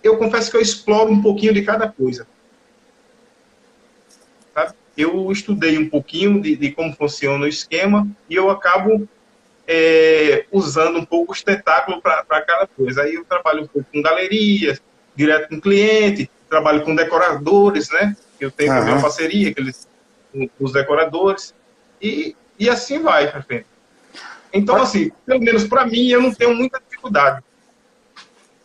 eu 0.02 0.18
confesso 0.18 0.52
que 0.52 0.58
eu 0.58 0.62
exploro 0.62 1.12
um 1.12 1.22
pouquinho 1.22 1.54
de 1.54 1.62
cada 1.62 1.88
coisa. 1.88 2.28
Eu 4.96 5.32
estudei 5.32 5.78
um 5.78 5.90
pouquinho 5.90 6.42
de, 6.42 6.56
de 6.56 6.72
como 6.72 6.96
funciona 6.96 7.46
o 7.46 7.48
esquema 7.48 8.08
e 8.30 8.36
eu 8.36 8.50
acabo 8.50 9.08
é, 9.68 10.46
usando 10.52 11.00
um 11.00 11.06
pouco 11.06 11.32
os 11.32 11.42
tentáculos 11.42 12.02
para 12.02 12.42
cada 12.42 12.68
coisa. 12.68 13.02
Aí 13.02 13.16
eu 13.16 13.26
trabalho 13.26 13.64
um 13.64 13.68
pouco 13.68 13.88
com 13.92 14.02
galerias, 14.02 14.82
direto 15.16 15.50
com 15.50 15.60
cliente, 15.60 16.30
trabalho 16.50 16.84
com 16.84 16.96
decoradores, 16.96 17.90
né? 17.90 18.16
Eu 18.40 18.52
tenho 18.52 18.72
uhum. 18.72 18.80
também 18.80 18.94
uma 18.94 19.02
parceria 19.02 19.54
eles, 19.58 19.88
com 20.32 20.50
os 20.60 20.72
decoradores. 20.72 21.54
E, 22.02 22.36
e 22.60 22.70
assim 22.70 23.00
vai, 23.00 23.32
prefeito. 23.32 23.66
Então, 24.52 24.76
assim, 24.76 25.12
pelo 25.26 25.40
menos 25.40 25.64
para 25.64 25.86
mim, 25.86 26.10
eu 26.10 26.22
não 26.22 26.32
tenho 26.32 26.54
muita 26.54 26.80
dificuldade. 26.80 27.44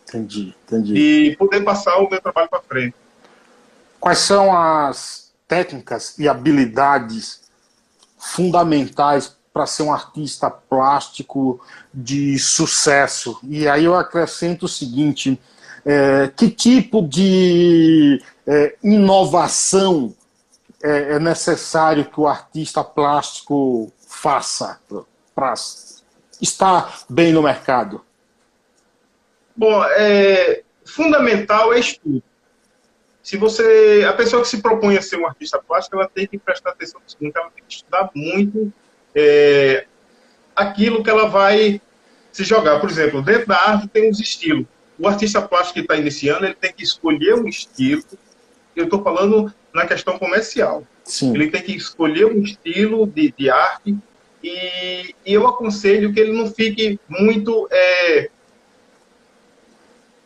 Entendi, 0.07 0.55
entendi. 0.63 0.93
E 0.95 1.35
poder 1.35 1.61
passar 1.61 1.97
o 1.97 2.09
meu 2.09 2.21
trabalho 2.21 2.49
para 2.49 2.61
frente. 2.61 2.95
Quais 3.99 4.19
são 4.19 4.55
as 4.55 5.28
técnicas 5.49 6.17
e 6.19 6.29
habilidades 6.29 7.41
fundamentais 8.17 9.35
para 9.51 9.65
ser 9.65 9.83
um 9.83 9.91
artista 9.91 10.49
plástico 10.49 11.59
de 11.93 12.37
sucesso. 12.37 13.39
E 13.43 13.67
aí 13.67 13.83
eu 13.83 13.95
acrescento 13.95 14.65
o 14.65 14.69
seguinte: 14.69 15.41
é, 15.83 16.27
que 16.27 16.49
tipo 16.49 17.01
de 17.01 18.21
é, 18.45 18.75
inovação 18.83 20.15
é, 20.81 21.15
é, 21.15 21.19
necessário 21.19 22.05
que 22.05 22.19
o 22.19 22.27
artista 22.27 22.83
plástico 22.83 23.91
faça 24.07 24.79
para 25.33 25.53
estar 26.39 27.01
bem 27.09 27.33
no 27.33 27.41
mercado? 27.41 28.01
Bom, 29.55 29.83
é, 29.83 30.61
fundamental 30.85 31.73
é 31.73 31.79
estudo. 31.79 32.23
Se 33.21 33.37
você, 33.37 34.05
a 34.07 34.13
pessoa 34.13 34.41
que 34.41 34.47
se 34.47 34.61
propõe 34.61 34.97
a 34.97 35.01
ser 35.01 35.17
um 35.17 35.27
artista 35.27 35.59
plástico, 35.59 35.97
ela 35.97 36.09
tem 36.09 36.25
que 36.25 36.37
prestar 36.37 36.71
atenção 36.71 37.01
nisso, 37.01 37.17
ela 37.21 37.51
tem 37.51 37.63
que 37.67 37.73
estudar 37.73 38.09
muito 38.15 38.71
é, 39.13 39.85
aquilo 40.55 41.03
que 41.03 41.09
ela 41.09 41.27
vai 41.27 41.81
se 42.31 42.43
jogar. 42.43 42.79
Por 42.79 42.89
exemplo, 42.89 43.21
dentro 43.21 43.47
da 43.47 43.57
arte 43.57 43.87
tem 43.87 44.09
os 44.09 44.19
estilos. 44.19 44.65
O 44.97 45.07
artista 45.07 45.41
plástico 45.41 45.75
que 45.75 45.79
está 45.81 45.95
iniciando, 45.95 46.45
ele 46.45 46.55
tem 46.55 46.73
que 46.73 46.83
escolher 46.83 47.35
um 47.35 47.47
estilo. 47.47 48.03
Eu 48.75 48.85
estou 48.85 49.03
falando 49.03 49.53
na 49.73 49.85
questão 49.85 50.17
comercial. 50.17 50.85
Sim. 51.03 51.33
Ele 51.33 51.49
tem 51.49 51.61
que 51.61 51.75
escolher 51.75 52.25
um 52.25 52.41
estilo 52.41 53.07
de, 53.07 53.33
de 53.37 53.49
arte 53.49 53.97
e, 54.43 55.15
e, 55.25 55.33
eu 55.33 55.45
aconselho 55.47 56.13
que 56.13 56.19
ele 56.19 56.31
não 56.31 56.49
fique 56.49 56.99
muito 57.07 57.67
é, 57.71 58.29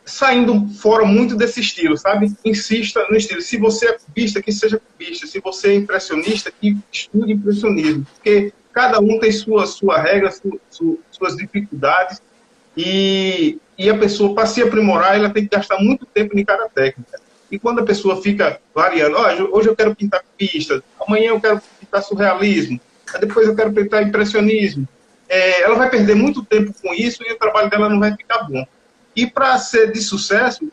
saindo 0.04 0.68
fora 0.80 1.04
muito 1.04 1.36
desse 1.36 1.60
estilo, 1.60 1.96
sabe? 1.96 2.32
Insista 2.44 3.06
no 3.08 3.16
estilo. 3.16 3.40
Se 3.40 3.56
você 3.56 3.88
é 3.88 3.98
cubista, 3.98 4.42
que 4.42 4.52
seja 4.52 4.80
cubista. 4.80 5.26
Se 5.26 5.40
você 5.40 5.68
é 5.70 5.74
impressionista, 5.74 6.50
que 6.50 6.76
estude 6.92 7.32
impressionismo. 7.32 8.06
Porque 8.14 8.52
cada 8.72 9.00
um 9.00 9.18
tem 9.18 9.32
sua, 9.32 9.66
sua 9.66 9.98
regra, 9.98 10.30
sua, 10.30 10.98
suas 11.10 11.36
dificuldades, 11.36 12.20
e, 12.76 13.58
e 13.78 13.88
a 13.88 13.96
pessoa, 13.96 14.34
para 14.34 14.46
se 14.46 14.60
aprimorar, 14.60 15.16
ela 15.16 15.30
tem 15.30 15.44
que 15.44 15.56
gastar 15.56 15.78
muito 15.78 16.04
tempo 16.06 16.36
em 16.38 16.44
cada 16.44 16.68
técnica. 16.68 17.20
E 17.50 17.58
quando 17.58 17.80
a 17.80 17.84
pessoa 17.84 18.20
fica 18.20 18.60
variando, 18.74 19.16
oh, 19.16 19.56
hoje 19.56 19.68
eu 19.68 19.76
quero 19.76 19.94
pintar 19.94 20.24
pista, 20.36 20.82
amanhã 21.00 21.28
eu 21.28 21.40
quero 21.40 21.62
pintar 21.78 22.02
surrealismo, 22.02 22.80
depois 23.20 23.46
eu 23.46 23.54
quero 23.54 23.72
pintar 23.72 24.02
impressionismo, 24.02 24.88
é, 25.28 25.62
ela 25.62 25.76
vai 25.76 25.88
perder 25.88 26.16
muito 26.16 26.44
tempo 26.44 26.74
com 26.82 26.92
isso 26.92 27.22
e 27.22 27.32
o 27.32 27.38
trabalho 27.38 27.70
dela 27.70 27.88
não 27.88 28.00
vai 28.00 28.12
ficar 28.16 28.42
bom. 28.42 28.66
E 29.14 29.26
para 29.26 29.58
ser 29.58 29.92
de 29.92 30.00
sucesso, 30.00 30.70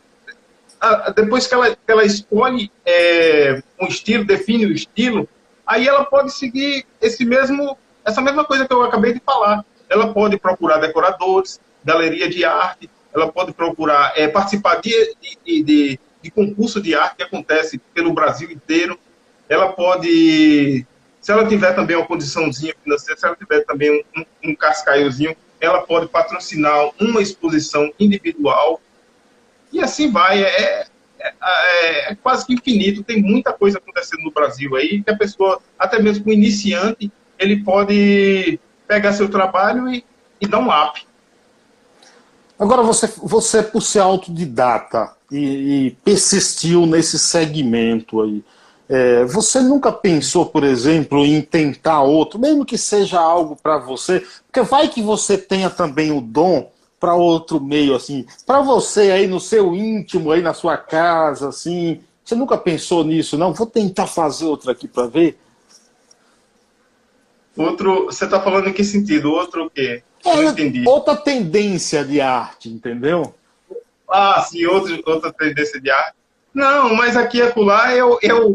depois 1.16 1.48
que 1.48 1.54
ela, 1.54 1.76
que 1.76 1.92
ela 1.92 2.04
escolhe 2.04 2.72
é, 2.86 3.62
um 3.80 3.88
estilo, 3.88 4.26
define 4.26 4.66
o 4.66 4.72
estilo, 4.72 5.28
aí 5.66 5.88
ela 5.88 6.04
pode 6.06 6.34
seguir 6.34 6.86
esse 7.00 7.24
mesmo 7.24 7.78
essa 8.04 8.22
mesma 8.22 8.44
coisa 8.44 8.68
que 8.68 8.74
eu 8.74 8.82
acabei 8.82 9.14
de 9.14 9.20
falar. 9.20 9.64
Ela 9.90 10.14
pode 10.14 10.38
procurar 10.40 10.78
decoradores, 10.78 11.60
galeria 11.84 12.30
de 12.30 12.44
arte, 12.44 12.90
ela 13.14 13.32
pode 13.32 13.54
procurar 13.54 14.14
é, 14.16 14.28
participar 14.28 14.76
de, 14.82 15.16
de, 15.46 15.64
de, 15.64 16.00
de, 16.22 16.32
concurso 16.32 16.82
de 16.82 16.96
arte 16.96 17.18
que 17.18 17.24
acontece 17.24 17.78
pelo 17.94 18.14
Brasil 18.14 18.50
inteiro. 18.50 18.98
Ela 19.50 19.74
pode, 19.74 20.86
se 21.20 21.32
ela 21.32 21.46
tiver 21.46 21.74
também 21.74 21.98
uma 21.98 22.08
condiçãozinha 22.08 22.74
financeira, 22.82 23.20
se 23.20 23.26
ela 23.26 23.36
tiver 23.36 23.66
também 23.66 23.92
um, 24.16 24.22
um, 24.22 24.50
um 24.52 24.56
cascaiozinho, 24.56 25.36
ela 25.62 25.82
pode 25.84 26.08
patrocinar 26.08 26.90
uma 27.00 27.22
exposição 27.22 27.94
individual. 28.00 28.82
E 29.72 29.80
assim 29.80 30.12
vai. 30.12 30.44
É, 30.44 30.88
é, 31.20 31.34
é, 31.42 32.12
é, 32.12 32.16
quase 32.16 32.46
que 32.46 32.54
infinito. 32.54 33.04
Tem 33.04 33.22
muita 33.22 33.54
coisa 33.54 33.78
acontecendo 33.78 34.24
no 34.24 34.32
Brasil 34.32 34.76
aí 34.76 35.04
que 35.04 35.12
a 35.12 35.16
pessoa, 35.16 35.62
até 35.78 36.02
mesmo 36.02 36.28
o 36.28 36.34
iniciante, 36.34 37.12
ele 37.38 37.64
pode 37.64 38.60
pegar 38.88 39.14
seu 39.14 39.30
trabalho 39.30 39.88
e, 39.88 40.04
e 40.42 40.48
dar 40.48 40.60
um 40.60 40.70
up. 40.70 41.06
Agora, 42.58 42.82
você, 42.82 43.08
você 43.08 43.64
por 43.64 43.82
ser 43.82 44.00
autodidata 44.00 45.16
e, 45.32 45.88
e 45.88 45.92
persistiu 46.04 46.86
nesse 46.86 47.18
segmento 47.18 48.22
aí, 48.22 48.44
é, 48.94 49.24
você 49.24 49.62
nunca 49.62 49.90
pensou, 49.90 50.48
por 50.48 50.66
exemplo, 50.66 51.26
em 51.26 51.42
tentar 51.42 52.02
outro, 52.02 52.38
mesmo 52.38 52.66
que 52.66 52.78
seja 52.78 53.22
algo 53.22 53.56
para 53.56 53.78
você? 53.78 54.22
Porque 54.46 54.62
vai 54.64 54.90
que 54.90 55.02
você 55.02 55.38
tenha 55.38 55.70
também 55.70 56.12
o 56.12 56.20
dom 56.20 56.70
para 57.00 57.16
outro 57.16 57.62
meio, 57.62 57.96
assim, 57.96 58.26
para 58.46 58.60
você 58.60 59.12
aí 59.12 59.28
no 59.28 59.40
seu 59.40 59.74
íntimo, 59.74 60.30
aí 60.30 60.42
na 60.42 60.54
sua 60.54 60.76
casa, 60.76 61.48
assim. 61.48 62.02
Você 62.22 62.36
nunca 62.36 62.58
pensou 62.58 63.06
nisso, 63.06 63.38
não? 63.38 63.54
Vou 63.54 63.66
tentar 63.66 64.08
fazer 64.08 64.44
outro 64.44 64.70
aqui 64.70 64.90
para 64.90 65.08
ver. 65.08 65.40
Outro, 67.56 68.08
você 68.08 68.26
está 68.26 68.42
falando 68.42 68.68
em 68.68 68.74
que 68.74 68.84
sentido? 68.84 69.32
Outro 69.32 69.68
o 69.68 69.70
quê? 69.70 70.04
É. 70.26 70.90
Outra 70.90 71.16
tendência 71.16 72.04
de 72.04 72.20
arte, 72.20 72.68
entendeu? 72.68 73.34
Ah, 74.10 74.42
sim, 74.42 74.66
outro, 74.66 75.02
outra 75.06 75.32
tendência 75.32 75.80
de 75.80 75.90
arte. 75.90 76.16
Não, 76.54 76.94
mas 76.94 77.16
aqui 77.16 77.38
e 77.38 77.42
acolá, 77.42 77.96
eu, 77.96 78.20
eu... 78.22 78.54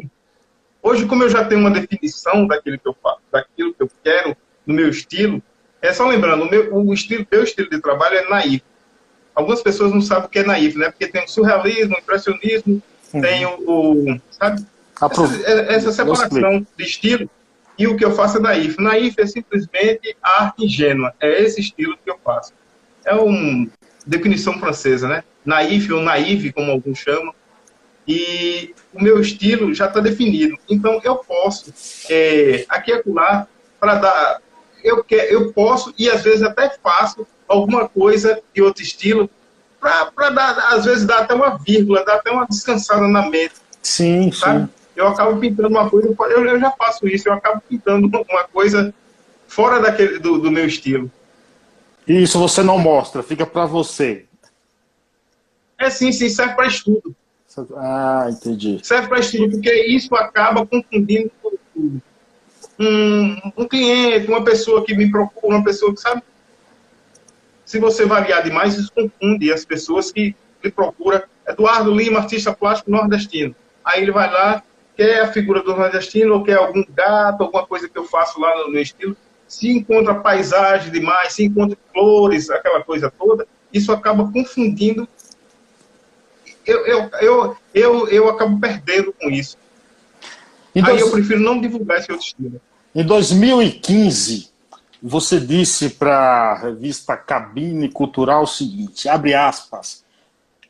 Hoje, 0.86 1.04
como 1.04 1.24
eu 1.24 1.28
já 1.28 1.44
tenho 1.44 1.62
uma 1.62 1.70
definição 1.72 2.46
daquilo 2.46 2.78
que 2.78 2.86
eu 2.86 2.96
faço, 3.02 3.18
daquilo 3.32 3.74
que 3.74 3.82
eu 3.82 3.90
quero, 4.04 4.36
no 4.64 4.72
meu 4.72 4.88
estilo, 4.88 5.42
é 5.82 5.92
só 5.92 6.06
lembrando, 6.06 6.44
o 6.44 6.48
meu, 6.48 6.72
o 6.76 6.94
estilo, 6.94 7.26
meu 7.28 7.42
estilo 7.42 7.68
de 7.68 7.80
trabalho 7.80 8.14
é 8.14 8.28
naif. 8.28 8.62
Algumas 9.34 9.60
pessoas 9.62 9.92
não 9.92 10.00
sabem 10.00 10.26
o 10.26 10.28
que 10.28 10.38
é 10.38 10.44
naif, 10.44 10.78
né? 10.78 10.88
Porque 10.88 11.08
tem 11.08 11.24
o 11.24 11.28
surrealismo, 11.28 11.96
o 11.96 11.98
impressionismo, 11.98 12.80
uhum. 13.12 13.20
tem 13.20 13.44
o, 13.44 13.56
o 13.66 14.20
sabe? 14.30 14.64
Essa, 15.44 15.72
essa 15.72 15.92
separação 15.92 16.64
de 16.78 16.84
estilo 16.84 17.28
e 17.76 17.88
o 17.88 17.96
que 17.96 18.04
eu 18.04 18.12
faço 18.12 18.36
é 18.36 18.40
naif. 18.40 18.80
Naif 18.80 19.20
é 19.20 19.26
simplesmente 19.26 20.16
arte 20.22 20.66
ingênua. 20.66 21.12
É 21.18 21.42
esse 21.42 21.60
estilo 21.60 21.98
que 22.04 22.08
eu 22.08 22.18
faço. 22.24 22.52
É 23.04 23.12
uma 23.12 23.66
definição 24.06 24.56
francesa, 24.60 25.08
né? 25.08 25.24
Naif 25.44 25.92
ou 25.92 26.00
naive, 26.00 26.52
como 26.52 26.70
alguns 26.70 27.00
chamam. 27.00 27.34
E 28.06 28.74
o 28.94 29.02
meu 29.02 29.20
estilo 29.20 29.74
já 29.74 29.86
está 29.86 30.00
definido. 30.00 30.56
Então, 30.68 31.00
eu 31.02 31.16
posso, 31.16 31.72
é, 32.08 32.64
aqui 32.68 32.90
e 32.90 32.94
acolá, 32.94 33.46
para 33.80 33.94
dar. 33.96 34.40
Eu, 34.84 35.02
quer, 35.02 35.32
eu 35.32 35.52
posso 35.52 35.92
e 35.98 36.08
às 36.08 36.22
vezes 36.22 36.42
até 36.42 36.70
faço 36.82 37.26
alguma 37.48 37.88
coisa 37.88 38.40
de 38.54 38.62
outro 38.62 38.82
estilo, 38.82 39.28
para 39.80 40.30
dar, 40.30 40.74
às 40.74 40.84
vezes, 40.84 41.04
dar 41.04 41.20
até 41.20 41.34
uma 41.34 41.58
vírgula, 41.58 42.04
dar 42.04 42.16
até 42.16 42.30
uma 42.30 42.46
descansada 42.46 43.06
na 43.06 43.28
mente. 43.28 43.54
Sim, 43.82 44.30
sabe? 44.32 44.64
sim. 44.64 44.68
Eu 44.96 45.08
acabo 45.08 45.38
pintando 45.38 45.68
uma 45.68 45.90
coisa, 45.90 46.14
eu, 46.30 46.46
eu 46.46 46.58
já 46.58 46.70
faço 46.70 47.06
isso, 47.06 47.28
eu 47.28 47.34
acabo 47.34 47.62
pintando 47.68 48.06
uma 48.06 48.44
coisa 48.44 48.94
fora 49.46 49.80
daquele, 49.80 50.18
do, 50.18 50.38
do 50.38 50.50
meu 50.50 50.66
estilo. 50.66 51.10
E 52.08 52.22
isso 52.22 52.38
você 52.38 52.62
não 52.62 52.78
mostra, 52.78 53.22
fica 53.22 53.44
para 53.44 53.66
você. 53.66 54.24
É 55.78 55.90
sim, 55.90 56.10
sim, 56.12 56.28
serve 56.28 56.54
para 56.54 56.66
estudo. 56.66 57.14
Ah, 57.76 58.26
entendi. 58.30 58.80
Serve 58.82 59.08
para 59.08 59.20
estudo, 59.20 59.50
porque 59.52 59.72
isso 59.86 60.14
acaba 60.14 60.66
confundindo 60.66 61.30
um, 62.78 63.52
um 63.56 63.68
cliente, 63.68 64.28
uma 64.28 64.44
pessoa 64.44 64.84
que 64.84 64.94
me 64.94 65.10
procura, 65.10 65.56
uma 65.56 65.64
pessoa 65.64 65.94
que 65.94 66.00
sabe. 66.00 66.22
Se 67.64 67.78
você 67.78 68.04
variar 68.04 68.42
demais, 68.42 68.76
isso 68.76 68.92
confunde 68.92 69.52
as 69.52 69.64
pessoas 69.64 70.12
que 70.12 70.36
lhe 70.62 70.70
procuram. 70.70 71.22
Eduardo 71.48 71.94
Lima, 71.94 72.20
artista 72.20 72.52
plástico 72.52 72.90
nordestino. 72.90 73.54
Aí 73.84 74.02
ele 74.02 74.12
vai 74.12 74.30
lá, 74.30 74.62
quer 74.96 75.22
a 75.22 75.32
figura 75.32 75.62
do 75.62 75.76
nordestino, 75.76 76.34
ou 76.34 76.42
quer 76.42 76.58
algum 76.58 76.84
gato, 76.94 77.42
alguma 77.42 77.66
coisa 77.66 77.88
que 77.88 77.98
eu 77.98 78.04
faço 78.04 78.40
lá 78.40 78.56
no, 78.58 78.72
no 78.72 78.78
estilo. 78.78 79.16
Se 79.48 79.70
encontra 79.70 80.14
paisagem 80.14 80.90
demais, 80.90 81.32
se 81.32 81.44
encontra 81.44 81.78
flores, 81.92 82.50
aquela 82.50 82.82
coisa 82.82 83.12
toda, 83.16 83.46
isso 83.72 83.92
acaba 83.92 84.30
confundindo 84.30 85.08
eu, 86.66 86.86
eu, 86.86 87.10
eu, 87.20 87.56
eu, 87.74 88.08
eu 88.08 88.28
acabo 88.28 88.58
perdendo 88.58 89.12
com 89.12 89.30
isso. 89.30 89.56
Aí 90.84 91.00
eu 91.00 91.10
prefiro 91.10 91.40
não 91.40 91.60
divulgar 91.60 91.98
esse 91.98 92.10
outro 92.10 92.26
estilo. 92.26 92.60
Em 92.94 93.04
2015, 93.04 94.50
você 95.02 95.38
disse 95.38 95.90
para 95.90 96.16
a 96.16 96.58
revista 96.58 97.16
Cabine 97.16 97.88
Cultural 97.88 98.42
o 98.42 98.46
seguinte, 98.46 99.08
abre 99.08 99.34
aspas, 99.34 100.04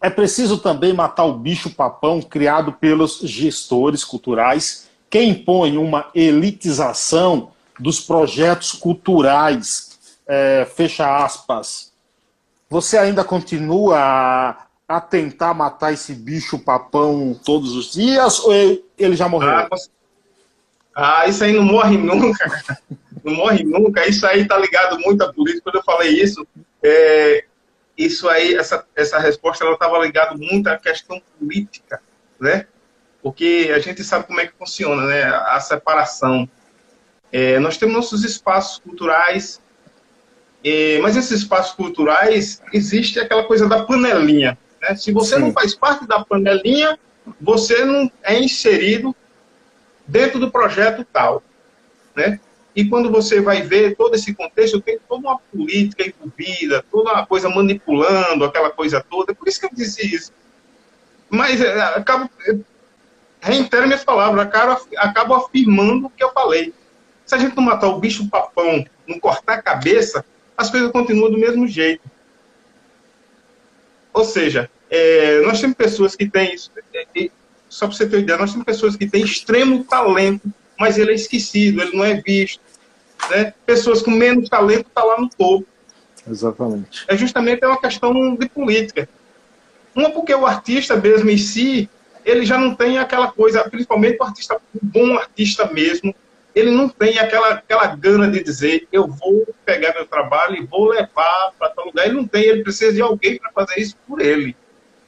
é 0.00 0.10
preciso 0.10 0.58
também 0.58 0.92
matar 0.92 1.24
o 1.24 1.38
bicho 1.38 1.70
papão 1.70 2.20
criado 2.20 2.72
pelos 2.72 3.20
gestores 3.20 4.04
culturais 4.04 4.88
que 5.08 5.22
impõem 5.22 5.78
uma 5.78 6.10
elitização 6.14 7.50
dos 7.78 8.00
projetos 8.00 8.72
culturais. 8.72 9.96
É, 10.28 10.66
fecha 10.74 11.24
aspas. 11.24 11.92
Você 12.68 12.98
ainda 12.98 13.22
continua 13.22 14.65
a 14.88 15.00
tentar 15.00 15.52
matar 15.52 15.92
esse 15.92 16.14
bicho 16.14 16.58
papão 16.58 17.38
todos 17.44 17.74
os 17.74 17.92
dias 17.92 18.38
ou 18.40 18.52
ele 18.96 19.16
já 19.16 19.28
morreu? 19.28 19.50
Ah, 19.50 19.68
ah 20.94 21.26
isso 21.26 21.42
aí 21.42 21.52
não 21.52 21.64
morre 21.64 21.96
nunca. 21.96 22.62
não 23.24 23.34
morre 23.34 23.64
nunca. 23.64 24.06
Isso 24.06 24.26
aí 24.26 24.46
tá 24.46 24.56
ligado 24.56 24.98
muito 25.00 25.22
à 25.22 25.32
política. 25.32 25.64
Quando 25.64 25.76
eu 25.76 25.82
falei 25.82 26.10
isso, 26.10 26.46
é, 26.82 27.44
isso 27.98 28.28
aí, 28.28 28.54
essa, 28.54 28.86
essa 28.94 29.18
resposta, 29.18 29.64
ela 29.64 29.74
estava 29.74 29.98
ligada 29.98 30.36
muito 30.36 30.68
à 30.68 30.78
questão 30.78 31.20
política, 31.38 32.00
né? 32.38 32.66
Porque 33.20 33.72
a 33.74 33.80
gente 33.80 34.04
sabe 34.04 34.26
como 34.26 34.40
é 34.40 34.46
que 34.46 34.54
funciona, 34.56 35.04
né? 35.04 35.24
A 35.24 35.58
separação. 35.58 36.48
É, 37.32 37.58
nós 37.58 37.76
temos 37.76 37.96
nossos 37.96 38.22
espaços 38.22 38.78
culturais, 38.78 39.60
é, 40.62 41.00
mas 41.00 41.16
esses 41.16 41.40
espaços 41.40 41.74
culturais 41.74 42.62
existe 42.72 43.18
aquela 43.18 43.42
coisa 43.44 43.68
da 43.68 43.84
panelinha. 43.84 44.56
Né? 44.80 44.96
Se 44.96 45.12
você 45.12 45.36
Sim. 45.36 45.42
não 45.42 45.52
faz 45.52 45.74
parte 45.74 46.06
da 46.06 46.24
panelinha, 46.24 46.98
você 47.40 47.84
não 47.84 48.10
é 48.22 48.38
inserido 48.38 49.14
dentro 50.06 50.38
do 50.38 50.50
projeto 50.50 51.04
tal. 51.12 51.42
Né? 52.14 52.40
E 52.74 52.84
quando 52.84 53.10
você 53.10 53.40
vai 53.40 53.62
ver 53.62 53.96
todo 53.96 54.14
esse 54.14 54.34
contexto, 54.34 54.80
tem 54.80 54.98
toda 55.08 55.28
uma 55.28 55.38
política 55.38 56.06
envolvida, 56.06 56.84
toda 56.90 57.12
uma 57.12 57.26
coisa 57.26 57.48
manipulando, 57.48 58.44
aquela 58.44 58.70
coisa 58.70 59.04
toda. 59.08 59.34
Por 59.34 59.48
isso 59.48 59.60
que 59.60 59.66
eu 59.66 59.70
disse 59.72 60.14
isso. 60.14 60.32
Mas 61.30 61.60
é, 61.60 61.80
acabo, 61.80 62.30
reitero 63.40 63.86
minhas 63.86 64.04
palavras, 64.04 64.46
acabo, 64.46 64.88
acabo 64.98 65.34
afirmando 65.34 66.06
o 66.06 66.10
que 66.10 66.22
eu 66.22 66.30
falei. 66.32 66.74
Se 67.24 67.34
a 67.34 67.38
gente 67.38 67.56
não 67.56 67.64
matar 67.64 67.88
o 67.88 67.98
bicho 67.98 68.28
papão, 68.28 68.84
não 69.06 69.18
cortar 69.18 69.54
a 69.54 69.62
cabeça, 69.62 70.24
as 70.56 70.70
coisas 70.70 70.92
continuam 70.92 71.30
do 71.30 71.38
mesmo 71.38 71.66
jeito. 71.66 72.02
Ou 74.16 74.24
seja, 74.24 74.70
é, 74.88 75.42
nós 75.42 75.60
temos 75.60 75.76
pessoas 75.76 76.16
que 76.16 76.26
têm, 76.26 76.56
é, 76.94 77.30
só 77.68 77.86
para 77.86 77.94
você 77.94 78.08
ter 78.08 78.16
uma 78.16 78.22
ideia, 78.22 78.38
nós 78.38 78.50
temos 78.50 78.64
pessoas 78.64 78.96
que 78.96 79.06
têm 79.06 79.22
extremo 79.22 79.84
talento, 79.84 80.50
mas 80.80 80.96
ele 80.96 81.10
é 81.10 81.14
esquecido, 81.14 81.82
ele 81.82 81.94
não 81.94 82.02
é 82.02 82.14
visto. 82.14 82.58
Né? 83.28 83.52
Pessoas 83.66 84.00
com 84.00 84.10
menos 84.10 84.48
talento 84.48 84.86
estão 84.86 85.02
tá 85.02 85.04
lá 85.04 85.20
no 85.20 85.28
topo. 85.28 85.66
Exatamente. 86.26 87.04
É 87.06 87.14
justamente 87.14 87.66
uma 87.66 87.78
questão 87.78 88.34
de 88.34 88.48
política. 88.48 89.06
Uma 89.94 90.08
porque 90.08 90.34
o 90.34 90.46
artista 90.46 90.96
mesmo 90.96 91.28
em 91.28 91.36
si, 91.36 91.86
ele 92.24 92.46
já 92.46 92.56
não 92.56 92.74
tem 92.74 92.96
aquela 92.96 93.30
coisa, 93.30 93.68
principalmente 93.68 94.16
o 94.18 94.24
artista, 94.24 94.56
o 94.56 94.78
bom 94.82 95.18
artista 95.18 95.70
mesmo, 95.70 96.14
ele 96.56 96.70
não 96.70 96.88
tem 96.88 97.18
aquela, 97.18 97.50
aquela 97.50 97.86
gana 97.94 98.30
de 98.30 98.42
dizer, 98.42 98.88
eu 98.90 99.06
vou 99.06 99.46
pegar 99.62 99.92
meu 99.92 100.06
trabalho 100.06 100.56
e 100.56 100.64
vou 100.64 100.88
levar 100.88 101.52
para 101.58 101.68
tal 101.68 101.84
lugar. 101.84 102.06
Ele 102.06 102.14
não 102.14 102.26
tem, 102.26 102.44
ele 102.44 102.62
precisa 102.62 102.94
de 102.94 103.02
alguém 103.02 103.38
para 103.38 103.52
fazer 103.52 103.78
isso 103.78 103.94
por 104.08 104.22
ele. 104.22 104.56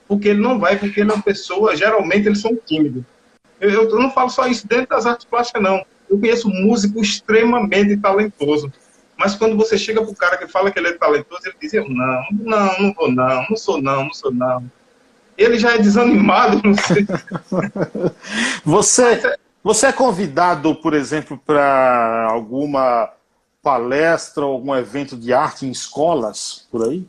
Porque 0.07 0.28
ele 0.28 0.42
não 0.42 0.59
vai, 0.59 0.78
porque 0.78 1.01
ele 1.01 1.11
é 1.11 1.14
uma 1.14 1.22
pessoa, 1.22 1.74
geralmente 1.74 2.26
eles 2.26 2.42
são 2.42 2.55
tímidos. 2.55 3.03
Eu, 3.59 3.70
eu 3.70 3.99
não 3.99 4.11
falo 4.11 4.28
só 4.28 4.46
isso 4.46 4.68
dentro 4.68 4.88
das 4.88 5.07
artes 5.07 5.24
plásticas, 5.24 5.62
não. 5.62 5.82
Eu 6.09 6.20
conheço 6.20 6.51
músico 6.51 7.01
extremamente 7.01 7.96
talentoso. 7.96 8.70
Mas 9.16 9.34
quando 9.34 9.57
você 9.57 9.78
chega 9.78 10.03
para 10.03 10.11
o 10.11 10.16
cara 10.16 10.36
que 10.36 10.46
fala 10.46 10.70
que 10.70 10.78
ele 10.78 10.88
é 10.88 10.92
talentoso, 10.92 11.40
ele 11.46 11.57
diz, 11.59 11.72
não, 11.72 12.26
não, 12.30 12.78
não 12.78 12.92
vou 12.92 13.11
não, 13.11 13.46
não 13.49 13.57
sou 13.57 13.80
não, 13.80 14.05
não 14.05 14.12
sou 14.12 14.30
não. 14.30 14.70
Ele 15.36 15.59
já 15.59 15.76
é 15.76 15.78
desanimado, 15.78 16.61
não 16.62 16.74
sei. 16.74 17.07
você, 18.64 19.14
é 19.14 19.38
você 19.62 19.86
é 19.86 19.92
convidado, 19.92 20.74
por 20.76 20.94
exemplo, 20.94 21.38
para 21.44 22.28
alguma 22.30 23.12
palestra 23.62 24.44
ou 24.44 24.52
algum 24.52 24.74
evento 24.74 25.16
de 25.16 25.32
arte 25.32 25.66
em 25.66 25.70
escolas 25.70 26.66
por 26.70 26.88
aí? 26.88 27.04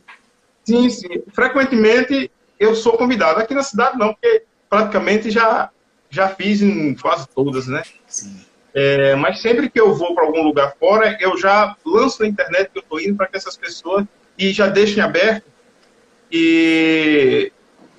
Sim, 0.64 0.90
sim. 0.90 1.22
Frequentemente 1.32 2.30
eu 2.58 2.74
sou 2.74 2.96
convidado. 2.96 3.40
Aqui 3.40 3.54
na 3.54 3.62
cidade 3.62 3.98
não, 3.98 4.12
porque 4.12 4.44
praticamente 4.68 5.30
já, 5.30 5.70
já 6.10 6.28
fiz 6.28 6.60
em 6.60 6.94
quase 6.94 7.26
todas, 7.28 7.66
né? 7.66 7.82
Sim. 8.06 8.44
É, 8.72 9.14
mas 9.16 9.40
sempre 9.40 9.68
que 9.68 9.80
eu 9.80 9.94
vou 9.94 10.14
para 10.14 10.24
algum 10.24 10.42
lugar 10.42 10.76
fora, 10.78 11.16
eu 11.20 11.36
já 11.36 11.74
lanço 11.84 12.22
na 12.22 12.28
internet 12.28 12.70
que 12.70 12.78
eu 12.78 12.82
estou 12.82 13.00
indo 13.00 13.16
para 13.16 13.26
que 13.26 13.36
essas 13.36 13.56
pessoas 13.56 14.04
e 14.38 14.52
já 14.52 14.68
deixem 14.68 15.02
aberto 15.02 15.44
e 16.30 17.52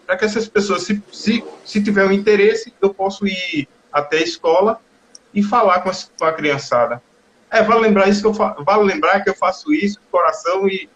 para 0.06 0.18
que 0.18 0.26
essas 0.26 0.48
pessoas, 0.48 0.84
se, 0.84 1.02
se, 1.12 1.44
se 1.66 1.84
tiver 1.84 2.06
um 2.06 2.12
interesse, 2.12 2.74
eu 2.82 2.94
posso 2.94 3.28
ir 3.28 3.68
até 3.92 4.18
a 4.18 4.24
escola 4.24 4.80
e 5.34 5.44
falar 5.44 5.82
com 5.82 5.90
a, 5.90 5.94
com 6.18 6.26
a 6.26 6.34
criançada. 6.34 7.02
É, 7.50 7.62
vale 7.62 7.82
lembrar 7.82 8.08
isso 8.08 8.22
que 8.22 8.28
eu 8.28 8.64
vale 8.64 8.84
lembrar 8.84 9.22
que 9.22 9.30
eu 9.30 9.36
faço 9.36 9.74
isso 9.74 10.00
de 10.00 10.06
coração 10.08 10.68
e 10.68 10.90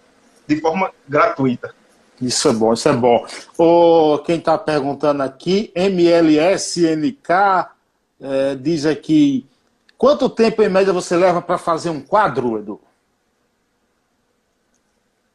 de 0.48 0.62
forma 0.62 0.91
gratuita. 1.08 1.74
Isso 2.22 2.48
é 2.48 2.54
bom, 2.54 2.74
isso 2.74 2.88
é 2.88 2.93
bom. 2.93 3.26
O, 3.58 4.20
quem 4.20 4.38
está 4.38 4.58
perguntando 4.58 5.22
aqui, 5.22 5.72
MLSNK, 5.76 7.30
é, 8.22 8.56
diz 8.56 8.86
aqui, 8.86 9.46
quanto 9.98 10.30
tempo 10.30 10.64
em 10.64 10.70
média 10.70 10.93
você 10.93 11.18
leva 11.18 11.41
para 11.41 11.58
fazer 11.58 11.89
um 11.89 12.00
quadro, 12.00 12.58
Edu? 12.58 12.80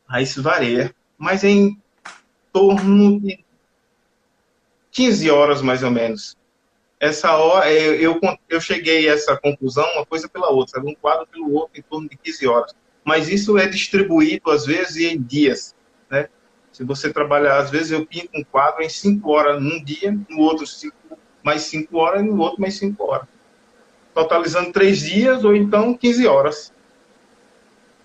Ah, 0.09 0.23
isso 0.23 0.43
varia, 0.43 0.95
mas 1.19 1.45
em 1.45 1.79
torno 2.51 3.21
de 3.21 3.45
15 4.91 5.31
horas 5.31 5.63
mais 5.63 5.83
ou 5.83 5.91
menos 5.91 6.37
essa 7.01 7.35
hora, 7.35 7.73
é, 7.73 7.97
eu, 7.97 8.21
eu 8.47 8.61
cheguei 8.61 9.09
a 9.09 9.15
essa 9.15 9.35
conclusão, 9.35 9.87
uma 9.95 10.05
coisa 10.05 10.29
pela 10.29 10.51
outra, 10.51 10.75
sabe? 10.75 10.91
um 10.91 10.95
quadro 10.95 11.27
pelo 11.27 11.51
outro, 11.55 11.81
em 11.81 11.83
torno 11.83 12.07
de 12.07 12.17
15 12.19 12.47
horas. 12.47 12.75
Mas 13.03 13.31
isso 13.31 13.57
é 13.57 13.67
distribuído, 13.67 14.51
às 14.51 14.67
vezes, 14.67 14.99
em 14.99 15.19
dias. 15.19 15.75
Né? 16.11 16.29
Se 16.71 16.85
você 16.85 17.11
trabalhar, 17.11 17.57
às 17.57 17.71
vezes, 17.71 17.93
eu 17.93 18.05
pinto 18.05 18.29
um 18.35 18.45
quadro 18.45 18.83
em 18.83 18.89
5 18.91 19.31
horas 19.31 19.63
num 19.63 19.83
dia, 19.83 20.15
no 20.29 20.41
outro 20.41 20.67
cinco, 20.67 20.95
mais 21.43 21.63
5 21.63 21.97
horas, 21.97 22.21
e 22.21 22.25
no 22.25 22.39
outro 22.39 22.61
mais 22.61 22.75
5 22.77 23.03
horas. 23.03 23.27
Totalizando 24.13 24.71
3 24.71 25.01
dias 25.01 25.43
ou 25.43 25.57
então 25.57 25.95
15 25.95 26.27
horas. 26.27 26.71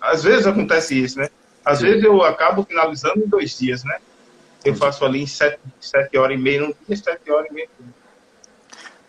Às 0.00 0.24
vezes 0.24 0.46
acontece 0.46 0.98
isso, 0.98 1.18
né? 1.18 1.28
Às 1.62 1.80
Sim. 1.80 1.84
vezes 1.86 2.04
eu 2.04 2.22
acabo 2.22 2.64
finalizando 2.64 3.18
em 3.18 3.28
dois 3.28 3.58
dias, 3.58 3.84
né? 3.84 3.98
Eu 4.64 4.74
faço 4.74 5.04
ali 5.04 5.20
em 5.20 5.26
7, 5.26 5.58
7 5.80 6.16
horas 6.16 6.38
e 6.38 6.40
meia 6.40 6.60
num 6.62 6.74
dia, 6.86 6.96
7 6.96 7.30
horas 7.30 7.50
e 7.50 7.52
meia 7.52 7.68
no 7.78 7.92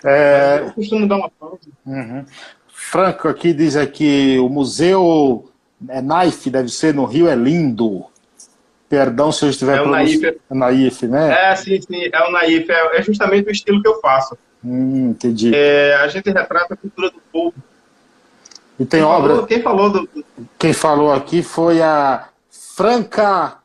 é... 0.04 0.64
Eu 0.66 0.74
costumo 0.74 1.08
dar 1.08 1.18
uma 1.18 1.30
pausa. 1.30 1.60
Uhum. 1.86 2.26
Franco 2.68 3.28
aqui 3.28 3.54
diz 3.54 3.76
aqui, 3.76 4.38
o 4.39 4.48
museu 4.48 5.50
é 5.89 6.02
deve 6.50 6.70
ser 6.70 6.93
no 6.93 7.06
Rio, 7.06 7.28
é 7.28 7.36
lindo. 7.36 8.06
Perdão 8.89 9.32
se 9.32 9.43
eu 9.43 9.50
estiver 9.50 9.78
é 9.78 9.82
o 9.82 9.89
naif, 9.89 10.26
é 10.26 10.54
naif, 10.54 11.06
né? 11.08 11.52
É, 11.52 11.56
sim, 11.56 11.82
sim, 11.82 12.10
é 12.12 12.24
o 12.24 12.32
naif, 12.32 12.72
é, 12.72 12.98
é 12.98 13.02
justamente 13.02 13.50
o 13.50 13.52
estilo 13.52 13.82
que 13.82 13.88
eu 13.88 14.00
faço. 14.00 14.38
Hum, 14.64 15.10
entendi. 15.10 15.54
É, 15.54 15.95
a 15.95 16.08
gente 16.08 16.30
retrata 16.30 16.74
a 16.74 16.78
cultura 16.78 17.10
do 17.10 17.22
povo. 17.32 17.54
E 18.80 18.86
tem 18.86 19.02
quem 19.02 19.04
obra. 19.04 19.30
Falou, 19.30 19.48
quem 19.48 19.62
falou 19.62 19.89
do. 19.89 20.10
Quem 20.58 20.74
falou 20.74 21.12
aqui 21.12 21.43
foi 21.43 21.82
a 21.82 22.30
Franca. 22.50 23.58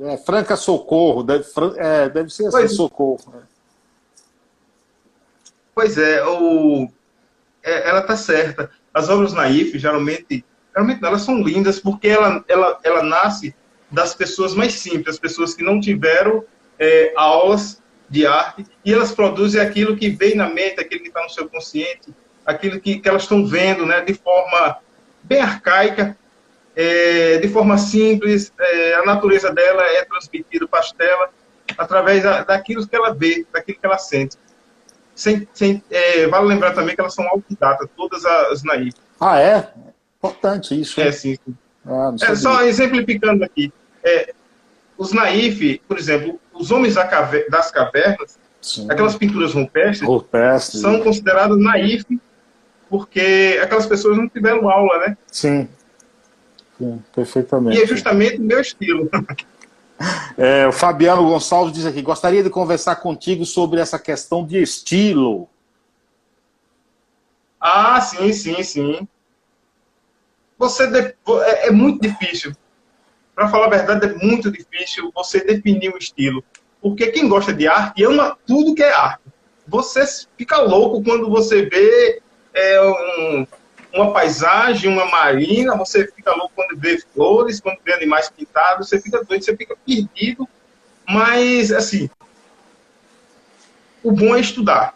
É, 0.00 0.16
Franca 0.16 0.56
Socorro, 0.56 1.22
deve, 1.22 1.44
é, 1.76 2.08
deve 2.08 2.30
ser 2.30 2.46
assim, 2.46 2.68
Socorro. 2.68 3.20
Pois 5.80 5.96
é, 5.96 6.22
o, 6.26 6.90
é, 7.62 7.88
ela 7.88 8.00
está 8.00 8.14
certa. 8.14 8.70
As 8.92 9.08
obras 9.08 9.32
naif, 9.32 9.78
geralmente, 9.78 10.44
geralmente 10.74 11.02
elas 11.02 11.22
são 11.22 11.42
lindas 11.42 11.80
porque 11.80 12.06
ela, 12.06 12.44
ela, 12.46 12.78
ela 12.84 13.02
nasce 13.02 13.54
das 13.90 14.14
pessoas 14.14 14.54
mais 14.54 14.74
simples, 14.74 15.14
as 15.14 15.18
pessoas 15.18 15.54
que 15.54 15.62
não 15.62 15.80
tiveram 15.80 16.44
é, 16.78 17.14
aulas 17.16 17.82
de 18.10 18.26
arte, 18.26 18.66
e 18.84 18.92
elas 18.92 19.12
produzem 19.12 19.58
aquilo 19.58 19.96
que 19.96 20.10
vem 20.10 20.34
na 20.34 20.50
mente, 20.50 20.78
aquilo 20.78 21.00
que 21.00 21.08
está 21.08 21.22
no 21.22 21.30
seu 21.30 21.48
consciente, 21.48 22.14
aquilo 22.44 22.78
que, 22.78 23.00
que 23.00 23.08
elas 23.08 23.22
estão 23.22 23.46
vendo, 23.46 23.86
né, 23.86 24.02
de 24.02 24.12
forma 24.12 24.80
bem 25.22 25.40
arcaica, 25.40 26.14
é, 26.76 27.38
de 27.38 27.48
forma 27.48 27.78
simples, 27.78 28.52
é, 28.60 28.96
a 28.96 29.04
natureza 29.06 29.50
dela 29.50 29.82
é 29.82 30.04
transmitida 30.04 30.68
para 30.68 30.80
as 30.80 30.92
telas 30.92 31.30
através 31.78 32.22
da, 32.22 32.44
daquilo 32.44 32.86
que 32.86 32.94
ela 32.94 33.14
vê, 33.14 33.46
daquilo 33.50 33.78
que 33.80 33.86
ela 33.86 33.96
sente. 33.96 34.36
Sem, 35.20 35.46
sem, 35.52 35.84
é, 35.90 36.26
vale 36.28 36.46
lembrar 36.46 36.72
também 36.72 36.94
que 36.94 37.00
elas 37.02 37.12
são 37.12 37.28
autodidatas, 37.28 37.86
todas 37.94 38.24
as 38.24 38.62
naif. 38.62 38.94
Ah, 39.20 39.38
é? 39.38 39.70
Importante 40.16 40.80
isso. 40.80 40.98
É, 40.98 41.12
sim. 41.12 41.34
sim. 41.34 41.54
Ah, 41.84 42.14
é, 42.22 42.34
só 42.34 42.62
exemplificando 42.62 43.44
aqui. 43.44 43.70
É, 44.02 44.32
os 44.96 45.12
naif, 45.12 45.82
por 45.86 45.98
exemplo, 45.98 46.40
os 46.54 46.70
homens 46.70 46.94
das 46.94 47.70
cavernas, 47.70 48.38
sim. 48.62 48.90
aquelas 48.90 49.14
pinturas 49.14 49.52
rupestres, 49.52 50.08
rupestres, 50.08 50.80
são 50.80 51.02
consideradas 51.02 51.58
naif 51.58 52.02
porque 52.88 53.60
aquelas 53.62 53.84
pessoas 53.84 54.16
não 54.16 54.26
tiveram 54.26 54.70
aula, 54.70 55.06
né? 55.06 55.18
Sim. 55.30 55.68
Sim, 56.78 56.98
perfeitamente. 57.14 57.78
E 57.78 57.82
é 57.82 57.86
justamente 57.86 58.38
o 58.38 58.42
meu 58.42 58.58
estilo. 58.62 59.10
É, 60.36 60.66
o 60.66 60.72
Fabiano 60.72 61.28
Gonçalves 61.28 61.74
diz 61.74 61.84
aqui: 61.84 62.00
gostaria 62.00 62.42
de 62.42 62.48
conversar 62.48 62.96
contigo 62.96 63.44
sobre 63.44 63.80
essa 63.80 63.98
questão 63.98 64.44
de 64.46 64.62
estilo. 64.62 65.48
Ah, 67.60 68.00
sim, 68.00 68.32
sim, 68.32 68.62
sim. 68.62 69.08
Você 70.58 70.86
de... 70.86 70.98
é, 70.98 71.68
é 71.68 71.70
muito 71.70 72.00
difícil. 72.00 72.52
Para 73.34 73.48
falar 73.48 73.66
a 73.66 73.70
verdade, 73.70 74.06
é 74.06 74.14
muito 74.24 74.50
difícil 74.50 75.10
você 75.14 75.44
definir 75.44 75.92
o 75.92 75.98
estilo. 75.98 76.42
Porque 76.80 77.08
quem 77.08 77.28
gosta 77.28 77.52
de 77.52 77.68
arte 77.68 78.02
ama 78.04 78.36
tudo 78.46 78.74
que 78.74 78.82
é 78.82 78.92
arte. 78.92 79.22
Você 79.66 80.04
fica 80.36 80.58
louco 80.62 81.02
quando 81.02 81.28
você 81.28 81.66
vê 81.66 82.22
é, 82.54 82.80
um, 82.82 83.46
uma 83.92 84.12
paisagem, 84.12 84.90
uma 84.90 85.06
marina, 85.06 85.76
você 85.76 86.06
fica 86.06 86.32
louco 86.32 86.52
quando 86.54 86.78
vê 86.78 86.98
flores, 87.12 87.60
quando 87.60 87.78
vê 87.84 87.92
animais 87.92 88.30
pintados, 88.30 88.88
você 88.88 89.00
fica 89.00 89.22
doido, 89.24 89.44
você 89.44 89.56
fica 89.56 89.76
perdido. 89.84 90.48
Mas, 91.08 91.72
assim, 91.72 92.08
o 94.02 94.12
bom 94.12 94.36
é 94.36 94.40
estudar. 94.40 94.94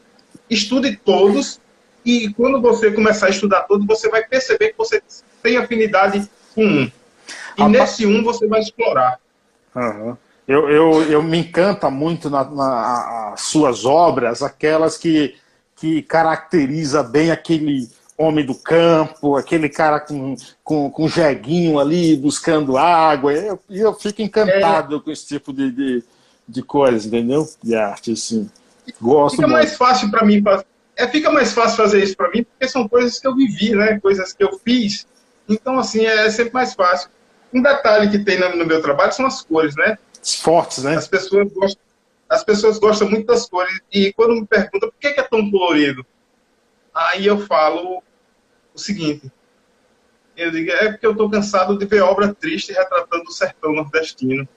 Estude 0.49 0.97
todos 0.97 1.61
e 2.05 2.33
quando 2.35 2.61
você 2.61 2.93
começar 2.93 3.27
a 3.27 3.31
estudar 3.31 3.63
todos, 3.63 3.87
você 3.87 4.09
vai 4.09 4.25
perceber 4.25 4.71
que 4.71 4.79
você 4.79 5.03
tem 5.43 5.57
afinidade 5.57 6.29
com 6.55 6.65
um. 6.65 6.93
E 7.57 7.63
a 7.63 7.69
nesse 7.69 8.07
um 8.07 8.23
você 8.23 8.47
vai 8.47 8.61
explorar. 8.61 9.19
Uhum. 9.75 10.17
Eu, 10.47 10.69
eu, 10.69 11.03
eu 11.11 11.23
me 11.23 11.39
encanta 11.39 11.91
muito 11.91 12.29
nas 12.29 12.53
na, 12.55 13.35
suas 13.37 13.87
obras, 13.87 14.43
aquelas 14.43 14.99
que, 14.99 15.35
que 15.75 16.03
caracteriza 16.03 17.03
bem 17.03 17.31
aquele 17.31 17.89
homem 18.17 18.45
do 18.45 18.55
campo, 18.55 19.37
aquele 19.37 19.69
cara 19.69 20.01
com, 20.01 20.37
com, 20.62 20.91
com 20.91 21.09
jeguinho 21.09 21.79
ali 21.79 22.17
buscando 22.17 22.77
água. 22.77 23.33
E 23.33 23.47
eu, 23.47 23.61
eu 23.69 23.95
fico 23.95 24.23
encantado 24.23 24.97
é. 24.97 25.01
com 25.01 25.11
esse 25.11 25.27
tipo 25.27 25.53
de, 25.53 25.71
de, 25.71 26.05
de 26.49 26.62
coisa, 26.62 27.07
entendeu? 27.07 27.47
De 27.62 27.75
arte, 27.75 28.12
assim. 28.12 28.49
Gosto 29.01 29.37
fica 29.37 29.49
muito. 29.49 29.59
mais 29.59 29.77
fácil 29.77 30.11
para 30.11 30.25
mim. 30.25 30.43
É, 30.97 31.09
fica 31.09 31.31
mais 31.31 31.53
fácil 31.53 31.77
fazer 31.77 32.03
isso 32.03 32.17
para 32.17 32.31
mim, 32.31 32.45
porque 32.45 32.69
são 32.69 32.89
coisas 32.89 33.19
que 33.19 33.27
eu 33.27 33.35
vivi, 33.35 33.75
né? 33.75 33.99
Coisas 33.99 34.33
que 34.33 34.45
eu 34.45 34.59
fiz. 34.65 35.07
Então, 35.49 35.79
assim, 35.79 36.07
é 36.07 36.31
sempre 36.31 36.55
mais 36.55 36.75
fácil. 36.75 37.11
Um 37.53 37.62
detalhe 37.62 38.11
que 38.11 38.19
tem 38.25 38.39
no, 38.39 38.57
no 38.57 38.67
meu 38.67 38.81
trabalho 38.81 39.12
são 39.12 39.27
as 39.27 39.43
cores, 39.43 39.75
né? 39.77 39.99
Fortes, 40.23 40.85
né? 40.85 40.97
As 40.97 41.09
pessoas 41.09 41.53
gostam, 41.53 41.83
as 42.29 42.45
pessoas 42.45 42.79
gostam 42.79 43.11
muito 43.11 43.27
das 43.27 43.49
cores. 43.49 43.81
E 43.93 44.12
quando 44.12 44.35
me 44.35 44.47
perguntam 44.47 44.91
por 44.91 44.99
que 44.99 45.09
é 45.09 45.23
tão 45.23 45.51
colorido, 45.51 46.07
Aí 46.95 47.27
eu 47.27 47.39
falo 47.41 48.03
o 48.73 48.79
seguinte: 48.79 49.31
eu 50.37 50.51
digo, 50.51 50.71
é 50.71 50.91
porque 50.91 51.07
eu 51.07 51.13
estou 51.13 51.31
cansado 51.31 51.77
de 51.77 51.87
ver 51.87 52.03
obra 52.03 52.35
triste 52.35 52.73
retratando 52.73 53.25
o 53.25 53.33
sertão 53.33 53.73
nordestino. 53.73 54.49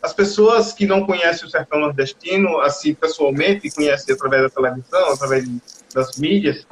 As 0.00 0.12
pessoas 0.12 0.72
que 0.72 0.86
não 0.86 1.04
conhecem 1.04 1.46
o 1.46 1.50
sertão 1.50 1.80
nordestino, 1.80 2.60
assim, 2.60 2.94
pessoalmente, 2.94 3.70
conhecem 3.70 4.14
através 4.14 4.42
da 4.42 4.50
televisão, 4.50 5.12
através 5.12 5.44
das 5.92 6.16
mídias, 6.16 6.66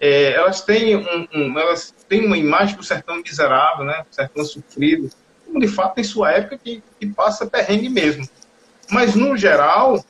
é, 0.00 0.32
elas, 0.32 0.62
têm 0.62 0.96
um, 0.96 1.28
um, 1.34 1.58
elas 1.58 1.94
têm 2.08 2.26
uma 2.26 2.38
imagem 2.38 2.76
do 2.76 2.82
sertão 2.82 3.16
miserável, 3.16 3.84
né? 3.84 4.04
sertão 4.10 4.44
sofrido, 4.44 5.10
como 5.44 5.60
de 5.60 5.68
fato 5.68 5.98
em 5.98 6.04
sua 6.04 6.32
época 6.32 6.58
que, 6.58 6.82
que 6.98 7.06
passa 7.06 7.46
perrengue 7.46 7.88
mesmo. 7.88 8.28
Mas, 8.90 9.14
no 9.14 9.36
geral, 9.36 10.04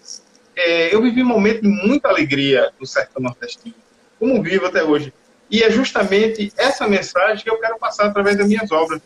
é, 0.57 0.94
eu 0.94 1.02
vivi 1.02 1.22
um 1.22 1.26
momento 1.26 1.62
de 1.62 1.68
muita 1.68 2.09
alegria 2.09 2.72
no 2.78 2.86
sertão 2.86 3.22
nordestino, 3.22 3.74
como 4.18 4.42
vivo 4.42 4.66
até 4.66 4.82
hoje. 4.82 5.12
E 5.50 5.62
é 5.62 5.70
justamente 5.70 6.52
essa 6.57 6.88
mensagem 6.88 7.44
que 7.44 7.50
eu 7.50 7.61
quero 7.61 7.78
passar 7.78 8.07
através 8.07 8.36
das 8.36 8.48
minhas 8.48 8.70
obras. 8.72 9.00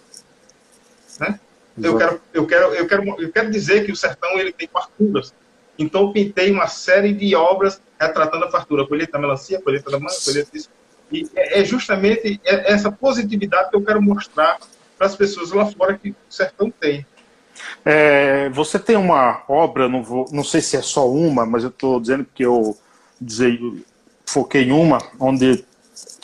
Né? 1.18 1.38
Eu 1.82 1.96
quero, 1.96 2.20
eu, 2.32 2.46
quero, 2.46 2.74
eu, 2.74 2.86
quero, 2.86 3.22
eu 3.22 3.32
quero 3.32 3.50
dizer 3.50 3.84
que 3.84 3.92
o 3.92 3.96
sertão 3.96 4.38
ele 4.38 4.52
tem 4.52 4.68
farturas. 4.68 5.32
Então, 5.78 6.02
eu 6.02 6.12
pintei 6.12 6.50
uma 6.50 6.66
série 6.66 7.12
de 7.12 7.34
obras 7.36 7.80
retratando 8.00 8.44
a 8.44 8.50
fartura. 8.50 8.86
Colheita 8.86 9.12
da 9.12 9.18
melancia, 9.18 9.60
colheita 9.60 9.90
da 9.90 9.98
manga, 9.98 10.16
colheita 10.24 10.50
disso. 10.52 10.68
E 11.10 11.28
é, 11.34 11.60
é 11.60 11.64
justamente 11.64 12.40
essa 12.44 12.90
positividade 12.90 13.70
que 13.70 13.76
eu 13.76 13.84
quero 13.84 14.02
mostrar 14.02 14.58
para 14.96 15.06
as 15.06 15.14
pessoas 15.14 15.52
lá 15.52 15.66
fora 15.66 15.96
que 15.96 16.10
o 16.10 16.16
sertão 16.28 16.70
tem. 16.70 17.06
É, 17.84 18.48
você 18.50 18.78
tem 18.78 18.96
uma 18.96 19.42
obra, 19.48 19.88
não, 19.88 20.02
vou, 20.02 20.26
não 20.32 20.44
sei 20.44 20.60
se 20.60 20.76
é 20.76 20.82
só 20.82 21.08
uma, 21.08 21.46
mas 21.46 21.62
eu 21.62 21.70
estou 21.70 22.00
dizendo 22.00 22.26
que 22.34 22.44
eu 22.44 22.76
dizer, 23.20 23.58
foquei 24.26 24.64
em 24.64 24.72
uma, 24.72 24.98
onde 25.18 25.64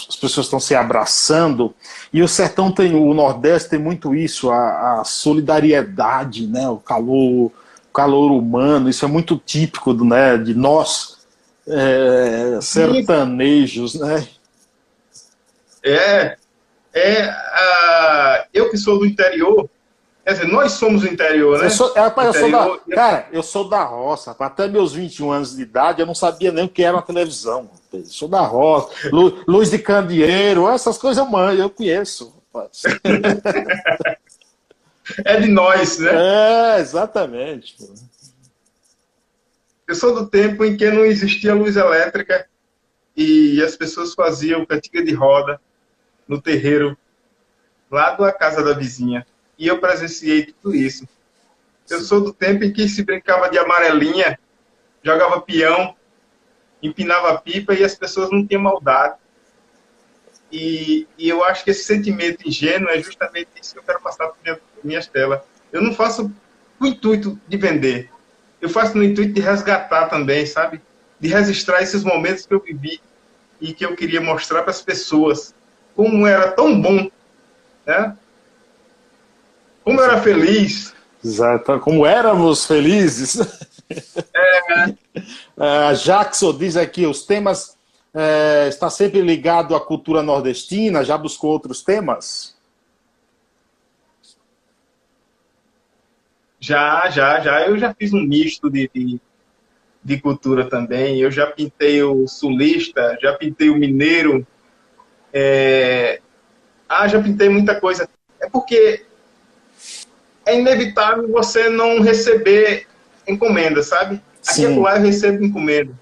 as 0.09 0.17
pessoas 0.17 0.47
estão 0.47 0.61
se 0.61 0.75
abraçando, 0.75 1.75
e 2.13 2.23
o 2.23 2.29
sertão 2.29 2.71
tem, 2.71 2.95
o 2.95 3.15
Nordeste 3.15 3.71
tem 3.71 3.79
muito 3.79 4.15
isso, 4.15 4.51
a, 4.51 5.01
a 5.01 5.05
solidariedade, 5.05 6.47
né, 6.47 6.69
o 6.69 6.77
calor, 6.77 7.51
calor 7.93 8.31
humano, 8.33 8.89
isso 8.89 9.05
é 9.05 9.09
muito 9.09 9.37
típico 9.37 9.93
do, 9.95 10.05
né, 10.05 10.37
de 10.37 10.55
nós, 10.55 11.19
é, 11.67 12.59
sertanejos, 12.61 13.95
né? 13.95 14.27
É, 15.83 16.37
é 16.93 17.29
uh, 17.29 18.47
eu 18.53 18.71
que 18.71 18.77
sou 18.77 18.99
do 18.99 19.07
interior, 19.07 19.69
Quer 20.25 20.33
dizer, 20.33 20.49
nós 20.49 20.73
somos 20.73 21.03
o 21.03 21.07
interior, 21.07 21.59
né? 21.59 21.67
Eu 21.67 21.71
sou, 21.71 21.93
é, 21.95 22.01
rapaz, 22.01 22.31
interior, 22.31 22.51
sou 22.51 22.81
da, 22.89 22.97
cara, 22.97 23.29
eu 23.31 23.43
sou 23.43 23.69
da 23.69 23.85
roça. 23.85 24.35
Até 24.39 24.67
meus 24.67 24.95
21 24.95 25.31
anos 25.31 25.55
de 25.55 25.61
idade, 25.61 26.01
eu 26.01 26.07
não 26.07 26.15
sabia 26.15 26.51
nem 26.51 26.65
o 26.65 26.69
que 26.69 26.83
era 26.83 26.97
uma 26.97 27.03
televisão. 27.03 27.71
Eu 27.93 28.07
sou 28.07 28.27
da 28.27 28.41
roça. 28.41 29.11
Lu, 29.13 29.45
luz 29.47 29.71
de 29.71 29.79
candeeiro, 29.79 30.67
essas 30.67 30.97
coisas 30.97 31.23
eu 31.23 31.31
manjo, 31.31 31.61
eu 31.61 31.69
conheço. 31.69 32.35
é 35.27 35.41
de 35.41 35.49
nós, 35.49 35.99
né? 35.99 36.11
É, 36.15 36.81
exatamente. 36.81 37.77
Eu 39.87 39.95
sou 39.95 40.15
do 40.15 40.27
tempo 40.27 40.65
em 40.65 40.75
que 40.75 40.91
não 40.91 41.05
existia 41.05 41.53
luz 41.53 41.77
elétrica 41.77 42.49
e 43.15 43.63
as 43.63 43.77
pessoas 43.77 44.15
faziam 44.15 44.65
cantiga 44.65 45.05
de 45.05 45.13
roda 45.13 45.61
no 46.27 46.41
terreiro 46.41 46.97
lá 47.91 48.13
da 48.13 48.33
casa 48.33 48.65
da 48.65 48.73
vizinha 48.73 49.27
e 49.59 49.67
eu 49.67 49.79
presenciei 49.79 50.55
tudo 50.63 50.75
isso. 50.75 51.07
Eu 51.89 52.01
sou 52.01 52.21
do 52.21 52.33
tempo 52.33 52.65
em 52.65 52.73
que 52.73 52.89
se 52.89 53.03
brincava 53.03 53.51
de 53.51 53.59
amarelinha, 53.59 54.39
jogava 55.03 55.41
peão, 55.41 55.95
empinava 56.83 57.39
pipa 57.39 57.75
e 57.75 57.85
as 57.85 57.95
pessoas 57.95 58.31
não 58.31 58.47
tinham 58.47 58.63
maldade. 58.63 59.17
E, 60.51 61.07
e, 61.19 61.29
eu 61.29 61.45
acho 61.45 61.65
que 61.65 61.71
esse 61.71 61.85
sentimento 61.85 62.47
ingênuo 62.47 62.89
é 62.89 63.03
justamente 63.03 63.49
isso 63.61 63.73
que 63.73 63.79
eu 63.81 63.83
quero 63.83 64.01
passar 64.01 64.29
para 64.29 64.37
minha, 64.43 64.61
minhas 64.85 65.07
telas. 65.07 65.41
Eu 65.73 65.83
não 65.83 65.93
faço 65.93 66.33
com 66.79 66.85
o 66.85 66.87
intuito 66.87 67.39
de 67.49 67.57
vender. 67.57 68.11
Eu 68.61 68.69
faço 68.69 68.97
no 68.97 69.03
intuito 69.03 69.33
de 69.33 69.41
resgatar 69.41 70.07
também, 70.09 70.47
sabe? 70.47 70.81
De 71.19 71.29
registrar 71.29 71.83
esses 71.83 72.05
momentos 72.05 72.47
que 72.47 72.55
eu 72.55 72.61
vivi 72.61 73.01
e 73.61 73.73
que 73.73 73.85
eu 73.85 73.97
queria 73.97 74.21
mostrar 74.21 74.63
para 74.63 74.71
as 74.71 74.81
pessoas 74.81 75.55
como 75.97 76.27
era 76.27 76.53
tão 76.53 76.81
bom, 76.81 77.11
né? 77.85 78.17
Como 79.85 80.01
eu 80.01 80.05
era 80.05 80.21
feliz 80.21 80.95
Exato, 81.25 81.81
como 81.81 82.05
éramos 82.05 82.67
felizes. 82.67 83.39
É. 84.35 85.91
é 85.91 85.95
Jackson 85.95 86.57
diz 86.57 86.75
aqui, 86.75 87.07
os 87.07 87.27
temas 87.27 87.77
é, 88.15 88.67
está 88.67 88.89
sempre 88.89 89.21
ligado 89.21 89.77
à 89.77 89.81
cultura 89.81 90.23
nordestina, 90.23 91.05
já 91.05 91.19
buscou 91.19 91.51
outros 91.51 91.83
temas? 91.83 92.57
Já, 96.59 97.11
já, 97.11 97.41
já. 97.41 97.67
Eu 97.67 97.79
já 97.79 97.95
fiz 97.95 98.15
um 98.15 98.23
misto 98.23 98.71
de, 98.71 98.91
de, 98.93 99.21
de 100.03 100.21
cultura 100.21 100.69
também. 100.69 101.21
Eu 101.21 101.31
já 101.31 101.47
pintei 101.47 102.03
o 102.03 102.27
sulista, 102.27 103.19
já 103.21 103.35
pintei 103.35 103.69
o 103.69 103.77
mineiro. 103.77 104.47
É... 105.33 106.23
Ah, 106.89 107.07
já 107.07 107.23
pintei 107.23 107.51
muita 107.51 107.79
coisa. 107.79 108.09
É 108.41 108.49
porque 108.49 109.05
é 110.47 110.59
inevitável 110.59 111.29
você 111.29 111.69
não 111.69 112.01
receber 112.01 112.87
encomenda, 113.27 113.83
sabe? 113.83 114.21
Aqui 114.47 114.63
Sim. 114.63 114.81
lá 114.81 114.97
eu 114.97 115.03
recebo 115.03 115.45
encomenda. 115.45 115.93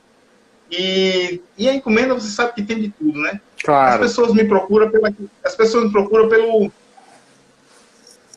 E, 0.71 1.41
e 1.57 1.69
a 1.69 1.75
encomenda 1.75 2.15
você 2.15 2.29
sabe 2.29 2.55
que 2.55 2.63
tem 2.63 2.81
de 2.81 2.89
tudo, 2.91 3.21
né? 3.21 3.41
Claro. 3.63 3.95
As 3.95 4.01
pessoas 4.01 4.33
me 4.33 4.45
procuram 4.45 4.91
pela, 4.91 5.13
as 5.45 5.55
pessoas 5.55 5.85
me 5.85 5.93
procuram 5.93 6.29
pelo, 6.29 6.73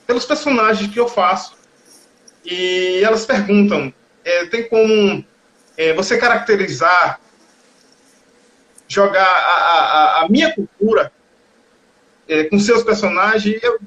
pelos 0.06 0.26
personagens 0.26 0.92
que 0.92 1.00
eu 1.00 1.08
faço. 1.08 1.56
E 2.44 3.02
elas 3.04 3.26
perguntam, 3.26 3.92
é, 4.24 4.46
tem 4.46 4.70
como 4.70 5.26
é, 5.78 5.94
você 5.94 6.18
caracterizar, 6.18 7.20
jogar 8.88 9.26
a, 9.26 10.20
a, 10.20 10.22
a 10.24 10.30
minha 10.30 10.54
cultura 10.54 11.12
é, 12.28 12.44
com 12.44 12.60
seus 12.60 12.84
personagens? 12.84 13.64
Eu, 13.64 13.80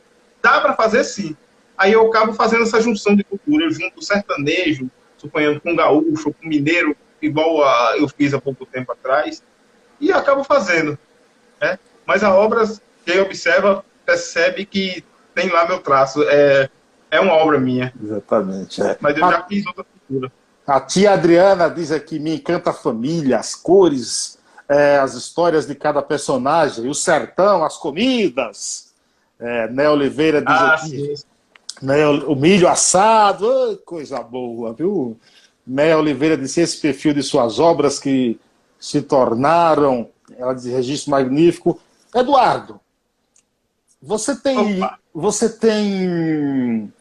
dá 0.42 0.60
para 0.60 0.74
fazer 0.74 1.04
sim. 1.04 1.36
Aí 1.78 1.92
eu 1.92 2.04
acabo 2.08 2.32
fazendo 2.32 2.64
essa 2.64 2.80
junção 2.80 3.14
de 3.14 3.22
cultura. 3.22 3.64
Eu 3.64 3.70
junto 3.70 4.04
sertanejo, 4.04 4.90
suponhando 5.16 5.60
com 5.60 5.76
gaúcho, 5.76 6.34
com 6.34 6.48
mineiro, 6.48 6.96
igual 7.22 7.62
a, 7.62 7.94
eu 7.96 8.08
fiz 8.08 8.34
há 8.34 8.40
pouco 8.40 8.66
tempo 8.66 8.90
atrás, 8.90 9.42
e 10.00 10.12
acabo 10.12 10.42
fazendo. 10.42 10.98
Né? 11.60 11.78
Mas 12.04 12.24
a 12.24 12.34
obra, 12.34 12.64
quem 13.06 13.20
observa, 13.20 13.84
percebe 14.04 14.64
que 14.64 15.04
tem 15.34 15.48
lá 15.50 15.68
meu 15.68 15.78
traço. 15.78 16.22
É, 16.24 16.68
é 17.12 17.20
uma 17.20 17.34
obra 17.34 17.60
minha. 17.60 17.92
Exatamente. 18.02 18.82
É. 18.82 18.98
Mas 19.00 19.16
eu 19.16 19.24
a, 19.24 19.30
já 19.30 19.42
fiz 19.44 19.64
outra 19.66 19.84
cultura. 19.84 20.32
A 20.66 20.80
tia 20.80 21.12
Adriana 21.12 21.70
diz 21.70 21.92
aqui: 21.92 22.18
me 22.18 22.34
encanta 22.34 22.70
a 22.70 22.74
família, 22.74 23.38
as 23.38 23.54
cores, 23.54 24.38
é, 24.68 24.98
as 24.98 25.14
histórias 25.14 25.66
de 25.66 25.74
cada 25.76 26.02
personagem, 26.02 26.88
o 26.88 26.94
sertão, 26.94 27.64
as 27.64 27.76
comidas. 27.76 28.88
É, 29.40 29.68
né 29.68 29.88
Oliveira 29.88 30.40
diz 30.42 30.56
ah, 30.56 30.74
aqui. 30.74 31.16
Sim 31.16 31.27
né, 31.80 32.06
o 32.06 32.34
milho 32.34 32.68
assado, 32.68 33.46
oh, 33.46 33.76
coisa 33.78 34.22
boa, 34.22 34.72
viu? 34.72 35.16
Né, 35.66 35.94
Oliveira 35.96 36.36
disse 36.36 36.60
esse 36.60 36.78
perfil 36.78 37.14
de 37.14 37.22
suas 37.22 37.58
obras 37.58 37.98
que 37.98 38.38
se 38.80 39.02
tornaram, 39.02 40.08
ela 40.36 40.54
diz 40.54 40.64
registro 40.66 41.10
magnífico. 41.10 41.80
Eduardo, 42.14 42.80
você 44.00 44.34
tem, 44.36 44.80
você 45.12 45.48
tem 45.48 46.92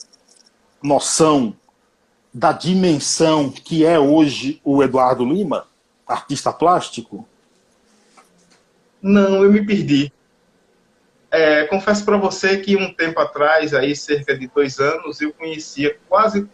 noção 0.81 1.55
da 2.33 2.51
dimensão 2.51 3.49
que 3.49 3.85
é 3.85 3.99
hoje 3.99 4.61
o 4.63 4.83
Eduardo 4.83 5.25
Lima, 5.25 5.65
artista 6.05 6.51
plástico? 6.51 7.27
Não, 9.01 9.43
eu 9.43 9.51
me 9.51 9.65
perdi. 9.65 10.11
É, 11.29 11.65
confesso 11.65 12.05
para 12.05 12.17
você 12.17 12.57
que 12.57 12.75
um 12.77 12.93
tempo 12.93 13.19
atrás, 13.19 13.73
aí 13.73 13.95
cerca 13.95 14.37
de 14.37 14.47
dois 14.47 14.79
anos, 14.79 15.19
eu 15.19 15.33
conhecia 15.33 15.97
quase 16.07 16.47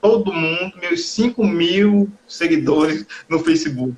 todo 0.00 0.32
mundo, 0.32 0.76
meus 0.78 1.08
5 1.08 1.42
mil 1.44 2.10
seguidores 2.26 3.06
no 3.28 3.38
Facebook. 3.38 3.96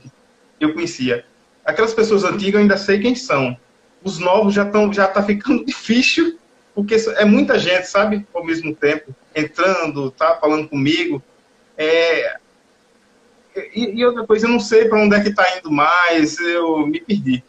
Eu 0.61 0.73
conhecia. 0.73 1.25
Aquelas 1.65 1.93
pessoas 1.93 2.25
antigas 2.25 2.55
eu 2.55 2.61
ainda 2.61 2.77
sei 2.77 3.01
quem 3.01 3.15
são. 3.15 3.57
Os 4.03 4.19
novos 4.19 4.55
já 4.55 4.65
estão 4.65 4.93
já 4.93 5.09
tá 5.09 5.23
ficando 5.23 5.65
difícil, 5.67 6.39
porque 6.75 6.95
é 6.95 7.25
muita 7.25 7.59
gente, 7.59 7.89
sabe, 7.89 8.25
ao 8.33 8.45
mesmo 8.45 8.75
tempo, 8.75 9.15
entrando, 9.35 10.13
tá 10.13 10.37
falando 10.41 10.69
comigo. 10.69 11.21
É... 11.77 12.37
E, 13.75 13.99
e 13.99 14.07
outra 14.07 14.25
coisa, 14.25 14.47
eu 14.47 14.51
não 14.51 14.61
sei 14.61 14.85
para 14.85 15.01
onde 15.01 15.17
é 15.17 15.21
que 15.21 15.31
está 15.31 15.59
indo 15.59 15.73
mais, 15.73 16.39
eu 16.39 16.87
me 16.87 17.01
perdi 17.01 17.43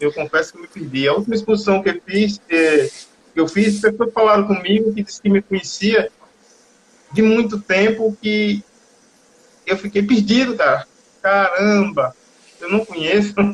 eu 0.00 0.12
confesso 0.12 0.52
que 0.52 0.60
me 0.60 0.66
perdi. 0.66 1.08
A 1.08 1.14
última 1.14 1.34
exposição 1.34 1.82
que 1.82 1.90
eu 1.90 2.00
fiz, 2.04 2.40
é, 2.48 2.90
que 3.32 3.40
eu 3.40 3.48
fiz, 3.48 3.80
pessoas 3.80 4.12
falaram 4.12 4.46
comigo 4.46 4.92
que 4.94 5.02
disse 5.02 5.20
que 5.20 5.28
me 5.28 5.42
conhecia 5.42 6.10
de 7.12 7.22
muito 7.22 7.60
tempo 7.60 8.16
que 8.20 8.62
eu 9.66 9.76
fiquei 9.76 10.02
perdido, 10.02 10.56
cara. 10.56 10.86
Caramba, 11.22 12.14
eu 12.60 12.70
não 12.70 12.84
conheço. 12.84 13.34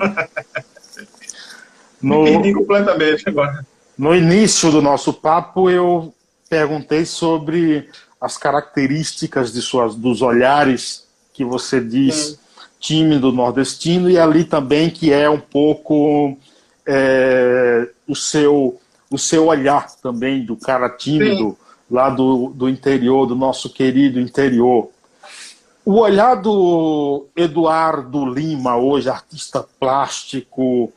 No, 2.02 2.24
me 2.24 2.32
perdi 2.32 2.52
completamente 2.52 3.28
agora. 3.28 3.64
No 3.96 4.12
início 4.12 4.72
do 4.72 4.82
nosso 4.82 5.12
papo, 5.12 5.70
eu 5.70 6.12
perguntei 6.48 7.06
sobre 7.06 7.88
as 8.20 8.36
características 8.36 9.52
de 9.52 9.62
suas, 9.62 9.94
dos 9.94 10.20
olhares 10.20 11.06
que 11.32 11.44
você 11.44 11.80
diz 11.80 12.38
Sim 12.82 12.92
tímido 12.92 13.30
nordestino 13.30 14.10
e 14.10 14.18
ali 14.18 14.44
também 14.44 14.90
que 14.90 15.12
é 15.12 15.30
um 15.30 15.38
pouco 15.38 16.36
é, 16.84 17.88
o 18.08 18.14
seu 18.14 18.80
o 19.08 19.16
seu 19.16 19.46
olhar 19.46 19.88
também 19.96 20.44
do 20.44 20.56
cara 20.56 20.90
tímido 20.90 21.50
Sim. 21.50 21.56
lá 21.88 22.10
do, 22.10 22.48
do 22.48 22.68
interior 22.68 23.24
do 23.24 23.36
nosso 23.36 23.70
querido 23.70 24.18
interior 24.18 24.90
o 25.84 26.00
olhar 26.00 26.34
do 26.34 27.28
Eduardo 27.36 28.26
Lima 28.26 28.76
hoje 28.76 29.08
artista 29.08 29.64
plástico 29.78 30.92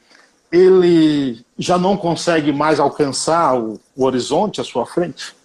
ele 0.51 1.45
já 1.55 1.77
não 1.77 1.95
consegue 1.95 2.51
mais 2.51 2.79
alcançar 2.79 3.55
o, 3.55 3.79
o 3.95 4.05
horizonte 4.05 4.59
à 4.59 4.63
sua 4.63 4.87
frente 4.87 5.35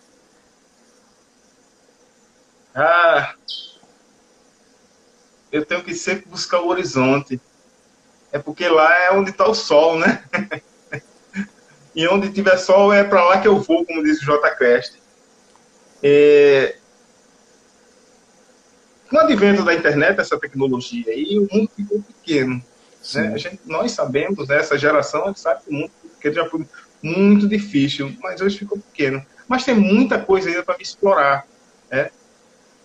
ah 2.74 3.34
eu 5.53 5.64
tenho 5.64 5.82
que 5.82 5.94
sempre 5.94 6.28
buscar 6.28 6.61
o 6.61 6.68
horizonte. 6.68 7.40
É 8.32 8.38
porque 8.38 8.68
lá 8.68 8.96
é 9.05 9.12
onde 9.12 9.30
está 9.30 9.48
o 9.48 9.55
sol, 9.55 9.98
né? 9.98 10.22
e 11.94 12.07
onde 12.07 12.30
tiver 12.30 12.57
sol 12.57 12.92
é 12.92 13.03
para 13.03 13.24
lá 13.24 13.40
que 13.40 13.48
eu 13.48 13.61
vou, 13.61 13.84
como 13.84 14.03
diz 14.03 14.20
o 14.22 14.24
J. 14.24 14.51
Crest. 14.57 14.94
É... 16.03 16.76
Com 19.09 19.16
o 19.16 19.20
advento 19.20 19.64
da 19.64 19.74
internet, 19.74 20.20
essa 20.20 20.38
tecnologia 20.38 21.11
aí, 21.11 21.38
o 21.38 21.48
mundo 21.53 21.70
ficou 21.74 22.01
pequeno. 22.01 22.62
Né? 23.14 23.38
Gente, 23.38 23.61
nós 23.64 23.90
sabemos, 23.90 24.46
né, 24.46 24.59
essa 24.59 24.78
geração, 24.78 25.24
a 25.24 25.26
gente 25.28 25.40
sabe 25.40 25.64
que 25.64 25.70
o 25.70 25.72
mundo 25.72 25.90
que 26.20 26.32
já 26.32 26.48
foi 26.48 26.64
muito 27.03 27.48
difícil, 27.48 28.14
mas 28.20 28.40
hoje 28.40 28.59
ficou 28.59 28.78
pequeno. 28.78 29.24
Mas 29.48 29.64
tem 29.64 29.74
muita 29.74 30.18
coisa 30.18 30.48
ainda 30.48 30.62
para 30.62 30.76
me 30.76 30.82
explorar. 30.82 31.44
Né? 31.90 32.11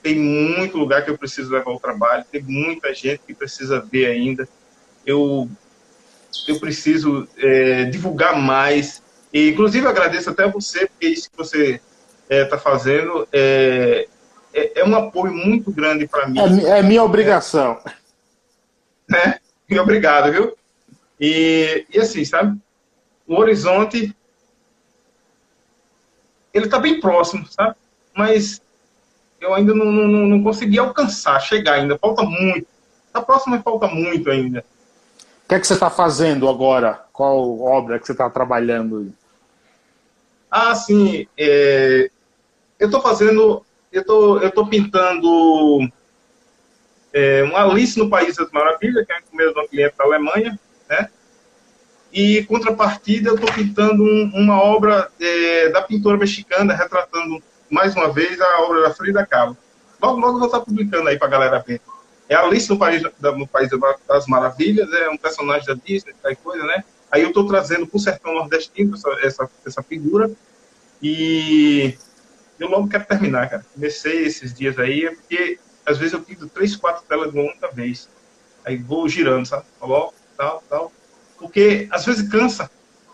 Tem 0.06 0.20
muito 0.20 0.78
lugar 0.78 1.04
que 1.04 1.10
eu 1.10 1.18
preciso 1.18 1.52
levar 1.52 1.72
o 1.72 1.80
trabalho, 1.80 2.24
tem 2.32 2.40
muita 2.40 2.94
gente 2.94 3.24
que 3.26 3.34
precisa 3.34 3.80
ver 3.80 4.06
ainda. 4.06 4.48
Eu, 5.04 5.50
eu 6.48 6.60
preciso 6.60 7.28
é, 7.36 7.86
divulgar 7.86 8.40
mais. 8.40 9.02
E, 9.34 9.50
inclusive, 9.50 9.88
agradeço 9.88 10.30
até 10.30 10.44
a 10.44 10.48
você, 10.48 10.86
porque 10.86 11.08
isso 11.08 11.32
que 11.32 11.36
você 11.36 11.82
está 12.30 12.36
é, 12.36 12.46
tá 12.46 12.60
fazendo 12.60 13.28
é, 13.34 14.08
é, 14.54 14.82
é, 14.82 14.86
um 14.86 14.96
apoio 14.96 15.34
muito 15.34 15.72
grande 15.72 16.08
para 16.08 16.28
mim. 16.28 16.38
É, 16.40 16.78
é, 16.78 16.84
minha 16.84 17.04
obrigação. 17.04 17.82
Né? 19.10 19.40
E 19.68 19.80
obrigado, 19.80 20.32
viu? 20.32 20.56
E, 21.20 21.84
e 21.92 22.00
assim, 22.00 22.24
sabe? 22.24 22.56
O 23.26 23.38
horizonte, 23.38 24.16
ele 26.54 26.66
está 26.66 26.78
bem 26.78 27.00
próximo, 27.00 27.48
sabe? 27.48 27.76
Mas 28.14 28.62
eu 29.40 29.54
ainda 29.54 29.74
não, 29.74 29.86
não, 29.86 30.08
não 30.28 30.44
consegui 30.44 30.80
alcançar, 30.80 31.40
chegar 31.40 31.74
ainda. 31.74 31.98
Falta 31.98 32.24
muito. 32.24 32.68
A 33.14 33.22
próxima 33.22 33.62
falta 33.62 33.88
muito 33.88 34.30
ainda. 34.30 34.66
O 35.46 35.48
que 35.48 35.56
é 35.56 35.60
que 35.60 35.68
você 35.68 35.74
está 35.74 35.90
fazendo 35.90 36.50
agora? 36.50 37.06
Qual 37.14 37.62
obra 37.62 38.00
que 38.00 38.06
você 38.06 38.14
está 38.14 38.30
trabalhando? 38.30 39.14
Ah, 40.50 40.74
sim. 40.74 41.28
É, 41.38 42.10
eu 42.80 42.88
estou 42.88 43.02
fazendo. 43.02 43.66
Eu 43.92 44.04
tô, 44.04 44.40
eu 44.40 44.52
tô 44.52 44.68
pintando 44.68 45.90
é, 47.14 47.44
uma 47.44 47.64
Alice 47.64 47.98
no 47.98 48.10
País 48.10 48.36
das 48.36 48.52
Maravilhas, 48.52 49.06
que 49.06 49.14
é 49.14 49.16
a 49.16 49.20
encomenda 49.20 49.54
de 49.54 49.60
uma 49.60 49.68
cliente 49.68 49.96
da 49.98 50.04
Alemanha, 50.04 50.60
né? 50.90 51.10
E, 52.12 52.44
contrapartida, 52.44 53.30
eu 53.30 53.36
estou 53.36 53.54
pintando 53.54 54.04
um, 54.04 54.32
uma 54.34 54.62
obra 54.62 55.10
é, 55.20 55.70
da 55.70 55.82
pintora 55.82 56.18
mexicana, 56.18 56.74
retratando 56.74 57.42
mais 57.70 57.96
uma 57.96 58.12
vez, 58.12 58.40
a 58.40 58.62
obra 58.62 58.82
da 58.82 58.94
Frida 58.94 59.26
Kahlo. 59.26 59.58
Logo, 60.02 60.20
logo 60.20 60.38
vou 60.38 60.48
estar 60.48 60.62
publicando 60.62 61.10
aí 61.10 61.18
para 61.18 61.28
a 61.28 61.32
galera 61.32 61.64
ver. 61.66 61.82
É 62.28 62.36
a 62.36 62.42
Alice 62.42 62.70
no 62.70 62.78
País, 62.78 63.02
no 63.02 63.48
País 63.48 63.70
das 64.08 64.26
Maravilhas, 64.28 64.92
é 64.94 65.10
um 65.10 65.18
personagem 65.18 65.68
da 65.68 65.74
Disney, 65.74 66.14
tal 66.22 66.36
coisa, 66.38 66.64
né? 66.66 66.84
Aí 67.12 67.22
eu 67.22 67.30
estou 67.30 67.48
trazendo 67.48 67.86
para 67.86 67.98
o 67.98 68.00
sertão 68.00 68.34
nordestino 68.34 68.96
essa, 68.96 69.10
essa, 69.22 69.50
essa 69.66 69.84
figura. 69.84 70.32
E 71.02 71.96
eu 72.60 72.68
logo 72.68 72.88
quero 72.88 73.06
terminar, 73.06 73.50
cara. 73.50 73.66
Comecei 73.74 74.26
esses 74.26 74.54
dias 74.54 74.78
aí, 74.80 75.10
porque 75.16 75.60
às 75.86 75.98
vezes 75.98 76.14
eu 76.14 76.22
pinto 76.22 76.48
três, 76.48 76.76
quatro 76.76 77.04
telas 77.08 77.32
de 77.32 77.38
uma 77.38 77.50
única 77.50 77.70
vez. 77.72 78.10
Aí 78.66 78.78
vou 78.78 79.08
girando, 79.08 79.46
sabe? 79.46 79.66
Tal, 80.36 80.64
tal. 80.68 80.92
Porque 81.38 81.88
às 81.92 82.06
vezes 82.06 82.28
cansa. 82.28 82.70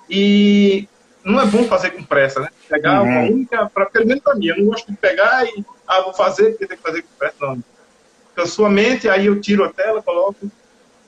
E 0.10 0.88
não 1.24 1.40
é 1.40 1.46
bom 1.46 1.66
fazer 1.66 1.92
com 1.92 2.04
pressa, 2.04 2.40
né? 2.40 2.50
Pegar 2.68 3.02
uhum. 3.02 3.08
uma 3.08 3.22
única, 3.22 3.70
pra, 3.70 3.86
pelo 3.86 4.08
menos 4.08 4.24
para 4.24 4.36
mim, 4.36 4.48
eu 4.48 4.58
não 4.58 4.66
gosto 4.66 4.92
de 4.92 4.98
pegar 4.98 5.46
e, 5.46 5.64
ah, 5.88 6.02
vou 6.02 6.14
fazer, 6.14 6.52
porque 6.52 6.68
tem 6.68 6.78
que 6.78 6.84
fazer 6.84 7.02
com 7.04 7.10
pressa, 7.18 7.36
não. 7.40 7.64
Cansou 8.36 8.66
a 8.66 8.70
mente, 8.70 9.10
aí 9.10 9.28
eu 9.28 9.40
tiro 9.40 9.64
a 9.64 9.70
tela, 9.70 10.02
coloco, 10.02 10.50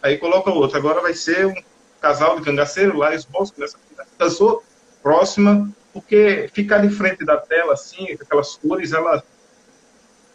aí 0.01 0.17
coloco 0.17 0.49
a 0.49 0.53
outra. 0.53 0.77
Agora 0.77 1.01
vai 1.01 1.13
ser 1.13 1.47
um 1.47 1.55
casal 1.99 2.37
de 2.37 2.43
cangaceiro 2.43 2.97
lá, 2.97 3.15
esboço 3.15 3.53
nessa 3.57 3.77
cansou, 4.17 4.63
próxima, 5.01 5.69
porque 5.91 6.49
ficar 6.53 6.79
de 6.79 6.89
frente 6.89 7.25
da 7.25 7.37
tela, 7.37 7.73
assim, 7.73 8.17
com 8.17 8.23
aquelas 8.23 8.55
cores, 8.55 8.93
ela 8.93 9.23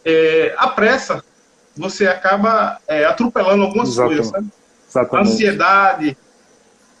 é, 0.03 0.53
apressa, 0.57 1.23
você 1.75 2.07
acaba 2.07 2.79
é, 2.87 3.05
atropelando 3.05 3.63
algumas 3.63 3.89
Exatamente. 3.89 4.17
coisas, 4.17 4.31
sabe? 4.31 4.51
Exatamente. 4.89 5.29
Ansiedade, 5.29 6.17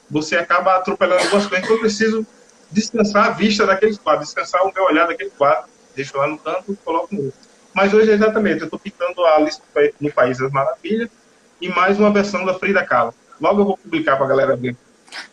você 0.09 0.37
acaba 0.37 0.75
atropelando 0.75 1.23
algumas 1.23 1.45
coisas, 1.45 1.65
então 1.65 1.75
eu 1.75 1.81
preciso 1.81 2.27
descansar 2.71 3.27
a 3.27 3.29
vista 3.31 3.65
daquele 3.65 3.97
quadro, 3.97 4.23
descansar 4.23 4.61
o 4.63 4.73
meu 4.73 4.83
olhar 4.85 5.07
daquele 5.07 5.31
quadro, 5.31 5.69
deixo 5.95 6.17
lá 6.17 6.27
no 6.27 6.37
canto 6.37 6.71
e 6.71 6.75
coloco 6.77 7.13
no 7.13 7.25
outro. 7.25 7.39
Mas 7.73 7.93
hoje, 7.93 8.11
exatamente, 8.11 8.61
eu 8.61 8.65
estou 8.65 8.79
pintando 8.79 9.23
a 9.25 9.39
lista 9.39 9.63
no 9.99 10.11
País 10.11 10.37
das 10.37 10.51
Maravilhas 10.51 11.09
e 11.61 11.69
mais 11.69 11.99
uma 11.99 12.11
versão 12.11 12.45
da 12.45 12.53
Frida 12.53 12.85
Kahlo. 12.85 13.13
Logo 13.39 13.61
eu 13.61 13.65
vou 13.65 13.77
publicar 13.77 14.15
para 14.15 14.25
a 14.25 14.29
galera 14.29 14.55
ver. 14.55 14.75